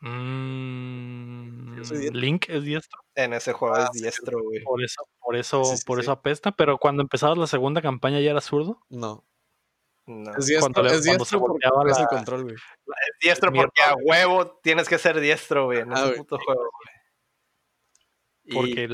[0.00, 1.82] Mm,
[2.14, 2.98] Link es diestro.
[3.14, 4.64] En ese juego es ah, diestro, güey.
[4.64, 6.50] Por eso, por eso, por eso apesta.
[6.52, 8.80] Pero cuando empezabas la segunda campaña ya era zurdo.
[8.88, 9.22] No.
[10.38, 12.54] Es diestro, es diestro porque es el control, güey.
[12.54, 16.70] Es diestro porque a huevo tienes que ser diestro, güey, en ah, ese puto juego,
[18.44, 18.54] güey.
[18.54, 18.88] Porque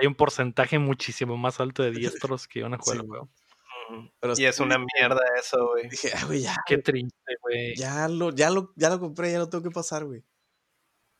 [0.00, 1.90] hay un porcentaje muchísimo más alto de
[2.30, 3.28] diestros que van a jugar el juego.
[4.36, 5.88] y es una mierda eso, güey.
[5.88, 6.56] Dije, ah, güey, ya.
[6.66, 7.74] Qué triste, güey.
[7.74, 10.22] Ya lo, ya, lo, ya lo compré, ya lo tengo que pasar, güey.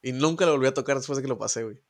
[0.01, 1.83] Y nunca lo volví a tocar después de que lo pasé, güey.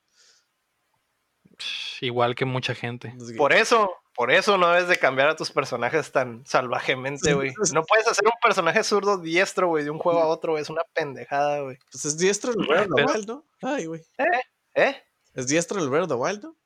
[2.01, 3.15] Igual que mucha gente.
[3.37, 7.53] Por eso, por eso no debes de cambiar a tus personajes tan salvajemente, güey.
[7.73, 10.63] No puedes hacer un personaje zurdo diestro, güey, de un juego a otro, güey.
[10.63, 11.79] Es una pendejada, güey.
[11.91, 13.45] Pues es diestro el Breath of the Wild, ¿no?
[13.63, 14.03] Ay, güey.
[14.19, 14.41] ¿Eh?
[14.75, 15.03] ¿Eh?
[15.35, 16.57] ¿Es diestro el Breath of the Wild, no?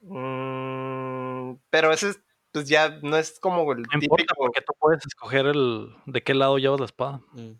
[0.00, 2.14] Mm, pero ese
[2.52, 4.34] pues ya no es como el no típico.
[4.36, 7.20] porque tú puedes escoger el de qué lado llevas la espada.
[7.32, 7.52] Mm.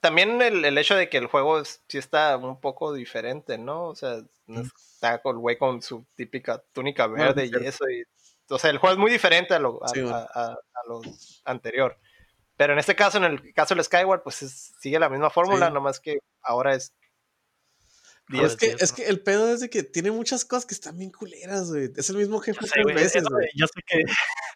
[0.00, 3.86] También el, el, hecho de que el juego sí está un poco diferente, ¿no?
[3.88, 4.68] O sea, no es
[5.02, 7.88] está con el güey con su típica túnica verde y eso.
[7.90, 8.04] Y,
[8.48, 10.56] o sea, el juego es muy diferente a lo, a,
[10.86, 11.00] lo
[11.44, 11.98] anterior.
[12.56, 15.98] Pero en este caso, en el caso del Skyward, pues sigue la misma fórmula, nomás
[15.98, 16.94] que ahora es
[18.30, 21.10] es que, es que el pedo es de que tiene muchas cosas que están bien
[21.10, 21.90] culeras, güey.
[21.96, 23.48] Es el mismo jefe tres veces, güey.
[23.54, 24.02] Yo sé que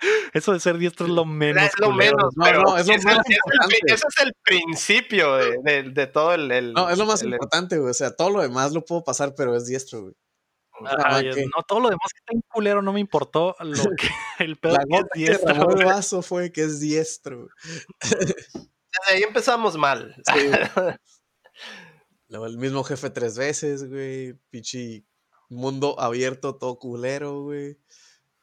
[0.32, 1.64] eso de ser diestro es lo menos.
[1.64, 3.78] Es lo menos, no, no, es lo más importante.
[3.86, 7.78] Ese es el principio de, de, de todo el, el, No, es lo más importante,
[7.78, 7.90] güey.
[7.90, 10.14] O sea, todo lo demás lo puedo pasar, pero es diestro, güey.
[10.80, 13.56] No, todo lo demás que está en culero no me importó.
[13.60, 14.08] Lo que,
[14.44, 15.70] el pedo que es diestro.
[15.70, 17.48] El vaso fue que es diestro.
[18.02, 18.36] Desde
[19.08, 20.14] ahí empezamos mal.
[22.28, 24.34] Luego el mismo jefe tres veces, güey.
[24.50, 25.06] Pichi
[25.48, 27.78] mundo abierto, todo culero, güey.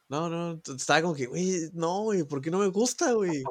[0.09, 3.43] No, no, estaba como que, güey, no, güey, ¿por qué no me gusta, güey?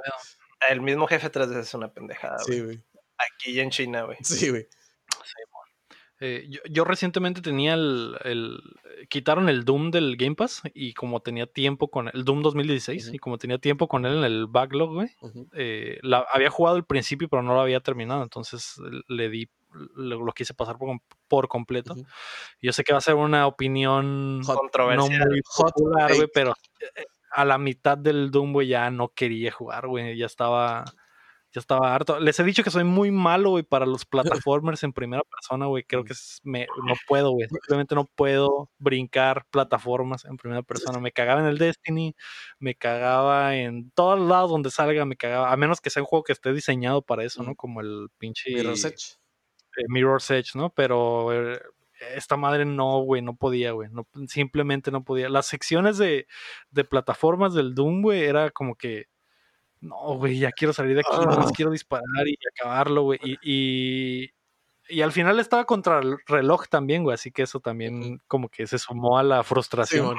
[0.71, 2.59] el mismo jefe tres veces es una pendejada, güey.
[2.59, 2.83] Sí, güey.
[3.19, 4.19] Aquí en China, güey.
[4.23, 4.69] Sí, güey.
[6.25, 8.61] Eh, yo, recientemente tenía el,
[9.09, 13.19] Quitaron el Doom del Game Pass y como tenía tiempo con el Doom 2016 y
[13.19, 15.11] como tenía tiempo con él en el backlog, güey,
[15.57, 15.99] eh,
[16.33, 18.77] había jugado al principio pero no lo había terminado, entonces
[19.09, 19.49] le di,
[19.95, 21.95] lo, quise pasar por, por completo.
[22.61, 27.45] Yo sé que va a ser una opinión no muy popular, güey, pero eh, a
[27.45, 30.85] la mitad del Doom, güey, ya no quería jugar, güey, ya estaba
[31.53, 32.19] ya estaba harto.
[32.19, 35.85] Les he dicho que soy muy malo, güey, para los plataformers en primera persona, güey.
[35.85, 37.47] Creo que me, no puedo, güey.
[37.49, 40.99] Simplemente no puedo brincar plataformas en primera persona.
[40.99, 42.15] Me cagaba en el Destiny,
[42.59, 45.53] me cagaba en todos lados donde salga, me cagaba.
[45.53, 47.55] A menos que sea un juego que esté diseñado para eso, ¿no?
[47.55, 48.51] Como el pinche.
[48.55, 49.22] Mirror's Edge.
[49.77, 50.71] Eh, Mirror's Edge, ¿no?
[50.71, 51.53] Pero.
[51.55, 51.61] Eh,
[52.17, 53.89] esta madre no, güey, no podía, güey.
[53.91, 55.29] No, simplemente no podía.
[55.29, 56.27] Las secciones de,
[56.73, 59.07] de plataformas del Doom, güey, era como que
[59.83, 61.51] no, güey, ya quiero salir de aquí, no ah.
[61.55, 63.19] quiero disparar y acabarlo, güey.
[63.43, 64.31] Y,
[64.89, 68.67] y, al final estaba contra el reloj también, güey, así que eso también como que
[68.69, 70.17] se sumó a la frustración.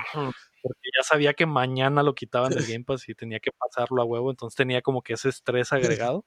[0.62, 4.06] porque ya sabía que mañana lo quitaban del Game Pass y tenía que pasarlo a
[4.06, 5.72] huevo, entonces tenía como que ese estrés
[6.06, 6.26] agregado.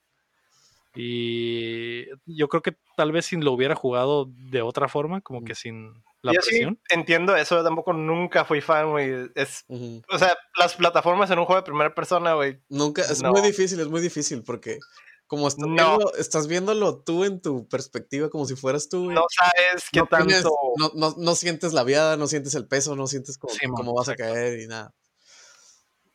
[0.97, 5.55] Y yo creo que tal vez si lo hubiera jugado de otra forma, como que
[5.55, 5.93] sin
[6.23, 9.31] la yo Sí entiendo eso, tampoco nunca fui fan, güey.
[9.35, 12.61] Es, O sea, las plataformas en un juego de primera persona, güey.
[12.69, 14.79] Nunca, es muy difícil, es muy difícil porque
[15.27, 19.11] como estás, viendo, estás viéndolo tú en tu perspectiva como si fueras tú.
[19.11, 20.51] No sabes qué tanto.
[20.79, 24.15] no, no, no, sientes la viada, no sientes el peso, no sientes cómo, vas a
[24.15, 24.95] caer y nada.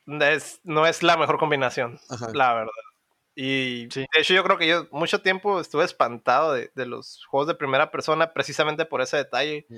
[0.08, 2.00] Es, no es la mejor combinación,
[2.34, 2.72] la verdad.
[3.36, 7.56] Y de hecho yo creo que yo mucho tiempo estuve espantado de, los juegos de
[7.56, 9.66] primera persona precisamente por ese detalle.
[9.70, 9.78] Mm.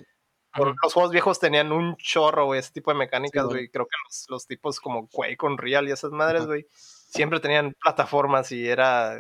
[0.55, 3.69] Porque los juegos viejos tenían un chorro, güey, ese tipo de mecánicas, güey.
[3.69, 3.95] creo que
[4.29, 9.19] los, tipos como Quake, Real y esas madres, güey, siempre tenían plataformas y era,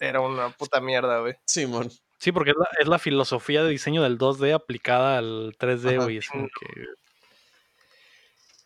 [0.00, 1.34] era una puta mierda, güey.
[1.46, 1.90] Simón.
[2.18, 6.16] Sí, porque es la, filosofía de diseño del 2D aplicada al 3D, güey.
[6.16, 6.84] Es como que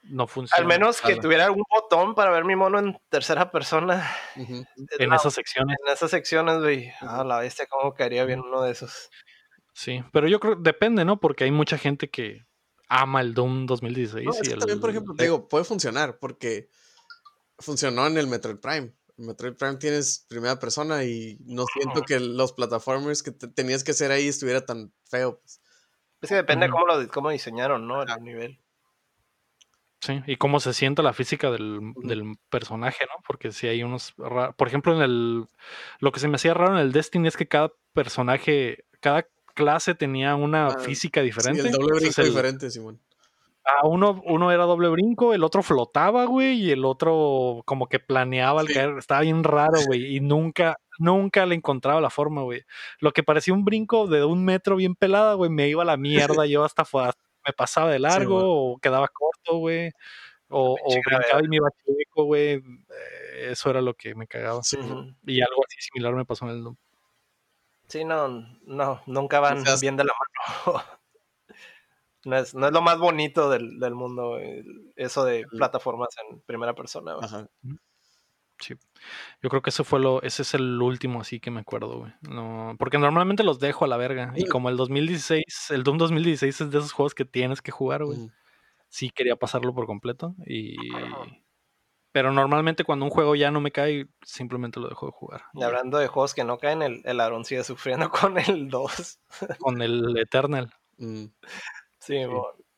[0.09, 0.60] no funciona.
[0.60, 4.10] Al menos que tuviera algún botón para ver mi mono en tercera persona.
[4.98, 5.76] En esas secciones.
[5.86, 6.90] En esas secciones, güey.
[7.01, 9.10] Ah, la bestia, cómo caería bien uno de esos.
[9.72, 11.20] Sí, pero yo creo depende, ¿no?
[11.20, 12.47] Porque hay mucha gente que
[12.89, 14.26] ama el Doom 2016.
[14.43, 16.68] y también, por ejemplo, te digo, puede funcionar porque
[17.59, 18.93] funcionó en el Metroid Prime.
[19.16, 23.93] En Metroid Prime tienes primera persona y no siento que los plataformers que tenías que
[23.93, 25.39] hacer ahí estuviera tan feo.
[25.39, 25.60] Pues.
[26.22, 28.02] Es que depende de cómo lo cómo diseñaron, ¿no?
[28.02, 28.60] El nivel.
[30.00, 31.92] Sí, y cómo se siente la física del,
[32.50, 33.22] personaje, ¿no?
[33.26, 34.14] Porque si hay unos...
[34.56, 35.46] Por ejemplo, en el...
[35.98, 39.94] Lo que se me hacía raro en el Destiny es que cada personaje, cada clase
[39.96, 41.62] tenía una ah, física diferente.
[41.62, 43.00] el doble brinco diferente, Simón.
[43.64, 47.98] Ah, uno, uno era doble brinco, el otro flotaba, güey, y el otro como que
[47.98, 48.96] planeaba al caer.
[48.96, 52.62] Estaba bien raro, güey, y nunca, nunca le encontraba la forma, güey.
[53.00, 55.98] Lo que parecía un brinco de un metro bien pelada, güey, me iba a la
[55.98, 57.10] mierda, yo hasta fue,
[57.48, 59.90] me pasaba de largo o quedaba corto, güey.
[60.50, 62.54] O, o brincaba y me iba chico, güey.
[62.54, 64.60] Eh, eso era lo que me cagaba.
[65.26, 66.76] Y algo así similar me pasó en el
[67.88, 68.28] Sí, no,
[68.64, 70.82] no, nunca van bien de la mano.
[72.26, 74.38] no, es, no es lo más bonito del, del mundo,
[74.94, 77.16] eso de plataformas en primera persona.
[77.18, 77.48] Ajá.
[78.60, 78.74] Sí.
[79.43, 82.12] Yo creo que ese fue lo, ese es el último así que me acuerdo, güey.
[82.22, 84.32] No, porque normalmente los dejo a la verga.
[84.36, 88.05] Y como el 2016, el Doom 2016 es de esos juegos que tienes que jugar,
[88.05, 88.30] güey.
[88.89, 90.35] Sí quería pasarlo por completo.
[90.47, 90.76] Y.
[92.10, 95.43] Pero normalmente cuando un juego ya no me cae, simplemente lo dejo de jugar.
[95.52, 99.20] Y hablando de juegos que no caen, el, el Aaron sigue sufriendo con el 2.
[99.59, 100.72] Con el Eternal.
[100.97, 101.26] Mm.
[102.01, 102.16] Sí,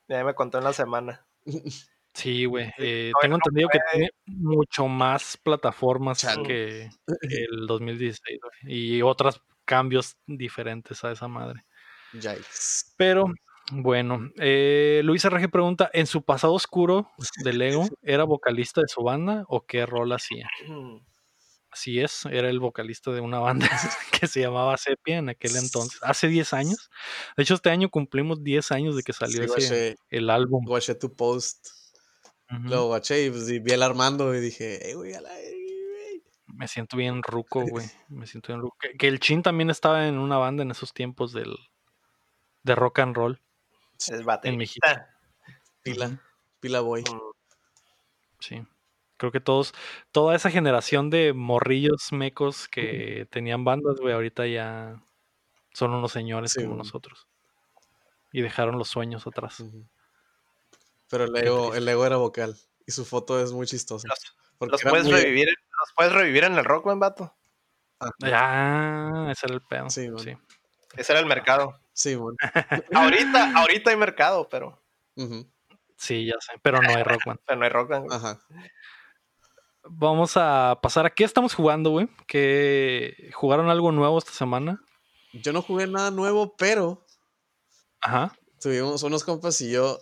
[0.08, 1.26] ya me contó en la semana.
[2.20, 2.70] Sí, güey.
[2.76, 6.90] Eh, tengo entendido que tiene mucho más plataformas que,
[7.22, 11.64] el 2016 y otros cambios diferentes a esa madre.
[12.12, 12.92] Yikes.
[12.98, 13.24] Pero
[13.72, 17.10] bueno, eh, Luis RG pregunta: ¿En su pasado oscuro
[17.42, 20.50] de Lego era vocalista de su banda o qué rol hacía?
[21.70, 23.68] Así es, era el vocalista de una banda
[24.20, 26.90] que se llamaba Sepia en aquel entonces, hace 10 años.
[27.36, 30.68] De hecho, este año cumplimos 10 años de que salió ese, el álbum.
[30.68, 31.79] Watché tu post.
[32.50, 35.14] Lo y, pues, vi el Armando y dije, güey,
[36.46, 37.86] Me siento bien ruco, güey.
[38.08, 38.76] Me siento bien ruco.
[38.98, 41.56] Que, el Chin también estaba en una banda en esos tiempos del,
[42.64, 43.40] de rock and roll.
[43.98, 44.10] Es
[44.42, 44.86] En México.
[45.82, 46.20] Pila.
[46.58, 47.02] Pila Boy.
[47.02, 47.20] Mm.
[48.40, 48.66] Sí.
[49.16, 49.74] Creo que todos,
[50.12, 55.02] toda esa generación de morrillos mecos que tenían bandas, güey, ahorita ya
[55.74, 57.28] son unos señores como nosotros.
[58.32, 59.62] Y dejaron los sueños atrás.
[61.10, 62.56] Pero el ego, el ego era vocal.
[62.86, 64.08] Y su foto es muy chistosa.
[64.60, 67.36] Los, puedes, revivir, los puedes revivir en el Rockman, vato.
[67.98, 69.90] Ah, ya, ese era el pedo.
[69.90, 70.36] Sí, sí.
[70.96, 71.80] Ese era el mercado.
[71.92, 72.36] Sí, bueno.
[72.94, 74.82] ahorita, ahorita hay mercado, pero.
[75.96, 77.40] Sí, ya sé, pero no hay Rockman.
[77.46, 78.06] pero no hay Rockman.
[78.10, 78.40] Ajá.
[79.84, 82.08] Vamos a pasar a qué estamos jugando, güey.
[82.26, 84.80] ¿Que jugaron algo nuevo esta semana?
[85.32, 87.04] Yo no jugué nada nuevo, pero.
[88.00, 88.32] Ajá.
[88.60, 89.98] Tuvimos unos compas y yo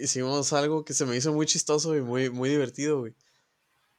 [0.00, 3.14] hicimos algo que se me hizo muy chistoso y muy, muy divertido, güey.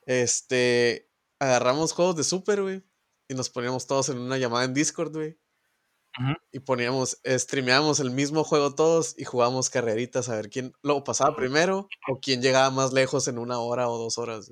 [0.06, 1.10] Este.
[1.40, 2.84] Agarramos juegos de Super, güey.
[3.28, 5.38] Y nos poníamos todos en una llamada en Discord, güey.
[6.52, 11.36] Y poníamos, streameábamos el mismo juego todos y jugábamos carreritas a ver quién lo pasaba
[11.38, 14.52] primero o quién llegaba más lejos en una hora o dos horas.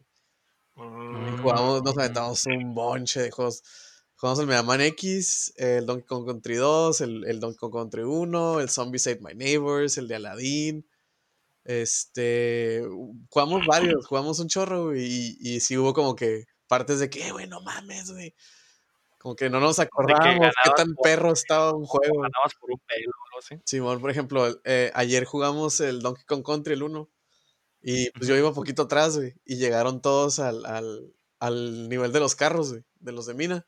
[0.75, 1.41] Mm.
[1.41, 3.61] jugamos, nos aventamos un bonche de juegos.
[4.15, 8.03] Jugamos el Mega Man X, el Donkey Kong Country 2, el, el Donkey Kong Country
[8.03, 10.85] 1, el Zombie Save My Neighbors, el de Aladdin.
[11.65, 12.83] Este,
[13.29, 17.47] jugamos varios, jugamos un chorro, y, y sí hubo como que partes de que, güey,
[17.47, 18.33] no mames, güey.
[19.19, 22.21] Como que no nos acordábamos qué tan perro estaba un juego.
[22.21, 23.61] Ganabas por un pelo o algo así.
[23.65, 27.09] Simón, por ejemplo, eh, ayer jugamos el Donkey Kong Country, el 1.
[27.81, 29.35] Y pues yo iba poquito atrás, güey.
[29.43, 32.85] Y llegaron todos al, al, al nivel de los carros, güey.
[33.01, 33.67] De los de mina.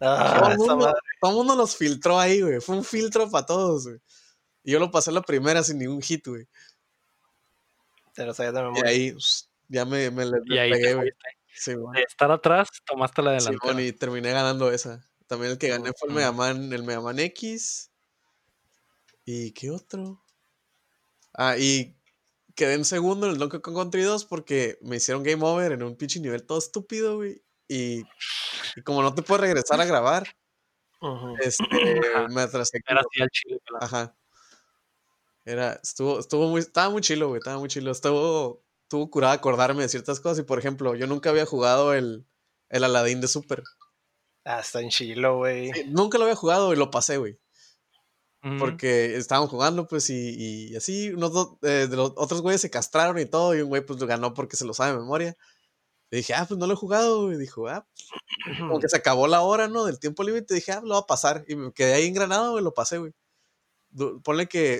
[0.00, 2.60] Ah, todo, el mundo, todo, mundo, los filtró ahí, güey.
[2.60, 3.98] Fue un filtro para todos, güey.
[4.64, 6.48] Y yo lo pasé la primera sin ningún hit, güey.
[8.14, 8.92] Te lo sabías de memoria.
[8.92, 9.16] Y ahí
[9.68, 11.10] ya me, me le, pegué, güey.
[11.52, 13.74] Sí, De estar atrás, tomaste la delantera.
[13.74, 15.04] Sí, y terminé ganando esa.
[15.26, 17.90] También el que gané fue el Mega Man, el Mega Man X.
[19.24, 20.24] ¿Y qué otro?
[21.34, 21.96] Ah, y
[22.56, 25.82] quedé en segundo en el Donkey Kong Country 2 porque me hicieron game over en
[25.82, 27.42] un pinche nivel todo estúpido, güey.
[27.68, 28.02] Y,
[28.84, 30.26] como no te puedes regresar a grabar,
[31.40, 31.64] este,
[32.30, 32.80] me atrasé.
[32.88, 33.60] Era así al chile.
[33.80, 34.16] Ajá.
[35.50, 37.90] Era, estuvo, estuvo muy, estaba muy chilo, güey, estaba muy chilo.
[37.90, 40.38] Estuvo, estuvo curado acordarme de ciertas cosas.
[40.40, 42.26] Y por ejemplo, yo nunca había jugado el,
[42.68, 43.62] el Aladdin de Super.
[44.44, 45.70] Ah, está en chilo, güey.
[45.88, 47.38] nunca lo había jugado y lo pasé, güey.
[48.58, 53.18] Porque estábamos jugando, pues, y, y así, unos eh, de los otros güeyes se castraron
[53.18, 55.36] y todo, y un güey, pues, lo ganó porque se lo sabe de memoria.
[56.10, 57.86] Y dije, ah, pues no lo he jugado, y dijo, ah,
[58.44, 59.84] pues", como que se acabó la hora, ¿no?
[59.84, 61.44] Del tiempo límite, dije, ah, lo va a pasar.
[61.48, 63.12] Y me quedé ahí engranado, y lo pasé, güey.
[64.24, 64.78] Ponle que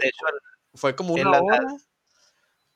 [0.74, 1.60] fue como una hora,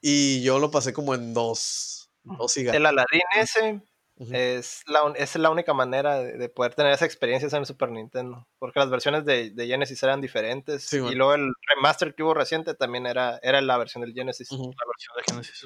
[0.01, 3.81] y yo lo pasé como en dos, dos El Aladdin ese
[4.17, 8.47] es, la, es la única manera de, poder tener esa experiencia en el Super Nintendo.
[8.59, 10.93] Porque las versiones de, de Genesis eran diferentes.
[10.93, 14.51] y luego el remaster que hubo reciente también era, era la versión del Genesis.
[14.53, 15.57] La versión de Genesis.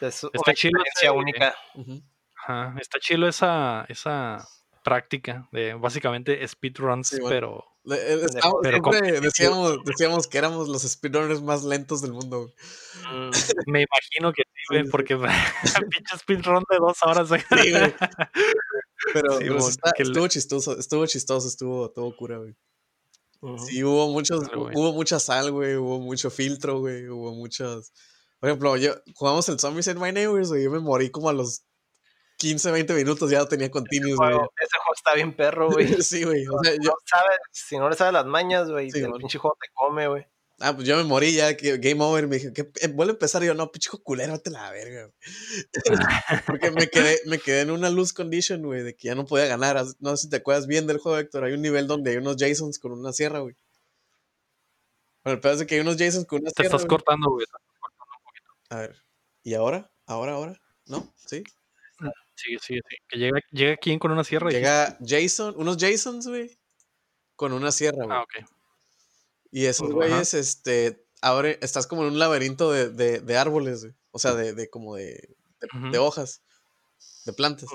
[0.00, 1.54] Es una está experiencia única.
[2.80, 4.48] Está chido esa, esa
[4.82, 12.52] práctica de básicamente speedruns, pero decíamos, decíamos que éramos los speedrunners más lentos del mundo.
[13.10, 13.30] Mm,
[13.66, 15.16] me imagino que sí, porque
[15.90, 17.28] pinche speedrun de dos horas.
[19.12, 19.38] Pero,
[19.98, 22.54] estuvo chistoso, estuvo chistoso, estuvo, estuvo cura, güey.
[23.66, 27.92] Sí, hubo muchos, hubo mucha sal, güey, hubo mucho filtro, güey, hubo muchos.
[28.40, 31.32] Por ejemplo, yo jugamos el Zombies in My Neighbors, y yo me morí como a
[31.32, 31.64] los
[32.38, 34.30] 15, 20 minutos ya lo tenía continuo, güey.
[34.30, 35.86] Ese juego está bien perro, güey.
[36.02, 36.46] sí, güey.
[36.46, 36.92] O sea, yo...
[37.04, 40.26] sabes, si no le sabes las mañas, güey, el pinche juego te come, güey.
[40.60, 43.14] Ah, pues yo me morí ya, que Game Over, me dije, que eh, vuelve a
[43.14, 45.08] empezar, y yo, no, pinche culero, te la verga,
[46.46, 49.46] Porque me quedé, me quedé en una lose condition, güey, de que ya no podía
[49.46, 49.84] ganar.
[50.00, 52.36] No sé si te acuerdas bien del juego, Héctor, hay un nivel donde hay unos
[52.38, 53.54] Jasons con una sierra, güey.
[55.22, 56.70] Bueno, el pedo es que hay unos Jasons con una sierra.
[56.70, 58.48] Te estás cortando, güey, estás cortando un poquito.
[58.70, 59.04] A ver,
[59.44, 59.92] ¿y ahora?
[60.06, 60.60] ¿Ahora, ahora?
[60.86, 61.12] ¿No?
[61.14, 61.44] ¿Sí?
[62.38, 62.96] Sí, sí, sí.
[63.08, 64.48] Que llega, llega quién con una sierra.
[64.48, 66.56] Llega Jason, unos Jasons, güey.
[67.34, 68.16] Con una sierra, güey.
[68.16, 68.48] Ah, ok.
[69.50, 73.94] Y esos güeyes, este, abre, estás como en un laberinto de, de, de árboles, güey.
[74.12, 75.36] O sea, de, de como de,
[75.90, 76.42] de, hojas,
[77.24, 77.68] de plantas.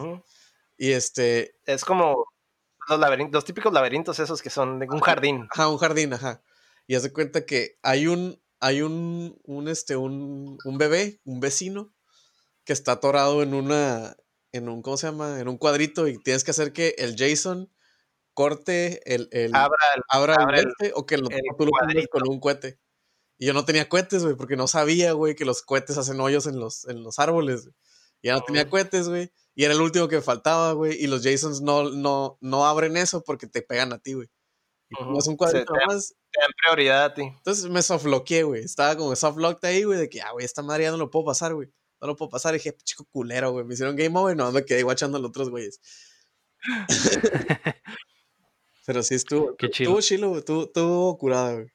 [0.78, 1.60] Y este.
[1.66, 2.26] Es como
[2.88, 5.48] los laberintos, los típicos laberintos esos que son de un jardín.
[5.52, 6.42] Ajá, un jardín, ajá.
[6.88, 11.42] Y haz de cuenta que hay un, hay un, un, este, un, un bebé, un
[11.42, 11.94] vecino,
[12.66, 14.16] que está atorado en una,
[14.54, 15.40] en un, ¿cómo se llama?
[15.40, 17.70] En un cuadrito y tienes que hacer que el JSON
[18.34, 19.76] corte el, el abra
[20.58, 21.28] el, el, o que lo,
[21.58, 21.72] tú lo
[22.10, 22.80] con un cohete.
[23.38, 26.46] Y yo no tenía cohetes, güey, porque no sabía, güey, que los cohetes hacen hoyos
[26.46, 27.68] en los, en los árboles.
[28.22, 28.70] Y ya no tenía oh.
[28.70, 29.32] cohetes, güey.
[29.56, 31.04] Y era el último que faltaba, güey.
[31.04, 34.30] Y los JSONs no, no, no abren eso porque te pegan a ti, güey.
[34.90, 36.14] Y como es un cuadrito más.
[36.32, 37.24] Te dan prioridad a ti.
[37.24, 38.64] Entonces me softloqué, güey.
[38.64, 41.26] Estaba como softlocked ahí, güey, de que, ah, güey, esta madre ya no lo puedo
[41.26, 41.70] pasar, güey
[42.04, 42.54] no lo puedo pasar.
[42.54, 43.66] Y dije, chico culero, güey.
[43.66, 45.80] Me hicieron game over, no me quedé guachando a los otros güeyes.
[48.86, 49.56] Pero sí estuvo.
[49.56, 49.98] Qué chido.
[49.98, 51.68] Estuvo chilo, estuvo curada, güey.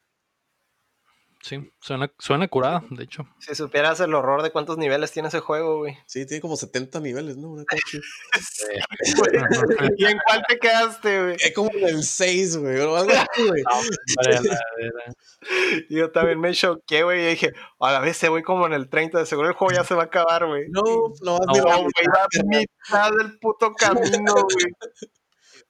[1.40, 3.24] Sí, suena, suena curada, de hecho.
[3.38, 5.96] Si supieras el horror de cuántos niveles tiene ese juego, güey.
[6.06, 7.50] Sí, tiene como 70 niveles, ¿no?
[7.50, 7.62] Una
[9.98, 11.36] ¿Y en cuál te quedaste, güey?
[11.38, 13.62] Es como en el 6, güey, o algo así, güey.
[15.90, 18.88] Yo también me choqué, güey, y dije, a la vez se voy como en el
[18.88, 20.64] 30, de seguro el juego ya se va a acabar, güey.
[20.70, 20.82] No,
[21.22, 24.74] no, no, no güey, va a mitad del puto camino, güey.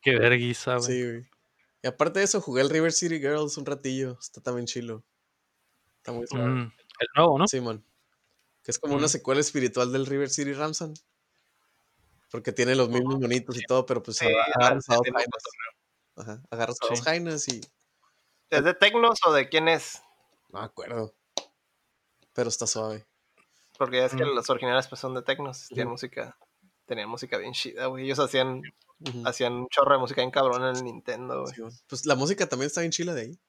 [0.01, 0.87] Qué vergüenza, güey.
[0.87, 1.27] Sí, güey.
[1.83, 4.19] Y aparte de eso, jugué el River City Girls un ratillo.
[4.21, 5.05] Está también chilo.
[6.13, 7.47] Mm, el nuevo, ¿no?
[7.47, 7.85] Simón.
[8.63, 10.95] que es como una secuela espiritual del River City Ramson.
[12.31, 15.43] Porque tiene los mismos monitos y todo, pero pues agarras a dos jainas.
[16.17, 17.61] Ajá, agarras a dos jainas y.
[18.51, 20.03] ¿Es de Tecnos o de quién es?
[20.51, 21.15] No me acuerdo.
[22.35, 23.07] Pero está suave.
[23.79, 24.35] Porque es que mm.
[24.35, 26.37] los originales pues son de Tecnos, tienen música,
[26.85, 28.05] tenían música bien chida, güey.
[28.05, 28.63] Ellos hacían,
[29.25, 31.55] hacían un chorro de música bien cabrón en el Nintendo, güey.
[31.87, 33.41] pues la música también está bien chila de ahí.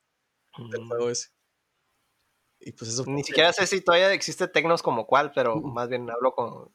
[0.72, 1.30] Del juego ese.
[2.78, 6.72] Pues, Ni siquiera sé si todavía existe Tecnos como cual, pero más bien hablo con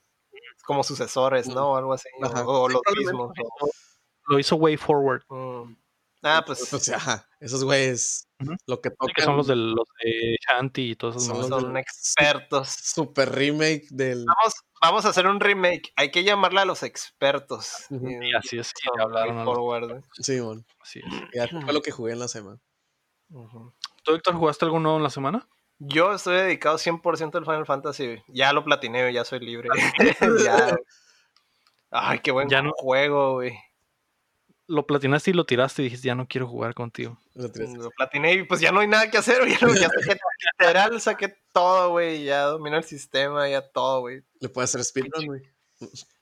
[0.65, 1.73] como sucesores, ¿no?
[1.73, 2.09] O algo así.
[2.47, 3.33] O, los mismos.
[4.27, 5.23] Lo hizo Way Forward.
[5.29, 5.77] Mm.
[6.23, 6.67] Ah, pues.
[6.71, 8.27] pues ajá, esos güeyes.
[8.67, 9.15] Lo que tocan.
[9.15, 11.49] que son los de, los de Shanti y todos esos.
[11.49, 12.69] Son, expertos.
[12.71, 14.25] Super remake del.
[14.25, 15.93] Vamos, vamos a hacer un remake.
[15.97, 17.87] Hay que llamarle a los expertos.
[17.91, 18.69] Y así es.
[18.69, 19.45] Sí, hablaron.
[19.45, 20.03] Forward.
[20.15, 20.65] Sí, bueno.
[20.81, 21.15] Así es.
[21.35, 22.59] Ya fue lo que jugué en la semana.
[24.03, 25.47] ¿Tú, Héctor, jugaste algo nuevo en la semana?
[25.87, 28.23] Yo estoy dedicado 100% al Final Fantasy.
[28.29, 29.69] Ya lo platineo, ya soy libre.
[30.45, 30.77] ya.
[31.91, 33.59] Ay, qué buen juego, güey.
[34.67, 37.19] Lo platinaste y lo tiraste y dijiste, ya no quiero jugar contigo.
[37.35, 37.51] Lo,
[37.91, 39.53] platiné y pues ya no hay nada que hacer, güey.
[39.53, 40.19] Ya, saqué,
[40.59, 42.25] literal, saqué todo, güey.
[42.25, 44.23] Ya dominé el sistema, ya todo, güey.
[44.41, 45.43] Le puedo hacer speedrun, güey.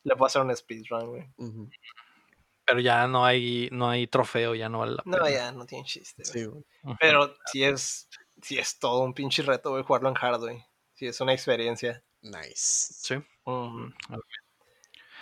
[0.02, 1.28] Le puedo hacer un speedrun, güey.
[2.66, 5.18] Pero ya no hay, no hay trofeo, ya no vale la pena.
[5.18, 6.24] No, ya no tiene chiste.
[6.24, 6.64] Sí, güey.
[6.98, 8.08] Pero si es
[8.42, 10.64] sí es todo un pinche reto, güey, jugarlo en hard, güey.
[10.94, 12.02] Sí, es una experiencia.
[12.20, 12.94] Nice.
[13.00, 13.14] Sí.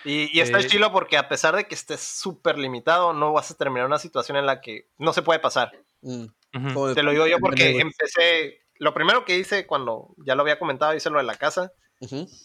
[0.04, 3.50] Y, y, está eh, chilo porque a pesar de que estés súper limitado, no vas
[3.50, 5.72] a terminar una situación en la que no se puede pasar.
[6.00, 6.26] Mm.
[6.94, 10.94] Te lo digo yo porque empecé, lo primero que hice cuando ya lo había comentado,
[10.94, 11.72] hice lo de la casa.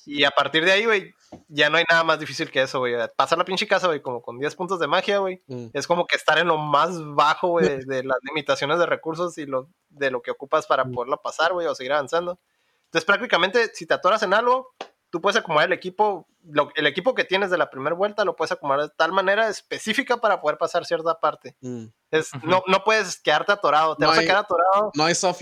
[0.05, 1.13] Y a partir de ahí, güey,
[1.47, 2.95] ya no hay nada más difícil que eso, güey.
[3.15, 5.41] Pasar la pinche casa, güey, como con 10 puntos de magia, güey.
[5.47, 5.67] Mm.
[5.73, 9.45] Es como que estar en lo más bajo, güey, de, las limitaciones de recursos y
[9.45, 10.91] lo, de lo que ocupas para mm.
[10.91, 12.39] poderlo pasar, güey, o seguir avanzando.
[12.85, 14.73] Entonces, prácticamente, si te atoras en algo,
[15.09, 16.27] tú puedes acomodar el equipo,
[16.75, 20.17] el equipo que tienes de la primera vuelta, lo puedes acomodar de tal manera específica
[20.17, 21.55] para poder pasar cierta parte.
[21.61, 21.85] Mm.
[22.11, 24.91] Es, no, no puedes quedarte atorado, te vas a quedar atorado.
[24.93, 25.41] No hay soft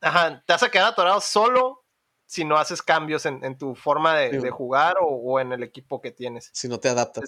[0.00, 1.83] Ajá, te vas a quedar atorado solo
[2.26, 6.50] si no haces cambios en, tu forma de, jugar o, en el equipo que tienes.
[6.52, 7.24] Si no te adaptas.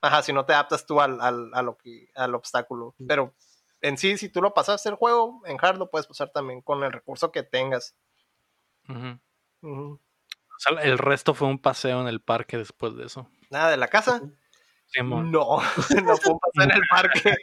[0.00, 2.94] Ajá, si no te adaptas tú al, a lo que, al obstáculo.
[3.06, 3.34] Pero
[3.80, 6.82] en sí, si tú lo pasaste el juego, en hard lo puedes pasar también con
[6.82, 7.94] el recurso que tengas.
[10.82, 13.28] el resto fue un paseo en el parque después de eso.
[13.50, 14.22] Nada, de la casa.
[15.02, 15.22] No,
[16.04, 17.34] no fue un paseo en el parque.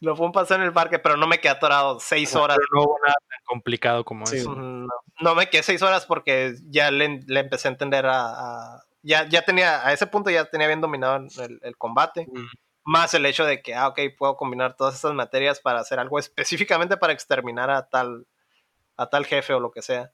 [0.00, 2.58] No fue un paseo en el parque, pero no me quedé atorado seis horas.
[2.72, 4.54] no hubo nada tan complicado como eso.
[4.54, 9.86] No, me quedé seis horas porque ya le, empecé a entender a, ya, ya tenía,
[9.86, 11.26] a ese punto ya tenía bien dominado
[11.62, 12.26] el, combate.
[12.26, 12.46] Mm.
[12.84, 16.18] Más el hecho de que, ah, ok, puedo combinar todas estas materias para hacer algo
[16.18, 18.26] específicamente para exterminar a tal,
[18.96, 20.10] a tal jefe o lo que sea.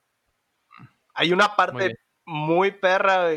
[1.15, 3.29] Hay una parte muy, perra,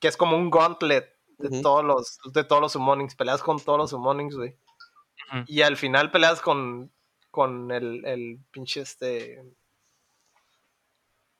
[0.00, 3.78] que es como un gauntlet de todos los de todos los summonings, peleas con todos
[3.78, 4.56] los summonings, güey.
[5.46, 6.92] Y al final peleas con
[7.30, 9.42] con el, el pinche este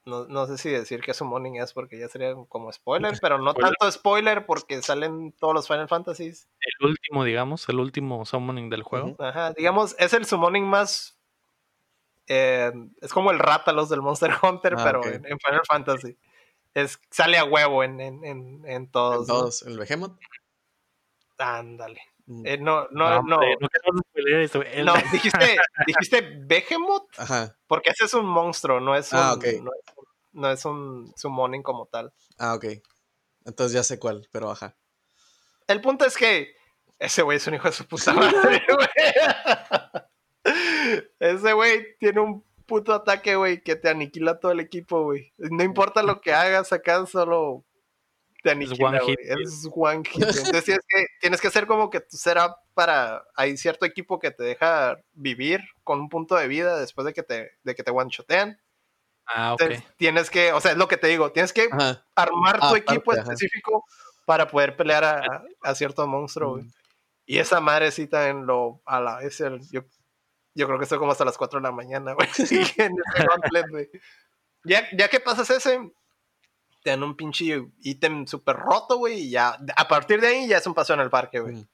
[0.06, 3.54] no, no, sé si decir que summoning es porque ya sería como spoiler, pero no
[3.54, 6.46] tanto spoiler porque salen todos los Final Fantasies.
[6.60, 9.16] El último, digamos, el último summoning del juego.
[9.18, 11.18] Ajá, digamos, es el summoning más.
[12.26, 16.18] Eh, es como el Rátalos del Monster Hunter, ah, pero en, Final Fantasy
[16.74, 19.20] es, sale a huevo en, en, en, en todos.
[19.20, 19.62] ¿En todos?
[19.62, 20.18] ¿El Behemoth?
[21.38, 22.00] Ándale.
[22.26, 22.46] Mm.
[22.46, 23.22] Eh, no, no, no.
[23.22, 25.56] No, no dijiste,
[25.86, 27.08] dijiste Behemoth.
[27.18, 27.56] Ajá.
[27.66, 29.94] Porque ese es un monstruo, no es ah, un, no, es,
[30.32, 32.12] no es un summoning como tal.
[32.38, 32.66] Ah, ok.
[33.44, 34.74] Entonces ya sé cuál, pero ajá.
[35.66, 36.56] El punto es que
[36.98, 38.88] ese güey es un hijo de su puta madre, güey.
[41.18, 45.32] Ese güey tiene un puto ataque, güey, que te aniquila todo el equipo, güey.
[45.38, 47.64] No importa lo que hagas, acá solo
[48.42, 49.18] te aniquila, es one, hit.
[49.20, 50.22] es one hit.
[50.22, 53.24] Entonces tienes que, tienes que hacer como que tu será para.
[53.36, 57.22] Hay cierto equipo que te deja vivir con un punto de vida después de que
[57.22, 58.60] te, de que te one-shotean.
[59.26, 59.62] Ah, ok.
[59.96, 61.70] tienes que, o sea, es lo que te digo, tienes que
[62.14, 63.82] armar tu equipo específico
[64.26, 66.64] para poder pelear a, a cierto monstruo, güey.
[66.64, 66.72] Mm.
[67.26, 69.82] Y esa madre sí también lo, a la vez, yo,
[70.54, 72.28] yo creo que estoy como hasta las 4 de la mañana, güey.
[72.38, 73.90] en ese gauntlet, güey.
[74.64, 75.78] Ya, ya que pasas ese,
[76.82, 80.58] te dan un pinche ítem súper roto, güey, y ya, a partir de ahí ya
[80.58, 81.66] es un paso en el parque, güey.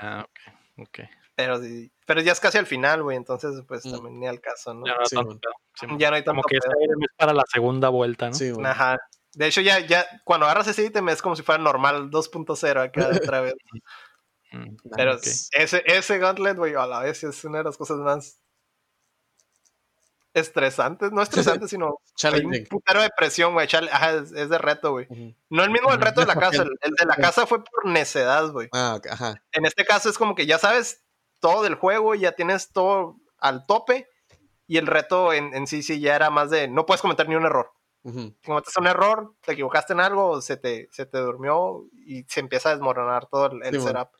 [0.00, 0.98] Ah, ok, ok.
[1.36, 1.60] Pero,
[2.06, 3.90] pero ya es casi al final, güey, entonces pues mm.
[3.90, 4.86] también ni al caso, ¿no?
[4.86, 5.16] Ya no, sí,
[5.98, 6.64] ya no hay tanto Como que es
[7.16, 8.34] para la segunda vuelta, ¿no?
[8.34, 8.98] Sí, Ajá.
[9.32, 13.08] De hecho, ya, ya, cuando agarras ese ítem es como si fuera normal 2.0 acá
[13.08, 13.54] otra vez.
[14.54, 15.18] Mm, pero
[15.52, 18.40] ese, ese Gauntlet, güey, a la vez es una de las cosas más
[20.32, 21.98] estresantes, no estresantes, sino
[22.42, 23.66] un putero de presión, güey.
[23.66, 25.06] es, de reto, güey.
[25.48, 28.50] No el mismo el reto de la casa, el, de la casa fue por necedad,
[28.50, 28.68] güey.
[28.72, 29.34] Ah, ajá.
[29.52, 31.04] En este caso es como que ya sabes
[31.40, 34.08] todo del juego, ya tienes todo al tope,
[34.66, 37.46] y el reto en, sí sí ya era más de no puedes cometer ni un
[37.46, 37.70] error.
[38.44, 42.68] Cometes un error, te equivocaste en algo, se te, se te durmió y se empieza
[42.68, 44.10] a desmoronar todo el, setup.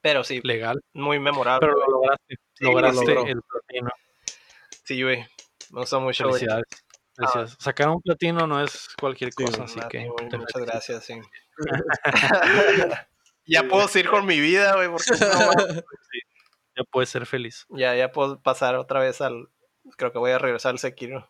[0.00, 0.40] Pero sí.
[0.42, 0.82] Legal.
[0.92, 1.68] Muy memorable.
[1.68, 2.36] Pero lo lograste.
[2.60, 3.90] lograste el platino.
[4.84, 5.26] Sí, güey.
[5.70, 6.24] Me gustó mucho.
[6.26, 6.66] Felicidades.
[7.18, 7.46] Ah.
[7.58, 10.06] Sacar un platino no es cualquier cosa, así que.
[10.08, 11.20] muchas gracias, sí.
[13.46, 15.84] ya puedo seguir con mi vida, güey, porque
[16.74, 17.66] Ya puedes ser feliz.
[17.68, 19.48] Ya, ya puedo pasar otra vez al.
[19.96, 21.28] Creo que voy a regresar al Sekiro.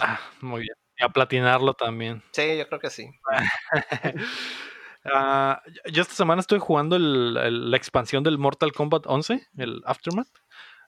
[0.00, 0.74] ah, muy bien.
[0.98, 2.22] Y a platinarlo también.
[2.32, 3.10] Sí, yo creo que sí.
[5.04, 5.56] Uh,
[5.90, 10.28] yo esta semana estoy jugando el, la expansión del Mortal Kombat 11, el Aftermath.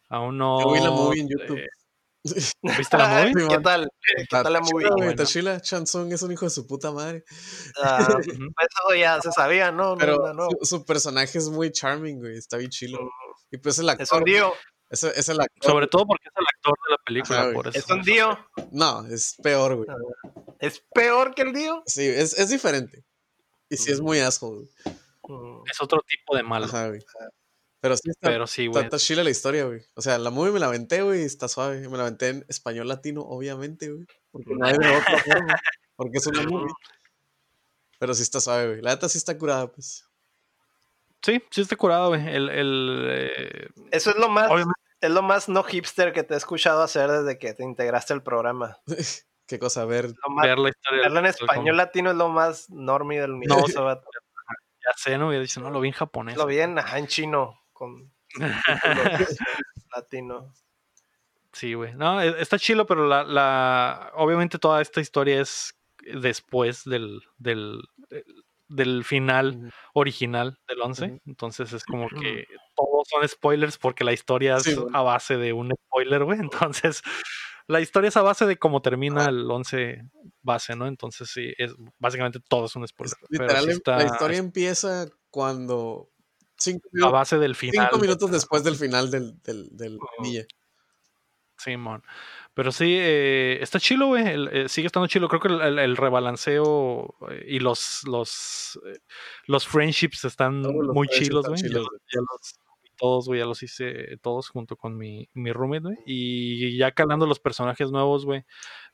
[0.09, 0.61] Aún no.
[0.61, 1.59] Yo vi la movie en YouTube.
[1.59, 1.69] Eh,
[2.79, 3.49] ¿Viste la movie?
[3.49, 3.89] ¿Qué tal?
[4.01, 4.89] ¿Qué tal la movie?
[4.97, 5.15] Bueno.
[5.15, 7.25] Tashila Chansung es un hijo de su puta madre.
[7.79, 9.97] Uh, eso ya se sabía, ¿no?
[9.97, 12.37] Pero no, Su, personaje es muy charming, güey.
[12.37, 12.99] Está bien chilo.
[13.01, 13.55] Mm.
[13.55, 14.05] Y pues el actor.
[14.05, 14.53] Es un dio.
[14.89, 15.71] Es, es, el actor.
[15.73, 17.41] Sobre todo porque es el actor de la película.
[17.43, 17.79] Ajá, por eso.
[17.79, 18.39] ¿Es un dio?
[18.73, 19.89] No, es peor, güey.
[20.61, 21.83] ¿Es peor que el dio?
[21.87, 23.05] Sí, es, es diferente.
[23.69, 24.63] Y sí es muy asco.
[25.71, 26.67] Es otro tipo de malo.
[26.67, 27.01] Ajá, güey.
[27.81, 28.85] Pero sí está, Pero sí, güey.
[28.85, 29.83] está, chila la historia, güey.
[29.95, 31.89] O sea, la movie me la aventé, güey, está suave.
[31.89, 34.07] Me la aventé en español latino, obviamente, güey.
[34.31, 35.61] Porque no hay de otra forma.
[35.97, 36.73] Porque es una movie.
[37.99, 38.83] Pero sí está suave, güey.
[38.83, 40.05] La neta sí está curada, pues.
[41.23, 42.27] Sí, sí está curada, güey.
[42.29, 44.51] El, el eh, Eso es lo más.
[45.01, 48.23] Es lo más no hipster que te he escuchado hacer desde que te integraste al
[48.23, 48.79] programa.
[49.47, 49.85] ¿Qué cosa?
[49.85, 50.13] Ver,
[50.43, 51.03] ver la historia.
[51.03, 53.85] Verlo en español latino es lo más normie del universo.
[53.85, 56.37] No, ya sé, no hubiera dicho, no, lo vi en japonés.
[56.37, 58.13] Lo vi en, en chino, con
[59.95, 60.53] latino.
[61.53, 61.95] Sí, güey.
[61.95, 65.75] No, e, está chilo, pero la, la, obviamente toda esta historia es
[66.15, 67.81] después del, del,
[68.69, 71.23] del final original del 11.
[71.27, 75.73] Entonces es como que todos son spoilers porque la historia es a base de un
[75.87, 76.39] spoiler, güey.
[76.73, 77.03] Entonces
[77.67, 80.03] la historia es a base de cómo termina el 11
[80.43, 80.87] base, ¿no?
[80.87, 83.17] Entonces sí, es básicamente todo es un spoiler.
[83.87, 86.11] la historia empieza cuando
[86.57, 87.89] cinco a base del final.
[87.91, 89.99] Cinco minutos después del final del, del, del
[91.59, 92.03] Simón.
[92.55, 94.25] Pero sí, eh, está chilo, güey.
[94.27, 95.29] Eh, sigue estando chilo.
[95.29, 98.81] Creo que el, rebalanceo eh, y los los,
[99.47, 101.61] los friendships están muy chilos, güey.
[101.63, 102.59] Ya, los,
[102.97, 105.97] todos, güey, ya los hice todos junto con mi, mi roommate, güey.
[106.07, 108.45] Y ya calando los personajes nuevos, güey.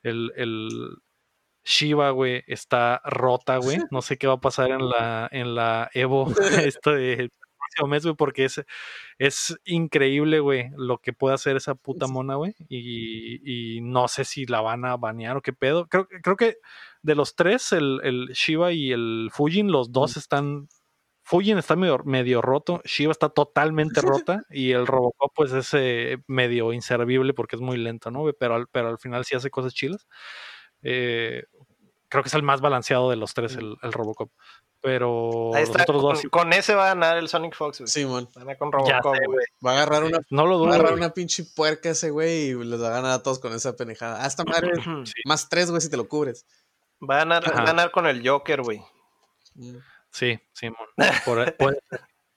[0.03, 0.69] El, el
[1.65, 3.79] Shiva, güey, está rota, güey.
[3.91, 6.27] No sé qué va a pasar en la, en la Evo
[6.75, 7.31] este
[7.73, 8.65] próximo mes, güey, porque es,
[9.19, 12.55] es increíble, güey, lo que puede hacer esa puta mona, güey.
[12.69, 15.87] Y, y, no sé si la van a banear o qué pedo.
[15.89, 16.57] Creo, creo que
[17.03, 20.69] de los tres, el, el Shiva y el Fujin, los dos están
[21.25, 26.19] Fujin está medio, medio roto, Shiva está totalmente rota y el Robocop pues es eh,
[26.27, 28.25] medio inservible porque es muy lento, ¿no?
[28.39, 30.07] Pero al, pero al final sí hace cosas chilas.
[30.83, 31.45] Eh,
[32.09, 34.31] creo que es el más balanceado de los tres, el, el Robocop.
[34.83, 36.23] Pero Ahí está, con, dos...
[36.31, 38.29] con, ese va a ganar el Sonic Fox, Sí, man.
[38.37, 39.47] Va a con Robocop, güey.
[39.65, 42.49] Va a agarrar una, no lo dudo, va a agarrar una pinche puerca ese güey
[42.49, 44.25] y les va a ganar a todos con esa penejada.
[44.25, 44.73] Hasta madre,
[45.25, 46.45] más tres, güey, si te lo cubres.
[47.01, 48.83] Va a ganar, va a ganar con el Joker, güey.
[49.55, 49.77] Mm.
[50.13, 50.87] Sí, Simón.
[51.25, 51.79] Por, puede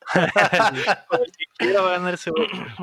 [0.15, 2.31] va a ganar ese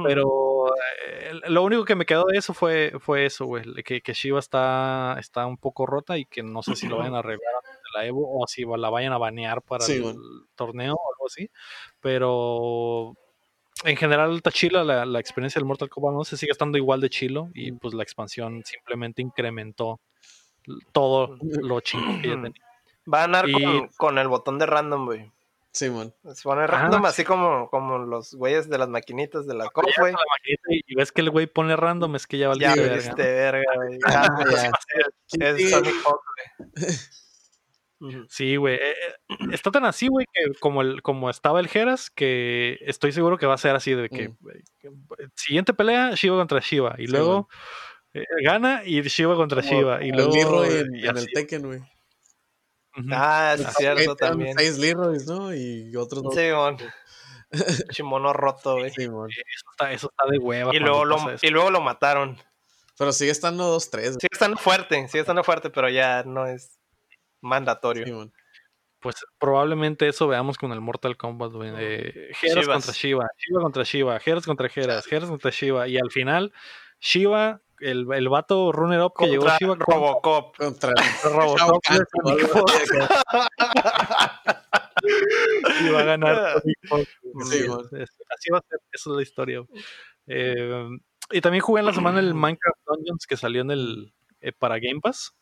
[0.05, 0.69] Pero
[1.07, 3.65] eh, lo único que me quedó de eso fue, fue eso, güey.
[3.85, 7.15] Que, que Shiva está, está un poco rota y que no sé si lo vayan
[7.15, 10.15] a arreglar de la Evo o si la vayan a banear para el
[10.55, 11.49] torneo o algo así.
[12.01, 13.15] Pero
[13.85, 17.01] en general está chila la, la, experiencia del Mortal Kombat no se sigue estando igual
[17.01, 20.01] de chilo y pues la expansión simplemente incrementó
[20.93, 22.72] todo lo chingo que ya tenía.
[23.13, 23.47] Va a ganar
[23.97, 25.33] con, el botón de random, güey.
[25.73, 26.13] Sí, man.
[26.35, 30.15] Se pone random, así como, como los güeyes de las maquinitas de la COP, güey.
[30.69, 32.97] Y ves que el güey pone random, es que ya valió verga.
[32.97, 33.99] Este verga, güey.
[34.07, 34.29] Ah,
[35.41, 35.95] es Sonic
[38.01, 38.27] güey.
[38.29, 38.75] Sí, güey.
[38.75, 43.13] Eh, eh, está tan así, güey, que como, el, como estaba el Geras, que estoy
[43.13, 44.33] seguro que va a ser así de que,
[45.37, 46.97] siguiente pelea, Shiva contra Shiva.
[46.99, 47.49] Y luego
[48.13, 50.05] eh, gana y Shiva contra Shiva.
[50.05, 50.65] Y luego.
[50.65, 51.81] en, el Tekken, güey.
[53.11, 54.57] Ah, es cierto también.
[54.59, 55.55] Seis Leroys, ¿no?
[55.55, 56.35] Y otros dos.
[56.35, 56.77] Sí, mon.
[57.93, 58.91] Chimono roto, güey.
[58.91, 59.27] Sí, eso,
[59.73, 60.75] está, eso está de hueva.
[60.75, 62.39] Y luego, lo, y luego lo mataron.
[62.99, 64.13] Pero sigue estando 2-3.
[64.13, 66.79] Sigue estando fuerte, sigue estando fuerte, pero ya no es
[67.41, 68.31] mandatorio.
[69.01, 71.73] pues probablemente eso veamos con el Mortal Kombat, güey.
[72.35, 75.89] Geras contra Shiva, Shiva contra Shiva, Geras contra Geras, Geras contra Shiva.
[75.89, 76.53] Y al final,
[77.01, 80.57] Shiva, el, el vato runner up que llegó a Shiva Robocop.
[80.57, 80.93] Contra,
[81.25, 81.83] Robocop.
[85.81, 86.57] y va a ganar.
[86.57, 89.65] así va a ser, esa es la historia.
[90.27, 90.89] Eh,
[91.31, 94.79] y también jugué en la semana el Minecraft Dungeons que salió en el eh, para
[94.79, 95.35] Game Pass.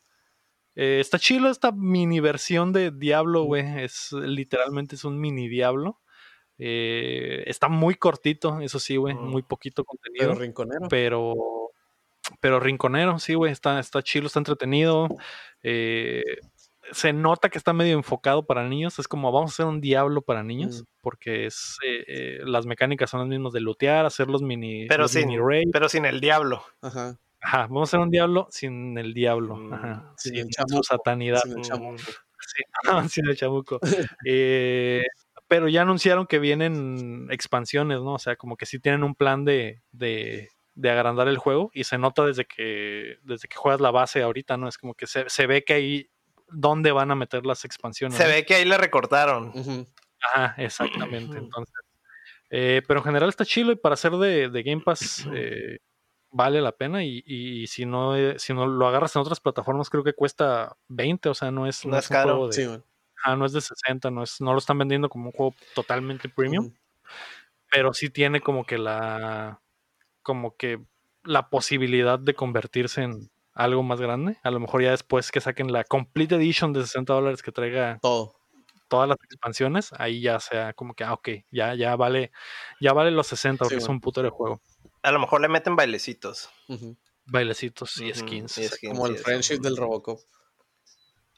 [0.75, 3.83] Eh, está chido esta mini versión de Diablo, güey.
[3.83, 5.99] Es literalmente es un mini Diablo.
[6.57, 9.15] Eh, está muy cortito, eso sí, güey.
[9.15, 10.27] Muy poquito contenido.
[10.27, 10.87] Pero rinconero.
[10.89, 11.33] Pero,
[12.39, 13.51] pero rinconero, sí, güey.
[13.51, 15.07] Está, está chido, está entretenido.
[15.63, 18.99] se nota que está medio enfocado para niños.
[18.99, 20.83] Es como vamos a hacer un Diablo para niños.
[21.01, 21.77] Porque es
[22.43, 25.29] las mecánicas son las mismas de lootear, hacer los mini, pero sin,
[25.71, 26.63] Pero sin el Diablo.
[26.81, 27.17] Ajá.
[27.41, 29.59] Ajá, vamos a hacer un diablo sin el diablo.
[29.73, 31.41] Ajá, mm, sin, el su satanidad.
[31.41, 31.97] Sin el chamuco.
[31.97, 32.63] Sí,
[33.09, 33.79] sin el chamuco.
[34.25, 35.03] eh,
[35.47, 38.13] pero ya anunciaron que vienen expansiones, ¿no?
[38.13, 41.83] O sea, como que sí tienen un plan de, de, de agrandar el juego y
[41.83, 44.67] se nota desde que, desde que juegas la base ahorita, ¿no?
[44.67, 46.09] Es como que se, se ve que ahí
[46.49, 48.17] dónde van a meter las expansiones.
[48.17, 49.53] Se ve que ahí le recortaron.
[50.21, 51.37] Ajá, exactamente.
[51.37, 51.75] Entonces,
[52.49, 55.79] eh, pero en general está chilo y para hacer de, de Game Pass eh,
[56.31, 60.03] vale la pena y, si no eh, si no lo agarras en otras plataformas creo
[60.03, 62.81] que cuesta 20, o sea, no es, no, es caro, de,
[63.37, 66.73] no es de 60, no es no lo están vendiendo como un juego totalmente premium,
[67.71, 69.61] pero sí tiene como que la
[70.21, 70.79] como que
[71.23, 75.71] la posibilidad de convertirse en algo más grande, a lo mejor ya después que saquen
[75.71, 78.41] la Complete Edition de 60 dólares que traiga todo
[78.91, 82.33] todas las expansiones, ahí ya sea como que, ah, ok, ya, ya vale,
[82.81, 84.61] ya vale los 60 porque es un puto de juego.
[85.01, 86.49] A lo mejor le meten bailecitos.
[87.25, 88.59] Bailecitos y skins.
[88.85, 90.19] como el friendship del Robocop.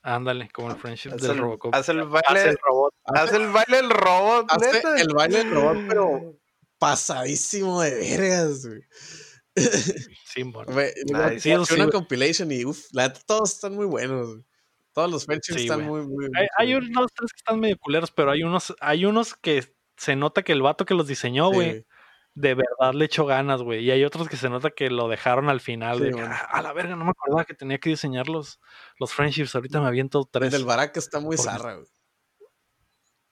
[0.01, 1.75] Ándale, como el friendship del Robocop.
[1.75, 2.93] Hace el baile del robot.
[3.05, 4.45] Hace el baile del robot.
[4.49, 6.35] Hace el baile del robot, pero
[6.83, 8.81] pasadísimo de vergas, güey.
[10.25, 10.73] Sí, bueno.
[11.39, 12.87] sí, una compilation y uff,
[13.27, 14.39] todos están muy buenos.
[14.93, 18.31] Todos los friendships están muy, muy, Hay, hay, unos tres que están medio culeros, pero
[18.31, 19.63] hay unos, hay unos que
[19.95, 21.85] se nota que el vato que los diseñó, güey,
[22.33, 23.83] de verdad le echó ganas, güey.
[23.83, 25.99] Y hay otros que se nota que lo dejaron al final.
[25.99, 28.59] de, ah, a la verga, no me acordaba que tenía que diseñar los,
[28.99, 29.53] los friendships.
[29.53, 30.47] Ahorita me aviento tres.
[30.47, 31.87] El del Baraka está muy zarra, güey.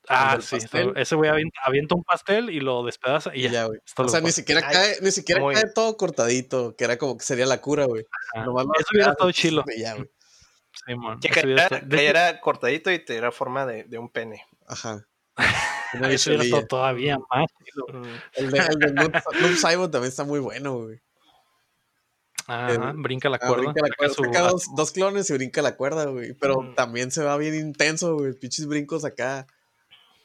[0.07, 0.57] Ah, sí.
[0.95, 3.65] Ese güey avienta, un pastel y lo despedaza y ya.
[3.65, 3.79] güey.
[3.97, 7.45] O sea, ni siquiera, cae, ni siquiera cae todo cortadito, que era como que sería
[7.45, 8.05] la cura, güey.
[8.35, 8.51] Eso
[8.93, 9.63] hubiera estado chilo.
[9.77, 10.09] Ya, güey.
[10.85, 11.19] Sí, man.
[11.19, 14.45] Que era, cortadito y te era forma de, de un pene.
[14.67, 15.05] Ajá.
[16.09, 17.49] Eso era todavía más.
[18.33, 19.11] El de, el de Noob,
[19.55, 21.01] Cyber también está muy bueno, güey.
[22.47, 23.63] Ajá, brinca la ah, cuerda.
[23.63, 24.51] brinca la cuerda.
[24.75, 26.33] dos, clones y brinca la cuerda, güey.
[26.33, 28.33] Pero también se va bien intenso, güey.
[28.33, 29.47] Pinches brincos acá.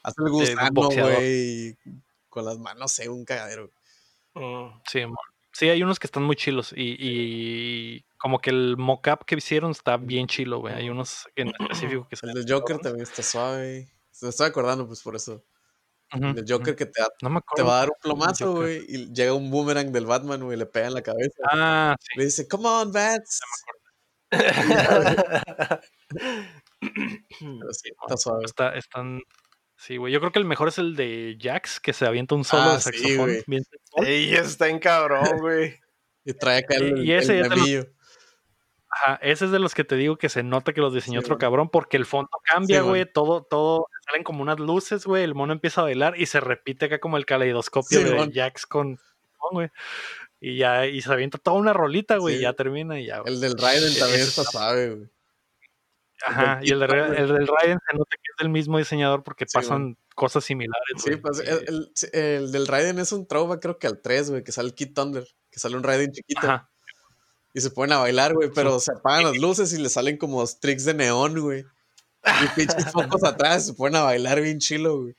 [0.07, 1.77] Hace el gusano, güey.
[2.29, 3.69] Con las manos, sé, un cagadero.
[4.33, 4.79] Mm.
[4.89, 5.01] Sí,
[5.51, 6.71] Sí, hay unos que están muy chilos.
[6.71, 10.75] Y, y como que el mock-up que hicieron está bien chilo, güey.
[10.75, 13.89] Hay unos en específico que El Joker también está suave.
[14.21, 15.43] Me estoy acordando, pues por eso.
[16.11, 17.01] el Joker que te,
[17.55, 20.67] te, va a dar un plomazo, güey, y llega un boomerang del Batman, güey, le
[20.67, 21.43] pega en la cabeza.
[21.51, 22.17] Ah, sí.
[22.17, 23.41] Le dice, come on, Bats.
[24.31, 24.37] No
[27.59, 28.45] Pero sí, está suave.
[28.45, 29.21] Está, están...
[29.77, 30.11] Sí, güey.
[30.11, 32.73] Yo creo que el mejor es el de Jax, que se avienta un solo ah,
[32.75, 33.29] de saxofón.
[33.29, 33.63] Sí, bien
[33.97, 35.79] Ey, está en cabrón, güey.
[36.25, 37.87] y trae acá el, y ese el
[38.89, 41.37] Ajá, ese es de los que te digo que se nota que los diseñó otro
[41.37, 45.53] cabrón, porque el fondo cambia, güey, todo, todo, salen como unas luces, güey, el mono
[45.53, 48.97] empieza a bailar y se repite acá como el caleidoscopio de Jax con,
[49.51, 49.69] güey.
[50.39, 53.21] Y ya, y se avienta toda una rolita, güey, y ya termina y ya.
[53.25, 55.09] El del Raiden también está suave, güey.
[56.25, 59.97] Ajá, y el, el, del Raiden se nota que es del mismo diseñador porque pasan
[60.15, 60.83] cosas similares.
[60.97, 64.51] Sí, pues el, el, del Raiden es un trauma, creo que al 3, güey, que
[64.51, 66.47] sale el Kid Thunder, que sale un Raiden chiquito.
[66.47, 66.69] Ajá
[67.57, 70.45] y se ponen a bailar, güey, pero se apagan las luces y le salen como
[70.45, 71.65] tricks de neón, güey.
[72.43, 75.15] Y pinches focos atrás, se ponen a bailar bien chilo, güey.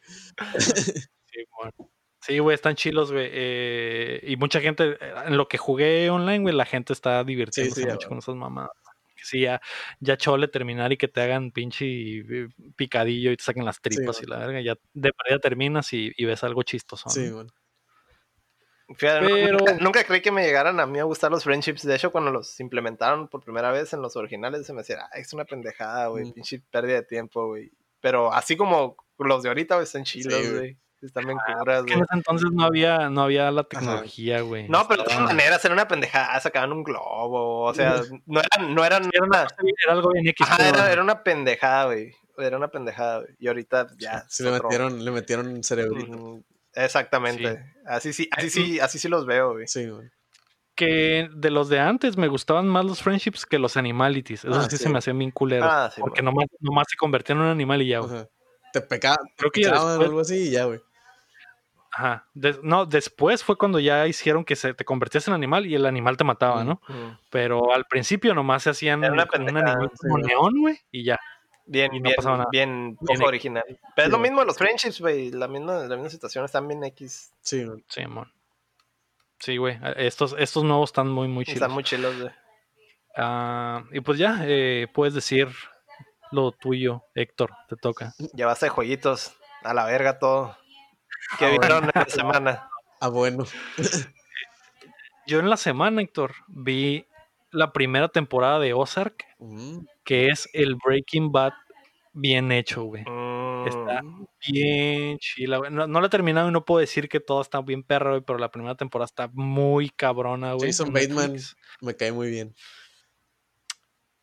[0.61, 1.91] Sí, bueno.
[2.21, 3.29] Sí, güey, están chilos, güey.
[3.33, 8.09] Eh, y mucha gente, en lo que jugué online, güey, la gente está divirtiéndose mucho
[8.09, 8.71] con esas mamadas.
[9.19, 9.61] Porque sí, ya,
[10.01, 14.23] ya chole terminar y que te hagan pinche eh, picadillo y te saquen las tripas
[14.23, 17.11] y la verga, ya de manera terminas y, ves algo chistoso.
[17.11, 17.51] Sí, bueno.
[18.99, 19.59] Pero...
[19.81, 21.83] Nunca, creí que me llegaran a mí a gustar los friendships.
[21.83, 25.33] De hecho, cuando los implementaron por primera vez en los originales, se me decía, es
[25.33, 26.33] una pendejada, güey, mm.
[26.33, 27.71] pinche pérdida de tiempo, güey.
[28.01, 30.79] Pero así como los de ahorita, güey, están chilos, güey.
[31.01, 31.95] Están bien ah, curas, güey.
[31.95, 34.69] En ese entonces no había, no había la tecnología, güey.
[34.69, 38.75] No, pero de todas maneras era una pendejada, sacaban un globo, o sea, no eran,
[38.75, 39.47] no eran, era, una,
[39.85, 40.47] era algo bien X.
[40.59, 42.13] era, era, una pendejada, güey.
[42.37, 43.31] Era una pendejada, güey.
[43.39, 44.25] Y ahorita ya.
[44.29, 46.43] Sí, le metieron, le metieron un cerebrito.
[46.75, 47.65] Exactamente.
[47.87, 49.67] Así sí, así sí, así sí los veo, güey.
[49.69, 50.09] Sí, güey.
[50.75, 54.45] Que de los de antes me gustaban más los friendships que los animalities.
[54.45, 55.69] Eso ah, sí, se me hacían bien culeros.
[55.69, 58.25] Ah, porque nomás, nomás, se convertían en un animal y ya, güey.
[58.73, 60.81] Te pecaban, Creo que ya o algo así y ya, güey.
[61.99, 62.29] Ajá.
[62.63, 66.17] no, después fue cuando ya hicieron que se te convertías en animal y el animal
[66.17, 66.81] te mataba, ¿no?
[67.29, 71.19] Pero al principio nomás se hacían un animal como neón, güey, y ya.
[71.67, 72.15] Bien, bien,
[72.53, 73.65] bien poco original.
[73.97, 75.33] Pero es lo mismo de los friendships, güey.
[75.33, 77.33] La misma, la misma situación están bien X.
[77.41, 78.29] Sí, Sí, amor.
[79.41, 79.79] Sí, güey.
[79.97, 81.57] Estos, estos nuevos están muy, muy chilos.
[81.57, 82.33] Están muy chilos, güey.
[83.17, 85.49] Ah, y pues ya, eh, puedes decir
[86.31, 88.15] lo tuyo, Héctor, te toca.
[88.35, 89.35] Llevaste de jueguitos.
[89.65, 90.57] A la verga todo.
[91.39, 92.69] ¿Qué ah, vieron en la semana?
[93.01, 93.45] Ah, bueno.
[95.27, 97.07] Yo en la semana, Héctor, vi
[97.51, 99.81] la primera temporada de Ozark, mm.
[100.05, 101.53] que es el Breaking Bad
[102.13, 103.03] bien hecho, güey.
[103.67, 104.27] Está mm.
[104.51, 105.71] bien chila, güey.
[105.71, 108.39] No, la he terminado y no puedo decir que todo está bien perro, güey, pero
[108.39, 110.69] la primera temporada está muy cabrona, güey.
[110.71, 111.37] Jason Bateman
[111.81, 112.55] me cae muy bien.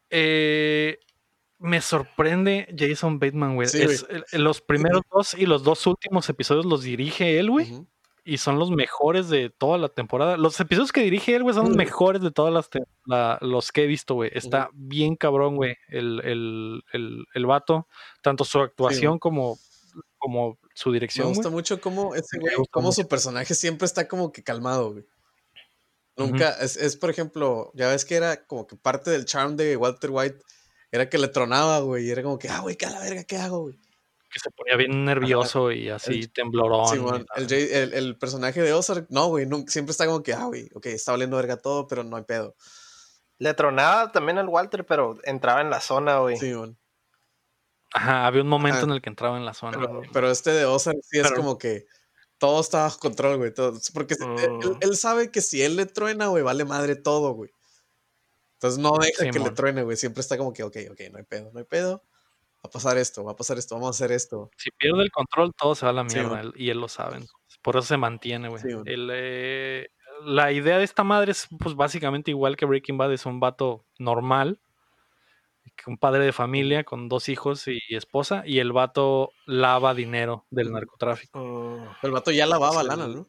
[0.09, 0.99] Eh,
[1.59, 3.67] me sorprende Jason Bateman, güey.
[4.33, 7.85] los primeros dos y los dos últimos episodios los dirige él, güey.
[8.27, 10.35] Y son los mejores de toda la temporada.
[10.35, 12.69] Los episodios que dirige él, güey, son los mejores de todas las
[13.41, 14.31] los que he visto, güey.
[14.33, 17.87] Está bien cabrón, güey, el, el, el, vato.
[18.23, 19.59] Tanto su actuación como,
[20.17, 21.27] como su dirección.
[21.27, 25.05] Me gusta mucho cómo ese güey, cómo su personaje siempre está como que calmado, güey.
[26.17, 29.75] Nunca, es, es, por ejemplo, ya ves que era como que parte del charm de
[29.77, 30.39] Walter White
[30.91, 32.05] era que le tronaba, güey.
[32.05, 33.23] Y era como que, ah, güey, ¿qué a la verga?
[33.23, 33.75] ¿Qué hago, güey?
[34.29, 37.25] Que se ponía bien nervioso y así temblorón.
[37.47, 40.87] Sí, el, el, personaje de Ozark, no, güey, siempre está como que, ah, güey, ok,
[40.87, 42.55] está valiendo verga todo, pero no hay pedo.
[43.37, 46.37] Le tronaba también al Walter, pero entraba en la zona, güey.
[46.37, 46.75] Sí, güey.
[47.93, 49.77] Ajá, había un momento en el que entraba en la zona.
[50.11, 51.85] Pero, este de Ozark sí es como que
[52.37, 53.53] todo está bajo control, güey.
[53.93, 54.79] porque mm.
[54.81, 57.51] él, sabe que si él le truena, güey, vale madre todo, güey.
[58.65, 59.95] Entonces no deja que le truene, güey.
[59.95, 62.03] Siempre está como que, ok, ok, no hay pedo, no hay pedo.
[62.57, 64.49] Va a pasar esto, va a pasar esto, vamos a hacer esto.
[64.57, 66.41] Si pierde el control, todo se va a la mierda.
[66.55, 67.19] y él lo sabe.
[67.61, 68.63] Por eso se mantiene, güey.
[68.87, 69.87] Eh,
[70.23, 73.13] la idea de esta madre es, pues, básicamente igual que Breaking Bad.
[73.13, 74.59] Es un vato normal.
[75.85, 78.41] Un padre de familia con dos hijos y esposa.
[78.47, 81.39] Y el vato lava dinero del narcotráfico.
[81.39, 81.95] Oh.
[82.01, 83.27] el vato ya lavaba lana, ¿no?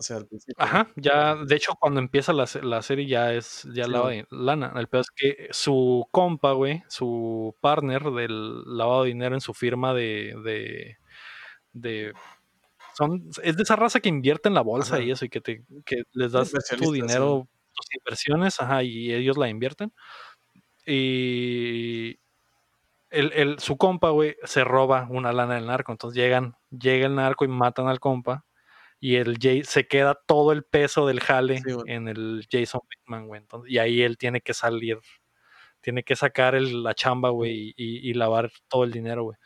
[0.00, 0.54] O sea, al principio.
[0.56, 2.46] Ajá, ya, de hecho, cuando empieza la,
[2.80, 4.72] serie ya es ya lavado de lana.
[4.76, 9.52] El peor es que su compa, güey, su partner del lavado de dinero en su
[9.52, 10.96] firma de.
[11.74, 12.14] de,
[12.94, 15.66] son, es de esa raza que invierte en la bolsa y eso, y que, te,
[15.84, 19.92] que les das tu dinero, tus inversiones, ajá, y ellos la invierten.
[20.86, 22.18] Y
[23.10, 25.92] el, el, su compa, güey, se roba una lana del narco.
[25.92, 28.46] Entonces llegan, llega el narco y matan al compa
[29.00, 33.42] y el Jay, se queda todo el peso del jale en el Jason Bateman, güey.
[33.66, 34.98] y ahí él tiene que salir,
[35.80, 39.38] tiene que sacar el, la chamba, güey, y, lavar todo el dinero, güey.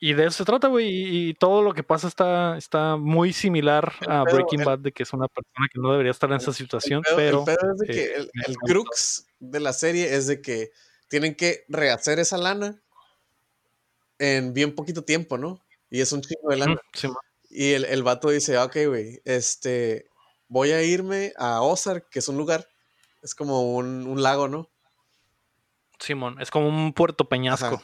[0.00, 0.88] Y de eso se trata, güey,
[1.28, 5.12] y, todo lo que pasa está, está muy similar a Breaking Bad, de que es
[5.12, 7.44] una persona que no debería estar en esa situación, pero...
[7.46, 10.70] El es de que eh, el, crux de la serie es de que
[11.08, 12.80] tienen que rehacer esa lana
[14.18, 15.62] en bien poquito tiempo, ¿no?
[15.90, 16.80] Y es un chingo de lana.
[16.92, 17.08] Sí,
[17.48, 20.08] y el, el vato dice, ok, güey, este,
[20.48, 22.68] voy a irme a Ozark, que es un lugar,
[23.22, 24.70] es como un, un lago, ¿no?
[25.98, 27.82] Simón, es como un puerto peñasco.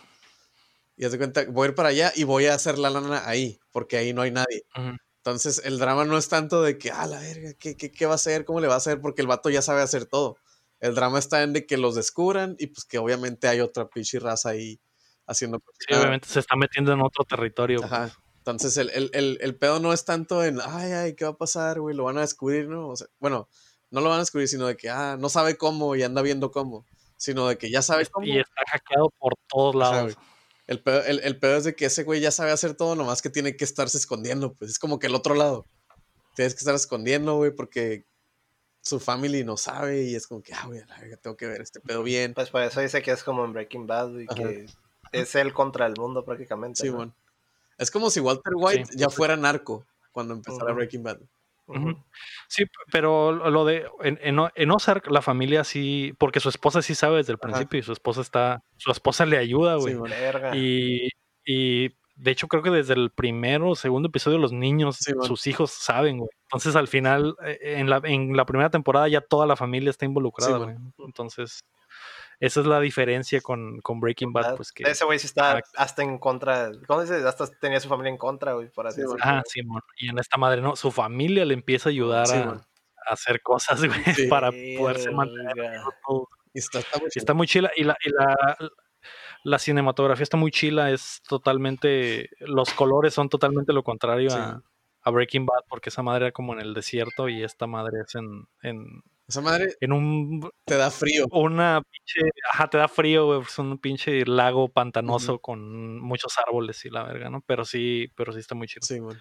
[0.97, 3.59] Y hace cuenta, voy a ir para allá y voy a hacer la lana ahí,
[3.73, 4.65] porque ahí no hay nadie.
[5.17, 8.13] Entonces, el drama no es tanto de que, ah, la verga, ¿qué, ¿qué, qué, va
[8.13, 8.45] a hacer?
[8.45, 9.01] ¿Cómo le va a hacer?
[9.01, 10.37] Porque el vato ya sabe hacer todo.
[10.81, 14.19] El drama está en de que los descubran y pues que obviamente hay otra pinche
[14.19, 14.79] raza ahí
[15.27, 15.61] haciendo.
[15.79, 17.83] Sí, obviamente se está metiendo en otro territorio.
[17.83, 18.13] Ajá.
[18.47, 21.81] Entonces, el, el, el, pedo no es tanto en, ay, ay, ¿qué va a pasar,
[21.81, 21.97] güey?
[21.97, 22.91] Lo van a descubrir, ¿no?
[22.91, 23.49] O sea, bueno,
[23.91, 26.51] no lo van a descubrir, sino de que, ah, no sabe cómo y anda viendo
[26.51, 26.85] cómo,
[27.17, 28.27] sino de que ya sabe cómo.
[28.27, 30.19] Y está hackeado por todos lados.
[30.67, 33.31] el, pedo, el, pedo es de que ese güey ya sabe hacer todo, nomás que
[33.31, 35.65] tiene que estarse escondiendo, pues es como que el otro lado.
[36.37, 38.05] Tienes que estar escondiendo, güey, porque
[38.83, 40.83] su family no sabe y es como que, ah, güey,
[41.23, 42.35] tengo que ver este pedo bien.
[42.35, 44.67] Pues por eso dice que es como en Breaking Bad y que
[45.13, 46.83] es él contra el mundo prácticamente.
[46.83, 47.15] Sí, bueno.
[47.79, 51.19] Es como si Walter White ya fuera narco cuando empezara Breaking Bad.
[52.49, 57.17] Sí, pero lo de en, en, Ozark la familia sí, porque su esposa sí sabe
[57.17, 59.97] desde el principio y su esposa está, su esposa le ayuda, güey.
[60.53, 61.09] y,
[61.45, 65.71] y de hecho creo que desde el primero o segundo episodio los niños, sus hijos
[65.71, 66.31] saben, güey.
[66.45, 70.05] Entonces al final, eh, en la, en la primera temporada ya toda la familia está
[70.05, 70.77] involucrada, güey.
[70.99, 71.65] Entonces,
[72.41, 74.85] esa es la diferencia con, con Breaking Bad, pues que...
[74.85, 77.25] Ese güey sí está hasta en contra, ¿cómo dices?
[77.25, 79.23] Hasta tenía su familia en contra, güey, por así decirlo.
[79.23, 79.61] Ah, sí,
[79.97, 82.67] y en esta madre no, su familia le empieza a ayudar a,
[83.07, 84.01] hacer cosas, güey,
[84.31, 85.55] para poderse mantener
[86.55, 87.71] está, muy está, muy chila.
[87.77, 88.57] Y la, y la,
[89.43, 94.63] la cinematografía está muy chila, es totalmente, los colores son totalmente lo contrario a,
[95.11, 98.47] Breaking Bad, porque esa madre era como en el desierto y esta madre es en...
[98.63, 100.51] en esa madre en un...
[100.65, 101.27] Te da frío.
[101.31, 102.31] Una pinche...
[102.53, 107.31] Ajá, te da frío, Es un pinche lago pantanoso con muchos árboles y la verga,
[107.31, 107.43] ¿no?
[107.47, 108.87] Pero sí, pero sí está muy chido.
[108.87, 109.21] Sí, bueno.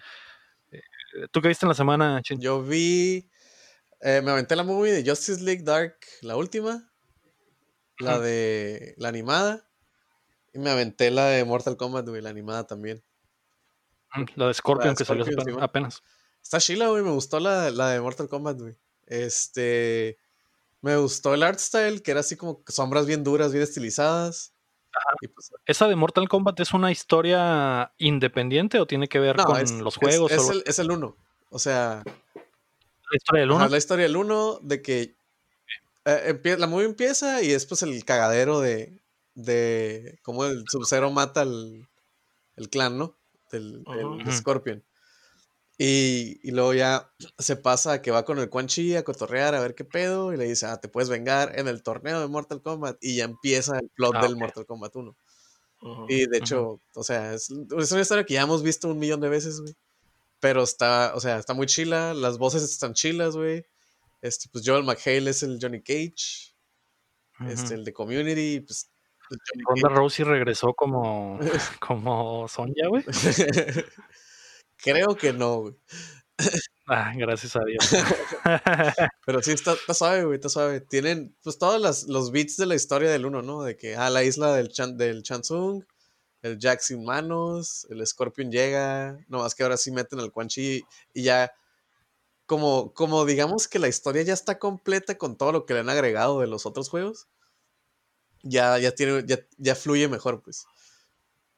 [0.70, 0.82] Eh,
[1.30, 3.30] ¿Tú qué viste en la semana, Yo vi...
[4.00, 6.92] Eh, me aventé la movie de Justice League Dark, la última.
[7.98, 8.94] La de...
[8.98, 9.66] La animada.
[10.52, 13.02] Y me aventé la de Mortal Kombat, güey, la animada también.
[14.14, 15.24] Mm, la de Scorpion, que salió
[15.60, 16.02] apenas.
[16.42, 18.76] Está chila, güey, me gustó la, de Mortal Kombat, güey.
[19.06, 20.18] Este.
[20.80, 24.52] Me gustó el art style, que era así como sombras bien duras, bien estilizadas.
[25.34, 29.96] Pues, ¿Esa de Mortal Kombat es una historia independiente o tiene que ver con los
[29.96, 30.30] juegos?
[30.30, 31.16] Es, el, es el uno.
[31.50, 32.02] O sea.
[32.34, 33.68] La historia del uno.
[33.68, 35.16] la historia del uno, de que.
[36.04, 39.00] Eh, la movie empieza y es pues el cagadero de,
[39.34, 41.88] de cómo el Sub-Zero mata al
[42.56, 43.16] el clan, ¿no?
[43.50, 43.84] Del,
[44.30, 44.82] Scorpion.
[45.76, 49.60] Y, y, luego ya se pasa que va con el Quan Chi a cotorrear a
[49.60, 52.62] ver qué pedo y le dice, ah, te puedes vengar en el torneo de Mortal
[52.62, 55.16] Kombat y ya empieza el plot ah, del Mortal Kombat 1.
[56.08, 59.20] y de hecho, o sea, es, es, una historia que ya hemos visto un millón
[59.20, 59.74] de veces, güey.
[60.38, 63.64] Pero está, o sea, está muy chila, las voces están chilas, güey.
[64.22, 66.54] Este, pues Joel McHale es el Johnny Cage.
[67.48, 68.90] Este, el de Community, pues
[69.66, 71.38] Ronda Rousey regresó como,
[71.80, 73.04] como Sonja, güey.
[74.84, 75.74] Creo que no, güey.
[76.86, 77.88] Ah, gracias a Dios.
[79.26, 80.80] Pero sí, está, está suave, güey, está suave.
[80.80, 83.62] Tienen, pues, todos los beats de la historia del uno, ¿no?
[83.62, 85.84] De que, ah, la isla del, Chan, del Chansung,
[86.42, 90.84] el Jack sin manos, el Scorpion llega, nomás que ahora sí meten al Quan Chi
[91.14, 91.52] y ya,
[92.44, 95.88] como, como digamos que la historia ya está completa con todo lo que le han
[95.88, 97.28] agregado de los otros juegos
[98.44, 100.66] ya, ya tiene, ya, ya fluye mejor, pues.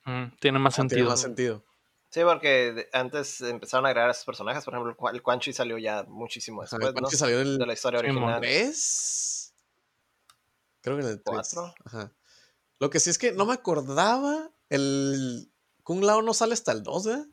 [0.04, 0.96] Mm, tiene más sentido.
[0.96, 1.64] Tiene más sentido.
[2.16, 4.64] Sí, porque antes empezaron a agregar a esos personajes.
[4.64, 7.10] Por ejemplo, el Quan Chi salió ya muchísimo después, el ¿no?
[7.10, 8.40] salió de la historia original.
[8.40, 9.52] ¿Tres?
[10.80, 11.56] Creo que en el 3.
[11.84, 12.12] Ajá.
[12.78, 14.50] Lo que sí es que no me acordaba.
[14.70, 15.52] El
[15.82, 17.26] Kung Lao no sale hasta el 2, ¿eh?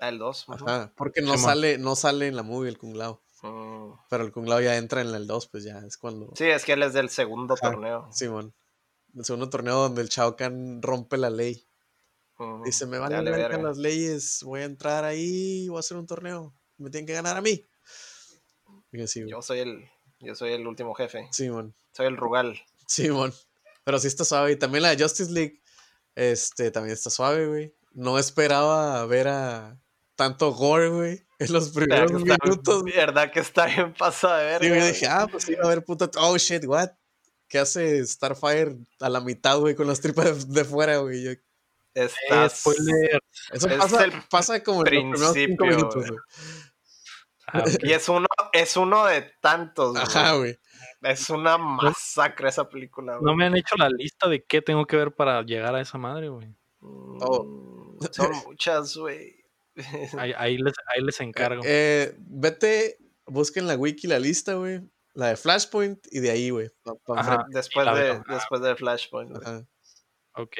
[0.00, 0.46] Ah, el 2.
[0.48, 0.92] Ajá.
[0.96, 3.22] Porque no sale, no sale en la movie el Kung Lao.
[3.44, 3.92] Mm.
[4.08, 6.32] Pero el Kung Lao ya entra en el 2, pues ya es cuando.
[6.34, 8.08] Sí, es que él es del segundo torneo.
[8.10, 8.52] Simón.
[9.16, 11.69] el segundo torneo donde el Shao Kahn rompe la ley.
[12.64, 16.06] Dice, me van a ver las leyes, voy a entrar ahí, voy a hacer un
[16.06, 16.54] torneo.
[16.78, 17.68] Me tienen que ganar a mí.
[18.92, 19.90] yo soy el,
[20.20, 21.28] yo soy el último jefe.
[21.32, 21.74] Simón.
[21.92, 22.60] Soy el Rugal.
[22.86, 23.34] Simón.
[23.84, 24.52] Pero sí está suave.
[24.52, 25.62] Y también la de Justice League,
[26.14, 27.74] este, también está suave, güey.
[27.92, 29.80] No esperaba ver a
[30.16, 32.84] tanto gore, güey en los primeros minutos.
[32.84, 34.64] Verdad que está bien pasada de ver.
[34.64, 36.08] Y yo dije, ah, pues iba a ver puta.
[36.18, 36.90] Oh shit, what?
[37.48, 41.24] ¿Qué hace Starfire a la mitad, güey, con las tripas de, fuera, güey?
[41.24, 41.30] Yo...
[41.94, 43.20] Está spoiler.
[43.52, 46.20] Eso pasa, pasa como en los primeros cinco minutos, güey.
[47.52, 50.02] Ah, y es uno, es uno de tantos, güey.
[50.02, 50.56] Ajá, güey.
[51.02, 53.24] Es una masacre esa película, güey.
[53.24, 55.98] No me han hecho la lista de qué tengo que ver para llegar a esa
[55.98, 56.54] madre, güey.
[56.80, 57.96] Oh.
[58.12, 59.36] Son muchas, güey.
[60.18, 61.62] Ahí, les, ahí les encargo.
[61.64, 64.80] Eh, vete, busquen la wiki, la lista, güey.
[65.14, 66.70] La de Flashpoint y de ahí, güey.
[67.48, 69.36] Después, de, después de Flashpoint.
[70.34, 70.56] Ok.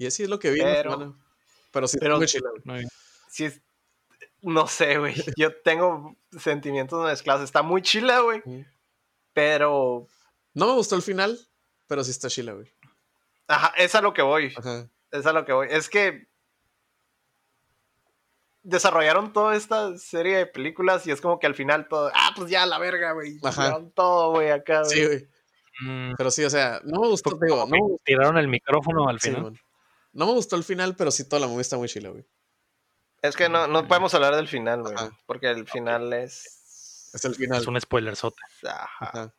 [0.00, 1.14] Y así es lo que vi, pero,
[1.70, 3.50] pero sí, pero, muy sí
[4.40, 5.14] no sé, güey.
[5.36, 7.44] Yo tengo sentimientos mezclados.
[7.44, 8.42] Está muy chila, güey.
[9.34, 10.06] Pero.
[10.54, 11.38] No me gustó el final,
[11.86, 12.72] pero sí está chila, güey.
[13.46, 14.54] Ajá, es a lo que voy.
[14.56, 14.88] Ajá.
[15.10, 15.68] Es a lo que voy.
[15.70, 16.28] Es que
[18.62, 22.50] desarrollaron toda esta serie de películas y es como que al final todo, ah, pues
[22.50, 23.38] ya la verga, güey.
[23.94, 24.96] todo, güey, acá, güey.
[24.96, 25.28] Sí, güey.
[25.82, 26.14] Mm.
[26.16, 29.60] Pero sí, o sea, no me gustó, digo, no Tiraron el micrófono al final.
[30.12, 32.24] No me gustó el final, pero sí toda la movie está muy chila, güey.
[33.22, 34.94] Es que no, no podemos hablar del final, güey.
[35.26, 37.10] Porque el final es.
[37.12, 37.60] Es el final.
[37.60, 38.40] Es un spoiler sote.
[38.66, 39.34] Ajá.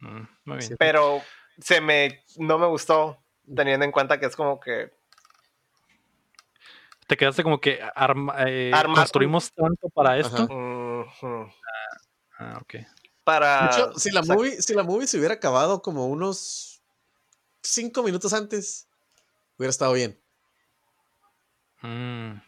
[0.00, 0.76] Mm, muy bien.
[0.78, 1.22] Pero
[1.58, 3.22] se me, no me gustó,
[3.54, 4.92] teniendo en cuenta que es como que
[7.06, 10.48] te quedaste como que arma, eh, construimos tanto para esto.
[12.38, 12.74] Ah, ok.
[13.24, 13.68] Para.
[13.68, 16.82] De hecho, si la, movie, si la movie se hubiera acabado como unos
[17.62, 18.88] cinco minutos antes,
[19.56, 20.20] hubiera estado bien.
[21.82, 22.40] Mm.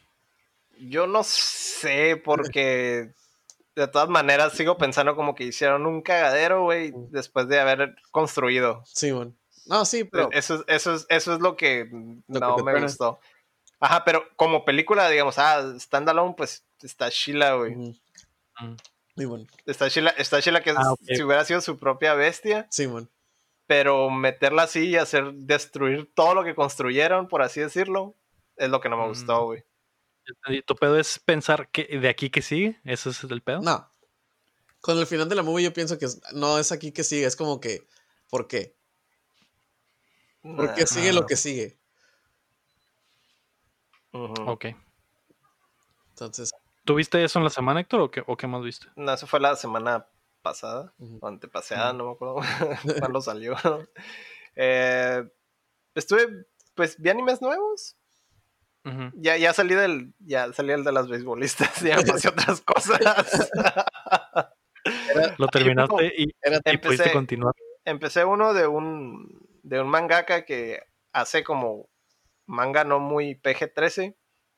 [0.79, 3.13] Yo no sé, porque
[3.75, 8.83] de todas maneras sigo pensando como que hicieron un cagadero, güey, después de haber construido.
[8.87, 9.35] Sí, bueno.
[9.67, 10.31] No, sí, pero.
[10.33, 11.89] Eso, eso, es, eso es lo que
[12.27, 13.19] no me gustó.
[13.81, 17.75] Ajá, pero como película, digamos, ah, standalone, pues está Sheila, güey.
[17.75, 17.97] Mm.
[19.17, 19.47] Muy bueno.
[19.67, 22.67] Está Sheila, está Sheila que ah, si hubiera sido su propia bestia.
[22.71, 23.09] Sí, bueno.
[23.67, 28.15] Pero meterla así y hacer destruir todo lo que construyeron, por así decirlo,
[28.57, 29.45] es lo que no me gustó, mm.
[29.45, 29.65] güey.
[30.65, 32.81] ¿Tu pedo es pensar que de aquí que sigue?
[32.85, 33.61] ¿Eso es el pedo?
[33.61, 33.91] No.
[34.81, 37.37] Con el final de la movie yo pienso que no es aquí que sigue, es
[37.37, 37.87] como que,
[38.29, 38.77] ¿por qué?
[40.43, 41.79] ¿Por qué sigue lo que sigue?
[44.13, 44.67] Ok.
[46.11, 46.53] Entonces.
[46.85, 48.87] ¿Tuviste eso en la semana, Héctor, o qué, o qué más viste?
[48.95, 50.07] No, eso fue la semana
[50.47, 52.37] pasada, o antepaseada, no me acuerdo
[53.01, 53.57] cuándo salió.
[54.55, 55.29] Eh,
[55.95, 56.47] estuve,
[56.77, 57.97] pues, vi animes nuevos.
[59.15, 63.01] Ya, ya salí del, ya salí el de las beisbolistas, ya pasé otras cosas.
[65.39, 66.29] Lo terminaste y,
[66.65, 67.53] y pudiste continuar.
[67.85, 70.83] Empecé uno de un, de un mangaka que
[71.13, 71.89] hace como
[72.47, 74.15] manga no muy PG-13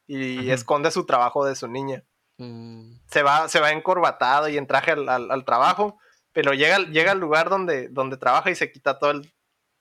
[0.06, 2.05] y esconde su trabajo de su niña.
[2.39, 3.01] Mm.
[3.09, 5.98] Se, va, se va encorbatado y en traje al, trabajo,
[6.32, 9.32] pero llega, llega al lugar donde, donde trabaja y se quita todo el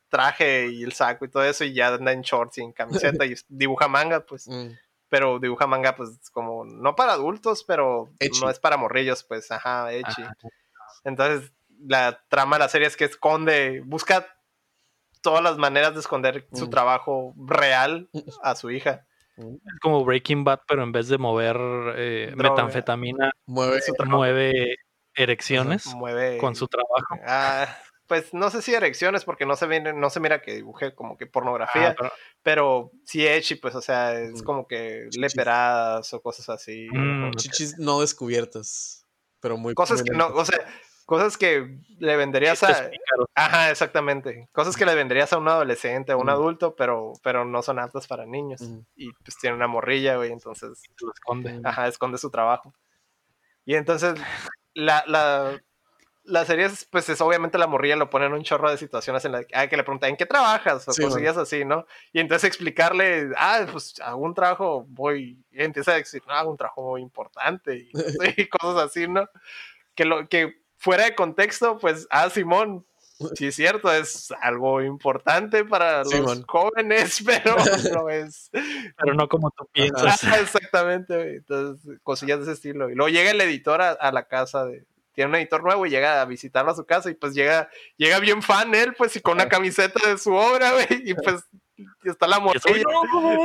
[0.10, 3.26] traje y el saco y todo eso y ya anda en shorts y en camiseta
[3.26, 4.48] y dibuja manga, pues.
[4.48, 4.72] Mm.
[5.10, 8.10] Pero dibuja manga, pues, como, no para adultos, pero
[8.42, 10.22] no es para morrillos, pues, ajá, echi.
[11.06, 14.28] Entonces, la trama de la serie es que esconde, busca
[15.22, 16.70] todas las maneras de esconder su mm.
[16.70, 18.10] trabajo real
[18.44, 19.06] a su hija.
[19.38, 21.58] Es como Breaking Bad, pero en vez de mover
[21.96, 24.76] eh, metanfetamina, mueve, mueve
[25.14, 25.86] erecciones
[26.40, 27.18] con su trabajo.
[27.26, 27.68] Ah,
[28.08, 31.28] pues no sé si erecciones, porque no se, no se mira que dibuje como que
[31.28, 32.12] pornografía, ah,
[32.42, 32.92] pero...
[33.04, 36.88] sí echi, pues, o sea, es como que leperadas o cosas así.
[36.92, 39.06] Mm, chichis no descubiertas,
[39.40, 39.74] pero muy...
[39.76, 40.58] Cosas que no, o sea,
[41.08, 42.92] cosas que le venderías a.
[43.34, 44.50] Ajá, exactamente.
[44.52, 48.06] Cosas que le venderías a un adolescente, a un adulto, pero, pero no son aptas
[48.08, 48.62] para niños.
[48.96, 50.84] Y pues tiene una morrilla, güey, entonces.
[51.02, 51.62] Lo esconde.
[51.64, 52.74] Ajá, esconde su trabajo.
[53.64, 54.20] Y entonces,
[54.74, 55.62] la, la,
[56.26, 59.24] la serie es, pues es obviamente la morrilla lo pone en un chorro de situaciones
[59.24, 60.90] en las que, que le preguntan, ¿en qué trabajas?
[60.90, 61.86] O cosillas así, ¿no?
[62.12, 66.52] Y entonces explicarle, ah, pues hago un trabajo muy, y empieza a decir, no, hago
[66.52, 67.92] un trabajo muy importante y,
[68.42, 69.30] y cosas así, ¿no?
[69.96, 72.86] Que, lo, que fuera de contexto, pues, ah, Simón,
[73.36, 77.56] sí es cierto, es algo importante para los jóvenes, pero
[77.94, 78.50] no es.
[78.52, 80.24] Pero no como tú piensas.
[80.24, 82.90] exactamente, entonces, cosillas de ese estilo.
[82.90, 84.86] Y luego llega el editor a, la casa de.
[85.14, 88.20] Tiene un editor nuevo y llega a visitarlo a su casa y pues llega, llega
[88.20, 91.44] bien fan él, pues, y con una camiseta de su obra, güey, y pues
[91.78, 92.84] y está la muerte.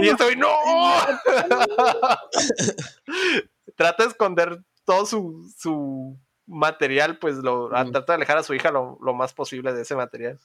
[0.01, 0.49] Y estoy, no.
[3.77, 6.19] Trata de esconder todo su, su
[6.53, 10.39] material, pues lo trata de alejar a su hija lo, más posible de ese material.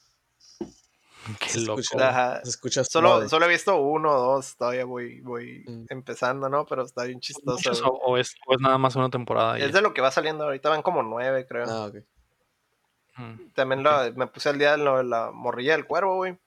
[1.39, 1.81] Qué loco.
[2.43, 5.85] escucha solo, solo he visto uno o dos, todavía voy, voy mm.
[5.89, 6.65] empezando, ¿no?
[6.65, 7.71] Pero está bien chistoso.
[7.85, 9.59] O, es, nada más una temporada.
[9.59, 11.65] Es de lo que va saliendo, ahorita van como nueve, creo.
[11.67, 11.91] Ah,
[13.17, 13.51] mm.
[13.53, 13.83] También
[14.15, 16.37] me puse al día de la morrilla del cuervo, güey.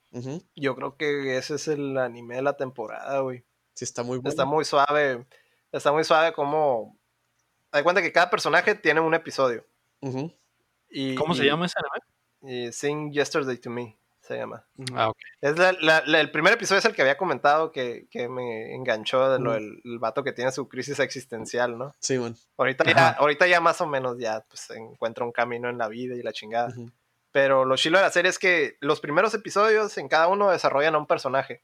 [0.57, 3.45] Yo creo que ese es el anime de la temporada, güey.
[3.75, 4.31] Sí, está muy bueno.
[4.31, 5.27] Está muy suave.
[5.73, 6.99] Está muy suave como
[7.73, 9.65] hay cuenta que cada personaje tiene un episodio.
[10.91, 12.73] y, ¿Cómo se llama ese anime?
[12.73, 14.65] Sing Yesterday to Me se llama.
[14.95, 15.19] Ah, ok.
[15.41, 19.81] Es el primer episodio es el que había comentado que, me enganchó de lo del
[19.99, 21.95] vato que tiene su crisis existencial, ¿no?
[21.99, 22.37] Sí, bueno.
[22.57, 26.15] Ahorita ya, ahorita ya más o menos ya pues, encuentra un camino en la vida
[26.15, 26.73] y la chingada.
[27.33, 30.95] Pero lo chilo de la serie es que los primeros episodios en cada uno desarrollan
[30.95, 31.63] a un personaje.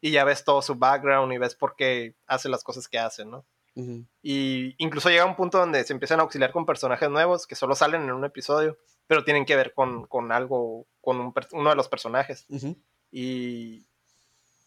[0.00, 3.24] Y ya ves todo su background y ves por qué hace las cosas que hace,
[3.24, 3.46] ¿no?
[4.22, 7.74] Y incluso llega un punto donde se empiezan a auxiliar con personajes nuevos que solo
[7.74, 12.46] salen en un episodio, pero tienen que ver con, algo, con uno de los personajes.
[13.10, 13.86] y,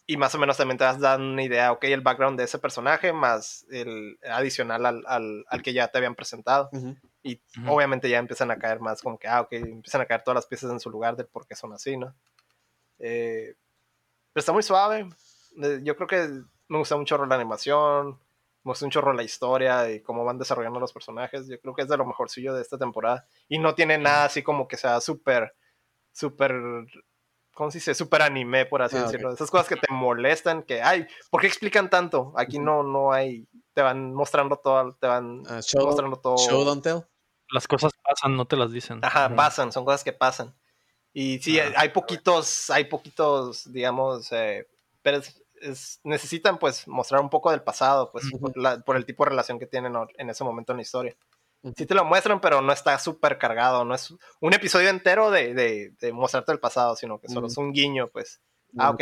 [0.05, 2.59] y, más o menos también te das dando una idea, ok, el background de ese
[2.59, 6.69] personaje más el adicional al, que ya te habían presentado.
[7.23, 10.35] Y obviamente ya empiezan a caer más como que, ah, ok, empiezan a caer todas
[10.35, 12.15] las piezas en su lugar de por qué son así, ¿no?
[12.99, 13.55] Eh,
[14.33, 15.09] pero está muy suave.
[15.63, 16.29] Eh, yo creo que
[16.67, 18.19] me gusta mucho la animación.
[18.63, 21.47] Muestra un chorro la historia y cómo van desarrollando los personajes.
[21.47, 23.25] Yo creo que es de lo mejorcillo de esta temporada.
[23.47, 25.55] Y no tiene nada así como que sea súper,
[26.11, 26.53] súper,
[27.53, 27.95] ¿cómo se dice?
[27.95, 29.33] Súper anime, por así ah, decirlo.
[29.33, 32.33] Esas cosas que te molestan, que, ay, ¿por qué explican tanto?
[32.35, 36.37] Aquí no, no hay, te van mostrando todo, te van ah, mostrando todo.
[36.37, 37.01] Show, don't tell.
[37.51, 38.99] Las cosas pasan, no te las dicen.
[39.03, 40.55] Ajá, pasan, son cosas que pasan.
[41.13, 44.67] Y sí, ah, hay poquitos, hay poquitos, digamos, eh,
[45.01, 45.21] pero
[46.03, 48.25] necesitan pues mostrar un poco del pasado, pues
[48.85, 51.15] por, el tipo de relación que tienen en ese momento en la historia.
[51.75, 55.53] Sí te lo muestran, pero no está súper cargado, no es un episodio entero de,
[55.99, 58.41] de, mostrarte el pasado, sino que solo es un guiño, pues.
[58.77, 59.01] Ah, ok.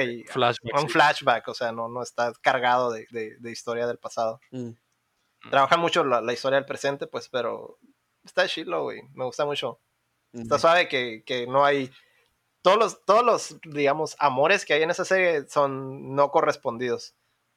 [0.74, 4.40] un flashback, o sea, no, no está cargado de, historia del pasado.
[4.52, 4.72] Mm.
[5.52, 7.78] Trabajan mucho la, historia del presente, pues, pero
[8.24, 9.02] está chilo, güey.
[9.14, 9.80] Me gusta mucho.
[10.34, 11.92] Está suave que, que no hay
[12.68, 17.16] todos los, todos los, digamos, amores que hay en esa serie son no correspondidos.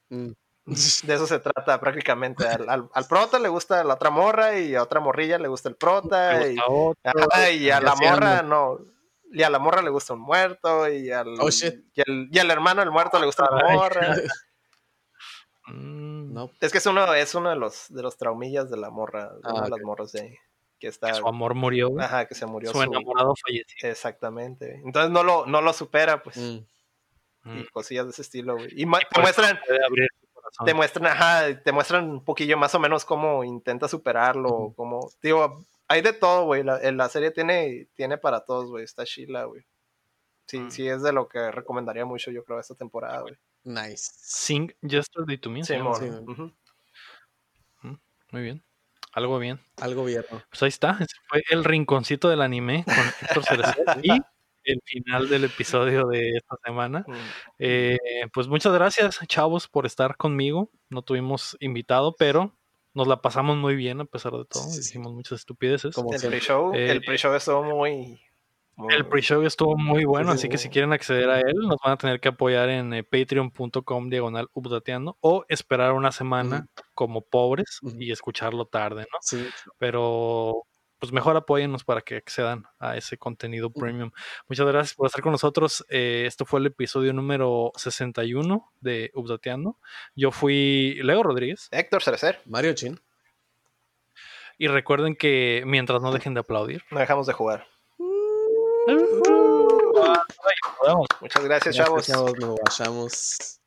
[0.08, 0.30] Mm.
[1.04, 2.46] De eso se trata prácticamente.
[2.46, 5.74] Al, al, prota le gusta la otra morra y a otra morrilla le gusta el
[5.74, 6.46] prota.
[6.46, 8.78] Y, a la morra no.
[9.32, 12.92] Y a la morra le gusta un muerto y al, oh, y al, hermano del
[12.92, 14.16] muerto le gusta la morra.
[15.66, 16.32] Mm.
[16.32, 16.50] no.
[16.60, 19.40] Es que es uno, es uno de los de los traumillas de la morra, de
[19.44, 20.38] ah, las morras de ahí
[20.80, 21.14] que está...
[21.14, 21.90] su amor murió.
[22.00, 22.72] Ajá, que se murió.
[22.72, 23.88] Su, enamorado falleció.
[23.88, 24.80] Exactamente.
[24.84, 26.36] Entonces no lo, no lo supera, pues.
[26.38, 26.58] Mm.
[27.44, 27.66] Y mm.
[27.72, 28.68] cosillas de ese estilo, güey.
[28.72, 29.60] Y, te muestran...
[30.64, 35.64] Te muestran, ajá, te muestran un poquillo más o menos cómo intenta superarlo, como, digo,
[35.86, 36.64] hay de todo, güey.
[36.64, 38.82] La, la, serie tiene, tiene para todos, güey.
[38.82, 39.64] Está chila, güey.
[40.46, 40.70] Sí, mm.
[40.72, 43.36] sí, es de lo que recomendaría mucho, yo creo, esta temporada, güey.
[43.62, 44.10] Nice.
[44.12, 45.62] Sing Yesterday to Me.
[45.62, 45.74] Sí,
[48.32, 48.64] Muy bien.
[49.12, 49.60] Algo bien.
[49.80, 50.24] Algo bien.
[50.28, 50.92] Pues ahí está.
[51.00, 54.12] Ese fue el rinconcito del anime con Héctor Cerecer y
[54.64, 57.04] el final del episodio de esta semana.
[57.06, 57.14] Mm.
[57.58, 57.98] Eh,
[58.32, 60.70] pues muchas gracias, chavos, por estar conmigo.
[60.88, 62.56] No tuvimos invitado, pero
[62.94, 64.68] nos la pasamos muy bien a pesar de todo.
[64.68, 65.96] Hicimos muchas estupideces.
[65.96, 68.20] el pre-show eh, el pre estuvo muy,
[68.88, 71.96] el pre-show estuvo muy bueno, así que si quieren acceder a él, nos van a
[71.96, 78.12] tener que apoyar en eh, patreon.com diagonal updateando o esperar una semana como pobres y
[78.12, 79.18] escucharlo tarde, ¿no?
[79.20, 79.46] Sí.
[79.78, 80.64] Pero
[81.00, 84.10] pues mejor apóyennos para que accedan a ese contenido premium.
[84.48, 85.84] Muchas gracias por estar con nosotros.
[85.88, 89.78] Eh, esto fue el episodio número 61 de Updateando.
[90.14, 91.68] Yo fui Leo Rodríguez.
[91.70, 92.40] Héctor Cerecer.
[92.44, 93.00] Mario Chin.
[94.58, 97.66] Y recuerden que mientras no dejen de aplaudir, no dejamos de jugar.
[101.20, 102.08] Muchas gracias, chavos.
[102.08, 102.32] Nos
[102.78, 103.60] vayamos.